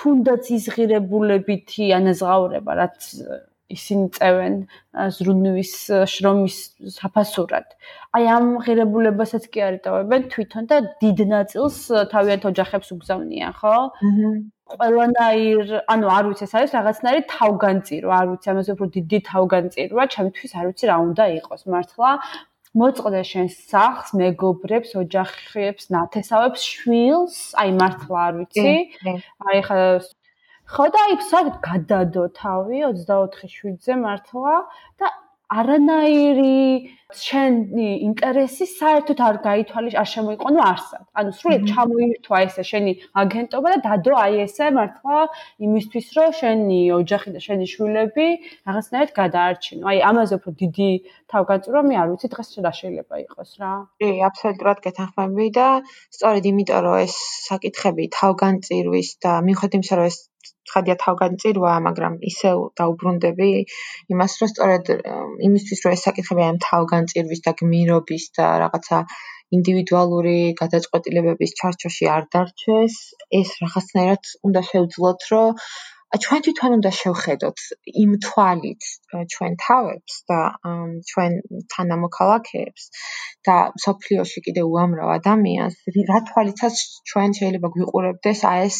თუნდაც 0.00 0.50
იზღირებულებითი 0.56 1.84
ანაზღაურება, 1.96 2.72
რაც 2.80 2.98
ისინი 3.76 4.06
წევენ 4.16 4.54
ზრუნვის 5.16 5.72
შრომის 6.12 6.56
საფასურად. 6.98 7.66
აი 8.18 8.24
ამ 8.36 8.46
ღირებულებასაც 8.66 9.44
კი 9.52 9.64
არიტოვებენ 9.68 10.22
თვითონ 10.34 10.64
და 10.70 10.78
დიდ 11.02 11.18
ნაწილს 11.34 11.76
თავიანთ 12.14 12.48
ოჯახებს 12.50 12.88
უგზავნიან, 12.96 13.52
ხო? 13.60 13.76
აჰა. 13.90 14.32
ყველანაირ, 14.70 15.82
ანუ 15.90 16.06
არ 16.14 16.24
ვიცი, 16.30 16.44
ეს 16.46 16.52
არის 16.58 16.74
რაღაცნაირი 16.78 17.22
თავგანწირო, 17.30 18.08
არ 18.18 18.26
ვიცი, 18.30 18.46
ამაზე 18.52 18.70
უფრო 18.76 18.86
დიდი 18.96 19.18
თავგანწიროა, 19.30 20.04
ჩემთვის 20.14 20.52
არ 20.58 20.64
ვიცი 20.70 20.84
რა 20.90 20.96
უნდა 21.06 21.24
იყოს 21.40 21.62
მართლა. 21.74 22.10
მოწყდა 22.70 23.20
შენ 23.26 23.46
სახს, 23.50 24.14
მეგობრებს, 24.14 24.90
ოჯახებს, 25.02 25.90
ნათესავებს, 25.90 26.62
შვილს, 26.70 27.36
აი 27.58 27.70
მართლა 27.80 28.18
არ 28.30 28.34
ვიცი. 28.38 28.74
აი 29.50 29.58
ხა 29.66 29.78
ხო 30.70 30.84
და 30.94 31.00
აი 31.06 31.14
საერთოდ 31.30 31.56
გადადო 31.66 32.24
თავი 32.40 32.84
24/7-ზე 32.86 33.94
მართლა 34.04 34.54
და 35.02 35.08
არანაირი 35.50 36.58
შენი 37.20 37.86
ინტერესი 38.06 38.66
საერთოდ 38.70 39.22
არ 39.28 39.38
გაითვალის, 39.46 39.96
არ 40.02 40.08
შემოიყვანო 40.10 40.60
არსად. 40.62 41.02
ანუ 41.18 41.32
სრულად 41.38 41.64
ჩამოირთვა 41.70 42.40
ესე 42.46 42.64
შენი 42.70 42.92
აგენტობა 43.22 43.72
და 43.74 43.80
დადო 43.86 44.14
აი 44.20 44.38
ესე 44.46 44.68
მართლა 44.78 45.18
იმისთვის, 45.66 46.06
რომ 46.18 46.30
შენი 46.40 46.80
ოჯახი 47.00 47.34
და 47.34 47.42
შენი 47.46 47.66
შვილები 47.72 48.28
რაღაცნაირად 48.70 49.10
გადაარჩინო. 49.18 49.82
აი 49.90 49.98
ამაზე 50.10 50.34
უფრო 50.38 50.50
დიდი 50.62 50.90
თავგანწირვა 51.34 51.82
მე 51.90 51.94
არ 52.02 52.08
ვიცი 52.14 52.28
დღეს 52.34 52.48
რა 52.62 52.72
შეიძლება 52.80 53.14
იყოს 53.26 53.50
რა. 53.58 53.72
კი, 53.98 54.10
აბსოლუტურად 54.30 54.78
გეთანხმები 54.86 55.46
და 55.58 55.68
სწორედ 56.14 56.44
იმიტომ 56.54 56.80
რომ 56.86 56.96
ეს 57.10 57.14
საკითხები 57.50 58.04
თავგანწირვის 58.20 59.08
და 59.24 59.32
მიუხედავად 59.50 59.78
იმისა 59.82 59.98
რომ 59.98 60.10
ეს 60.14 60.18
ხადია 60.72 60.96
თავგანწირვა, 61.04 61.72
მაგრამ 61.86 62.14
ისევ 62.30 62.62
დაუბრუნდები 62.80 63.50
იმას, 64.14 64.32
რომ 64.42 64.50
სწორედ 64.52 64.92
იმისთვის, 65.48 65.84
რომ 65.86 65.96
ეს 65.96 66.06
საკითხები 66.08 66.46
ამ 66.46 66.58
თავგანწირვის 66.66 67.44
და 67.46 67.54
გმირობის 67.60 68.24
და 68.38 68.46
რაღაცა 68.64 68.98
ინდივიდუალური 69.58 70.38
გადაწყვეტილებების 70.62 71.54
ჩარჩოში 71.60 72.10
არ 72.16 72.26
დარჩეს, 72.34 72.98
ეს 73.40 73.54
რაღაცნაირად 73.62 74.34
უნდა 74.48 74.60
შევძლოთ, 74.70 75.26
რომ 75.32 75.58
ჩვენ 76.18 76.40
თვითონ 76.44 76.72
უნდა 76.74 76.90
შევხედოთ 76.98 77.60
იმ 78.02 78.14
თვალით 78.26 78.86
ჩვენ 79.32 79.52
თავებს 79.64 80.14
და 80.30 80.38
ჩვენ 81.10 81.34
თანამოქალაქეებს 81.74 82.86
და 83.48 83.54
სოფლიოში 83.84 84.40
კიდე 84.46 84.64
უამრავ 84.70 85.12
ადამიანს 85.16 85.76
რა 86.10 86.18
თვალითაც 86.30 86.80
ჩვენ 87.10 87.36
შეიძლება 87.38 87.70
გვიყურებდეს 87.76 88.42
აი 88.50 88.64
ეს 88.70 88.78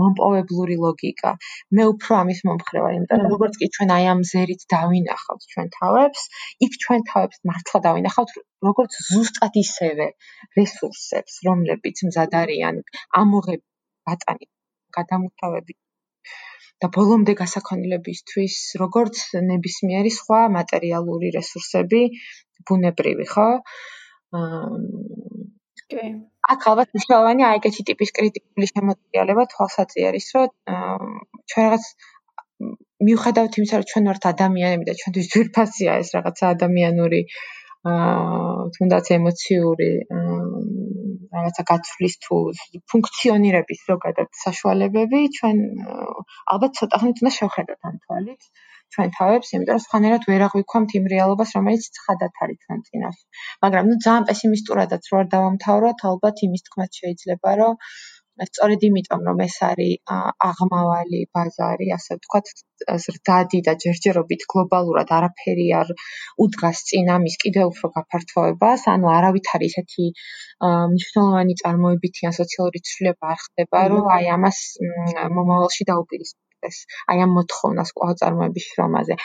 მომპოვებლური 0.00 0.76
ლოგიკა. 0.84 1.32
მე 1.78 1.86
უფრო 1.92 2.12
ამის 2.22 2.40
მომხრე 2.48 2.82
ვარ 2.84 2.98
იმიტომ 2.98 3.24
რომ 3.24 3.32
როგორც 3.34 3.56
კი 3.62 3.68
ჩვენ 3.76 3.94
აი 3.96 4.04
ამ 4.12 4.20
ზერით 4.32 4.66
დავინახავთ 4.74 5.46
ჩვენ 5.54 5.72
თავებს 5.78 6.26
იქ 6.68 6.76
ჩვენ 6.84 7.06
თავებს 7.12 7.40
მართლა 7.52 7.80
დავინახავთ 7.88 8.34
როგორც 8.68 8.98
ზუსტად 9.08 9.56
ისევე 9.64 10.10
რესურსებს 10.60 11.40
რომლებიც 11.48 12.04
მზად 12.10 12.38
არიან 12.42 12.84
ამოღებ 13.22 13.64
ბატანი 14.10 14.52
გადამუთავები 14.98 15.80
და 16.82 16.90
ბოლომდე 16.96 17.34
გასაქონილებისთვის, 17.40 18.56
როგორც 18.82 19.20
ნებისმიერი 19.50 20.12
სხვა 20.18 20.40
მატერიალური 20.56 21.30
რესურსები, 21.38 22.02
ბუნებრივი, 22.68 23.26
ხო? 23.34 23.48
აა 24.38 24.62
კი. 25.92 26.04
აქ 26.54 26.64
ალბათ 26.70 26.88
მნიშვნელოვანი 26.94 27.44
აი 27.48 27.58
ეგეთი 27.60 27.82
ტიპის 27.88 28.10
კრიტიკული 28.18 28.66
შემოწიალება 28.70 29.44
თვალსაჩინო 29.52 30.08
არის, 30.10 30.26
რომ 30.36 30.48
ჩვენ 31.50 31.64
რაღაც 31.66 31.84
მიუხედავად 33.08 33.58
იმისა, 33.60 33.80
რომ 33.80 33.88
ჩვენ 33.92 34.08
ვართ 34.10 34.24
ადამიანები 34.32 34.88
და 34.88 34.94
ჩვენთვის 35.00 35.30
ძვირფასია 35.34 35.96
ეს 36.02 36.08
რაღაცა 36.16 36.44
ადამიანური 36.56 37.20
აა 37.84 38.68
თუნდაც 38.74 39.06
ემოციური 39.18 39.90
რაღაცა 41.36 41.64
გაცვლის 41.70 42.14
თუ 42.26 42.36
ფუნქციონირების 42.92 43.80
ზოგადად 43.90 44.30
საშუალებები 44.42 45.24
ჩვენ 45.38 45.64
ალბათ 46.54 46.78
ცოტა 46.80 47.02
ხნით 47.04 47.24
უნდა 47.24 47.32
შევხედოთ 47.38 47.90
ამ 47.90 47.98
თვალით 48.04 48.50
ჩვენ 48.94 49.10
თავებს, 49.18 49.48
იმიტომ 49.54 49.74
რომ 49.74 49.82
სხვანაირად 49.84 50.26
ვერ 50.30 50.42
აღვიქვამთ 50.46 50.92
იმ 50.98 51.06
რეალობას, 51.12 51.54
რომელიც 51.58 51.86
ცხადად 51.98 52.42
არის 52.46 52.58
ჩვენ 52.64 52.82
წინაშე. 52.88 53.24
მაგრამ 53.64 53.88
ნუ 53.90 53.96
ძალიან 54.06 54.26
პესიმისტურადაც 54.28 55.08
რო 55.10 55.18
არ 55.22 55.26
დავამთავროთ, 55.34 56.04
ალბათ 56.10 56.42
იმის 56.46 56.62
თქმაც 56.68 57.00
შეიძლება, 57.00 57.54
რომ 57.62 57.74
სწორედ 58.42 58.84
იმიტომ 58.88 59.20
რომ 59.28 59.40
ეს 59.44 59.56
არის 59.66 60.12
აღმავალი 60.46 61.20
ბაზარი, 61.36 61.90
ასე 61.96 62.16
ვთქვათ, 62.18 62.50
ზრდადი 63.04 63.60
და 63.68 63.74
ჯერჯერობით 63.84 64.46
გლობალურად 64.52 65.12
არაფერი 65.18 65.66
არ 65.80 65.92
უდგას 66.46 66.82
წინ 66.88 67.12
ამის 67.16 67.36
კიდევ 67.44 67.70
უფრო 67.72 67.92
გაფართოებას, 67.98 68.86
ანუ 68.94 69.12
არავით 69.18 69.52
არის 69.58 69.78
ესეთი 69.82 70.08
მნიშვნელოვანი 70.64 71.54
წარმოებითი 71.62 72.30
ან 72.30 72.36
სოციალური 72.40 72.82
ცვლილება 72.90 73.32
არ 73.34 73.40
ხდება, 73.46 73.84
რომ 73.94 74.10
აი 74.18 74.30
ამას 74.38 74.60
მომავალში 75.38 75.88
დაუპირისპირდეს. 75.92 76.84
აი 77.14 77.24
ამ 77.26 77.38
მოთხოვნას 77.38 77.96
კვალწარმოების 78.00 78.70
შრომაზე. 78.74 79.20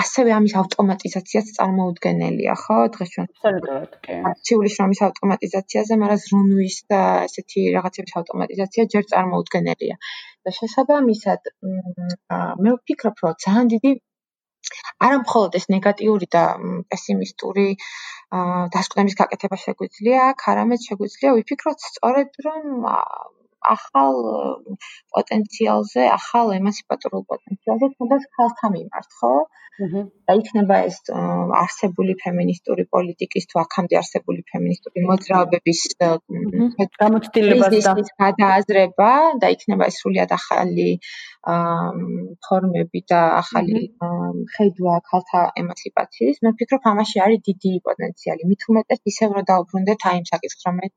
ასევე 0.00 0.30
ამის 0.36 0.54
ავტომატიზაციაც 0.60 1.50
წარმოუდგენელია, 1.56 2.54
ხო? 2.62 2.78
დღეს 2.94 3.10
ჩვენ 3.14 3.28
absolutely 3.30 3.98
კი. 4.06 4.16
არქიული 4.30 4.70
შრომის 4.74 5.00
ავტომატიზაციაზე, 5.08 5.98
მაგრამ 6.02 6.22
ზრუნვის 6.24 6.78
და 6.92 7.00
ესეთი 7.28 7.62
რაღაცების 7.76 8.16
ავტომატიზაცია 8.20 8.82
ჯერ 8.94 9.04
წარმოუდგენელია. 9.12 9.96
და 10.44 10.52
შესაბამისად, 10.54 11.46
მე 12.64 12.72
ვფიქრობ, 12.78 13.22
რომ 13.24 13.36
ძალიან 13.44 13.70
დიდი 13.74 13.92
არა 15.06 15.20
მხოლოდ 15.22 15.56
ეს 15.58 15.66
ნეგატიური 15.74 16.26
და 16.36 16.42
პესიმისტური 16.92 17.66
დასკვნების 18.76 19.16
გაკეთება 19.20 19.58
შეგვიძლია, 19.64 20.20
აქ 20.34 20.44
არამედ 20.52 20.86
შეგვიძლია 20.88 21.32
ვიფიქროთ 21.38 21.88
სწორედ 21.88 22.40
რომ 22.46 22.88
ახალ 23.72 24.14
პოტენციალზე, 25.16 26.06
ახალ 26.18 26.54
ემანციპატორულ 26.60 27.22
პოტენციალზე 27.32 27.90
თუნდაც 27.96 28.30
ხალხთან 28.38 28.74
მიმართ, 28.78 29.10
ხო? 29.20 29.34
და 29.74 30.34
იქნება 30.38 30.76
ეს 30.88 30.98
არსებული 31.10 32.14
ფემინისტური 32.20 32.84
პოლიტიკის 32.94 33.48
თუ 33.50 33.60
აქამდე 33.62 33.98
არსებული 34.00 34.44
ფემინისტური 34.50 35.02
მოძრაობების 35.08 35.80
გამოცდილებას 37.02 37.74
და 37.86 37.94
გადააზრება 38.22 39.10
და 39.42 39.50
იქნება 39.56 39.88
ეს 39.90 39.98
სრულიად 39.98 40.36
ახალი 40.38 40.88
ფორმები 42.46 43.02
და 43.10 43.20
ახალი 43.42 43.82
ხედვა 44.54 44.94
ქალთა 45.10 45.42
ემანციპაციის. 45.64 46.38
მე 46.44 46.54
ვფიქრობ, 46.54 46.86
ამაში 46.94 47.24
არის 47.26 47.40
დიდი 47.50 47.72
პოტენციალი. 47.88 48.50
მით 48.52 48.68
უმეტეს 48.70 49.02
ისევ 49.10 49.38
რომ 49.38 49.48
დაუბრუნდეთ 49.50 50.08
აი 50.10 50.22
იმ 50.22 50.26
საკითხს, 50.30 50.64
რომელიც 50.70 50.94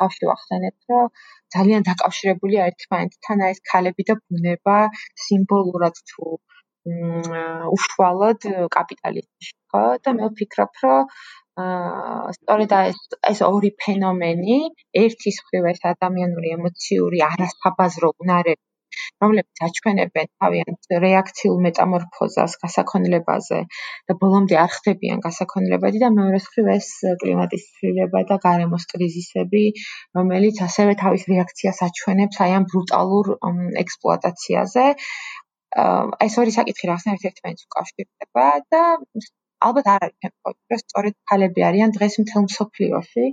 თავში 0.00 0.24
ვახსენეთ, 0.28 0.76
რომ 0.92 1.08
ძალიან 1.56 1.86
დაკავშირებულია 1.88 2.68
ერთმანეთთან 2.70 3.44
აი 3.46 3.56
ეს 3.56 3.60
ქალები 3.72 4.06
და 4.10 4.16
ბუნება 4.22 4.76
სიმბოლურად 5.26 6.00
თუ 6.12 6.38
უშუალოდ 7.76 8.46
კაპიტალიზმში, 8.76 9.52
ხო? 9.72 9.82
და 10.04 10.14
მე 10.18 10.28
ვფიქრობ, 10.32 10.80
რომ 10.84 11.10
აა 11.64 12.32
სწორედ 12.36 12.74
ეს 12.78 13.00
ეს 13.32 13.40
ორი 13.48 13.70
ფენომენი, 13.84 14.58
ერთის 15.02 15.40
მხრივ 15.44 15.68
ეს 15.72 15.80
ადამიანური 15.92 16.54
ემოციური 16.56 17.22
არასაბაზრო 17.28 18.12
უნარები, 18.24 18.67
რომლებიც 19.22 19.62
აჩვენებენ 19.66 20.28
თავიანთ 20.42 20.88
რეაქციულ 21.04 21.56
მეტამორფოზას 21.66 22.52
გასაქონლებაზე 22.64 23.58
და 24.10 24.16
ბოლომდე 24.22 24.58
არ 24.64 24.70
ხდებიან 24.76 25.22
გასაქონლებადი 25.26 26.02
და 26.04 26.10
მეორე 26.18 26.40
მხრივ 26.44 26.70
ეს 26.74 26.90
კლიმატის 27.22 27.64
ცვლილება 27.74 28.22
და 28.30 28.38
გარემოს 28.46 28.86
კრიზისები, 28.92 29.64
რომელიც 30.20 30.62
ასევე 30.68 30.96
თავის 31.02 31.26
რეაქციას 31.32 31.82
აჩვენებს 31.88 32.40
აი 32.46 32.56
ამ 32.60 32.68
ბრუტალურ 32.74 33.34
ექსპლუატაციაზე. 33.84 34.86
ეს 36.28 36.34
ორი 36.40 36.52
საკითხი 36.58 36.88
რაღაცნაირად 36.90 37.28
ერთმანეთს 37.30 37.66
უკავშირდება 37.68 38.46
და 38.74 38.84
ალბათ 39.66 39.88
არ 39.92 40.04
არის 40.06 40.30
ფაქტი, 40.46 40.76
სწორედ 40.82 41.14
ქალები 41.30 41.64
არიან 41.68 41.94
დღეს 41.96 42.16
მთელ 42.22 42.44
მსოფლიოში 42.46 43.24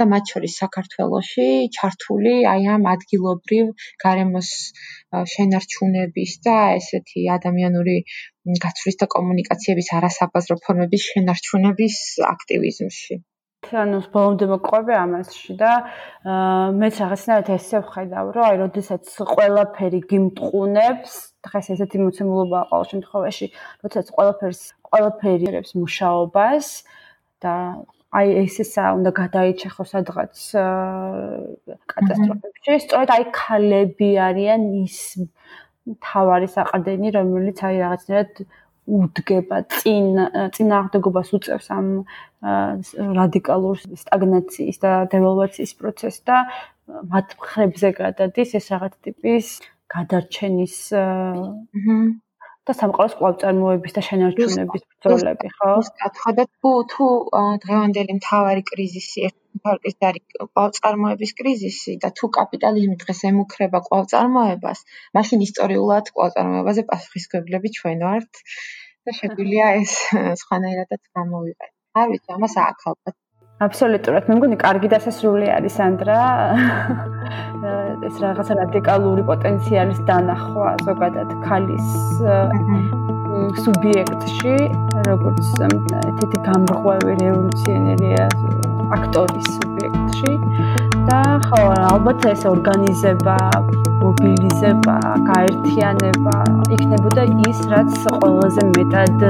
და 0.00 0.06
მათ 0.12 0.32
შორის 0.32 0.56
საქართველოში 0.62 1.46
ჩართული 1.78 2.34
აი 2.52 2.66
ამ 2.74 2.88
ადგილობრივ 2.94 3.70
გარემოს 4.06 4.50
შენარჩუნების 5.34 6.34
და 6.48 6.56
ესეთი 6.80 7.26
ადამიანური 7.38 7.96
გაცვლის 8.66 9.00
და 9.04 9.10
კომუნიკაციების 9.16 9.94
არასაბაზრო 10.00 10.58
ფორმების 10.66 11.08
შენარჩუნების 11.12 11.98
აქტივიზმში. 12.34 13.22
ანუ 13.76 13.98
ბოლომდე 14.14 14.46
მოყვები 14.48 14.94
ამასში 14.98 15.54
და 15.60 15.72
მეც 16.78 16.94
რაღაცნაირად 17.02 17.50
ესე 17.56 17.80
ვხედავ, 17.84 18.30
რომ 18.36 18.44
აი, 18.48 18.56
როდესაც 18.62 19.04
ყველაფერი 19.32 20.00
გიმტყუნებს, 20.12 21.12
დღეს 21.48 21.66
ესეთი 21.74 21.98
მოცემულობაა 22.04 22.64
ყოველ 22.72 22.86
შემთხვევაში, 22.92 23.46
როდესაც 23.84 24.06
ყველაფერს 24.16 24.62
ყველაფერებს 24.88 25.70
მუშაობას 25.78 26.66
და 27.44 27.54
აი 28.08 28.28
ესეა 28.42 28.86
უნდა 28.96 29.10
გადაიჩეხო 29.20 29.84
სადღაც 29.92 30.36
კატასტროფებში, 31.92 32.78
სწორედ 32.88 33.10
აი 33.12 33.24
ქალები 33.36 34.10
არიან 34.28 34.62
ის 34.80 34.96
თავარი 36.04 36.48
საყრდენი, 36.56 37.08
რომელიც 37.18 37.58
აი 37.68 37.76
რაღაცნაირად 37.84 38.32
უდგება 38.88 39.58
წინ 39.74 40.06
წინააღმდეგობას 40.56 41.32
უწევს 41.38 41.68
ამ 41.76 41.88
რადიკალურ 43.18 43.82
სტაგნაციის 44.02 44.80
და 44.84 44.92
დევალვაციის 45.14 45.72
პროცესს 45.80 46.24
და 46.30 46.38
მათ 47.12 47.36
ხრებზე 47.48 47.90
გადადის 48.00 48.54
ეს 48.60 48.70
რაღაც 48.74 48.94
ტიპის 49.04 49.52
გადარჩენის 49.92 50.78
და 52.68 52.74
სამყაროს 52.76 53.14
კვლავწარმოების 53.18 53.94
და 53.96 54.02
შენარჩუნების 54.06 54.82
ბრძოლები, 54.88 55.50
ხო? 55.56 55.68
ხო 56.20 56.32
და 56.38 56.44
თუ 56.48 56.72
თუ 56.92 57.06
დღევანდელი 57.64 58.16
მთავარი 58.18 58.64
კრიზისი 58.70 59.24
ერთმანეთს 59.28 60.06
არის 60.08 60.24
კვლავწარმოების 60.36 61.32
კრიზისი 61.38 61.96
და 62.02 62.12
თუ 62.20 62.30
კაპიტალიზმი 62.38 62.96
დღეს 63.04 63.22
ემუქრება 63.30 63.80
კვლავწარმოებას, 63.88 64.84
მაშინ 65.16 65.46
ისტორიულად 65.48 66.12
კვლავწარმოებაზე 66.12 66.84
პასუხისგებლები 66.92 67.72
ჩვენ 67.78 68.04
ვართ 68.08 68.44
და 69.08 69.16
შეგვიძლია 69.16 69.66
ეს 69.80 69.92
სხვანაირადაც 70.42 71.02
გამოვიყენოთ. 71.16 71.74
არ 71.98 72.06
ვიცი, 72.12 72.30
ამას 72.36 72.54
აახალყოთ. 72.64 73.16
აბსოლუტურად. 73.66 74.28
მე 74.28 74.34
მგონი 74.38 74.56
კარგი 74.62 74.88
დასასრული 74.92 75.46
არის 75.56 75.76
ანდრა. 75.86 76.18
ეს 78.08 78.20
რაღაცა 78.22 78.54
რადიკალური 78.60 79.24
პოტენციალის 79.30 80.00
დანახვა 80.10 80.68
ზოგადად 80.86 81.32
ქალის 81.46 81.88
სუბიექტში, 83.64 84.54
როგორც 85.08 85.50
თითი 86.20 86.38
გამრღვევი 86.46 87.18
რევოლუციონერი 87.24 88.14
აქტორის 88.98 89.50
სუბიექტში 89.56 90.32
და 91.08 91.20
ხო, 91.46 91.60
ალბათ 91.88 92.24
ეს 92.28 92.42
ორგანიზება, 92.48 93.36
მობილიზება, 94.02 94.96
გაერთიანება 95.28 96.34
იქნებოდა 96.76 97.22
ის, 97.48 97.58
რაც 97.72 97.94
ყველაზე 98.20 98.64
მეტად 98.76 99.24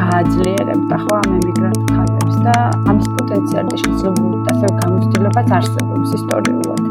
გააძლიერებდა 0.00 0.96
ხო 1.04 1.12
ამ 1.20 1.28
ემიგრანტ 1.38 1.80
ქალებს 1.92 2.36
და 2.46 2.56
ამის 2.90 3.08
პოტენციალი 3.16 3.80
შესაძლებელი 3.82 4.40
და 4.46 4.54
ასე 4.56 4.68
გამოცდილებაც 4.80 5.48
არსებობს 5.58 6.14
ისტორიულად. 6.20 6.82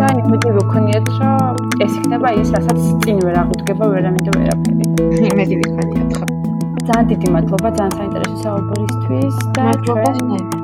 და 0.00 0.06
იმედი 0.22 0.48
ვქონიათ, 0.58 1.06
რომ 1.20 1.54
ეს 1.84 1.92
იქნება 2.00 2.28
ის, 2.40 2.48
რასაც 2.56 2.80
წინ 3.04 3.20
ვერ 3.26 3.36
აღუდგება 3.42 3.84
ვერამე 3.92 4.20
და 4.26 4.30
ვერაფერი. 4.38 4.86
იმედი 5.30 5.54
ვქონიათ 5.62 6.10
ხო. 6.18 6.26
ძალიან 6.86 7.06
დიდი 7.12 7.28
მადლობა 7.36 7.68
ძალიან 7.78 7.94
საინტერესო 7.98 8.36
საუბრისთვის 8.42 9.34
და 9.54 9.64
ჩვენ 9.86 10.61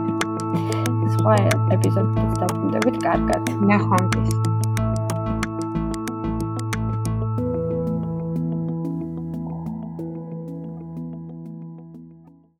სხვა 1.18 1.34
ეპიზოდებს 1.74 2.38
დავბრუნდებით 2.42 3.02
კარგად. 3.02 3.50
ნახვამდის. 3.70 4.47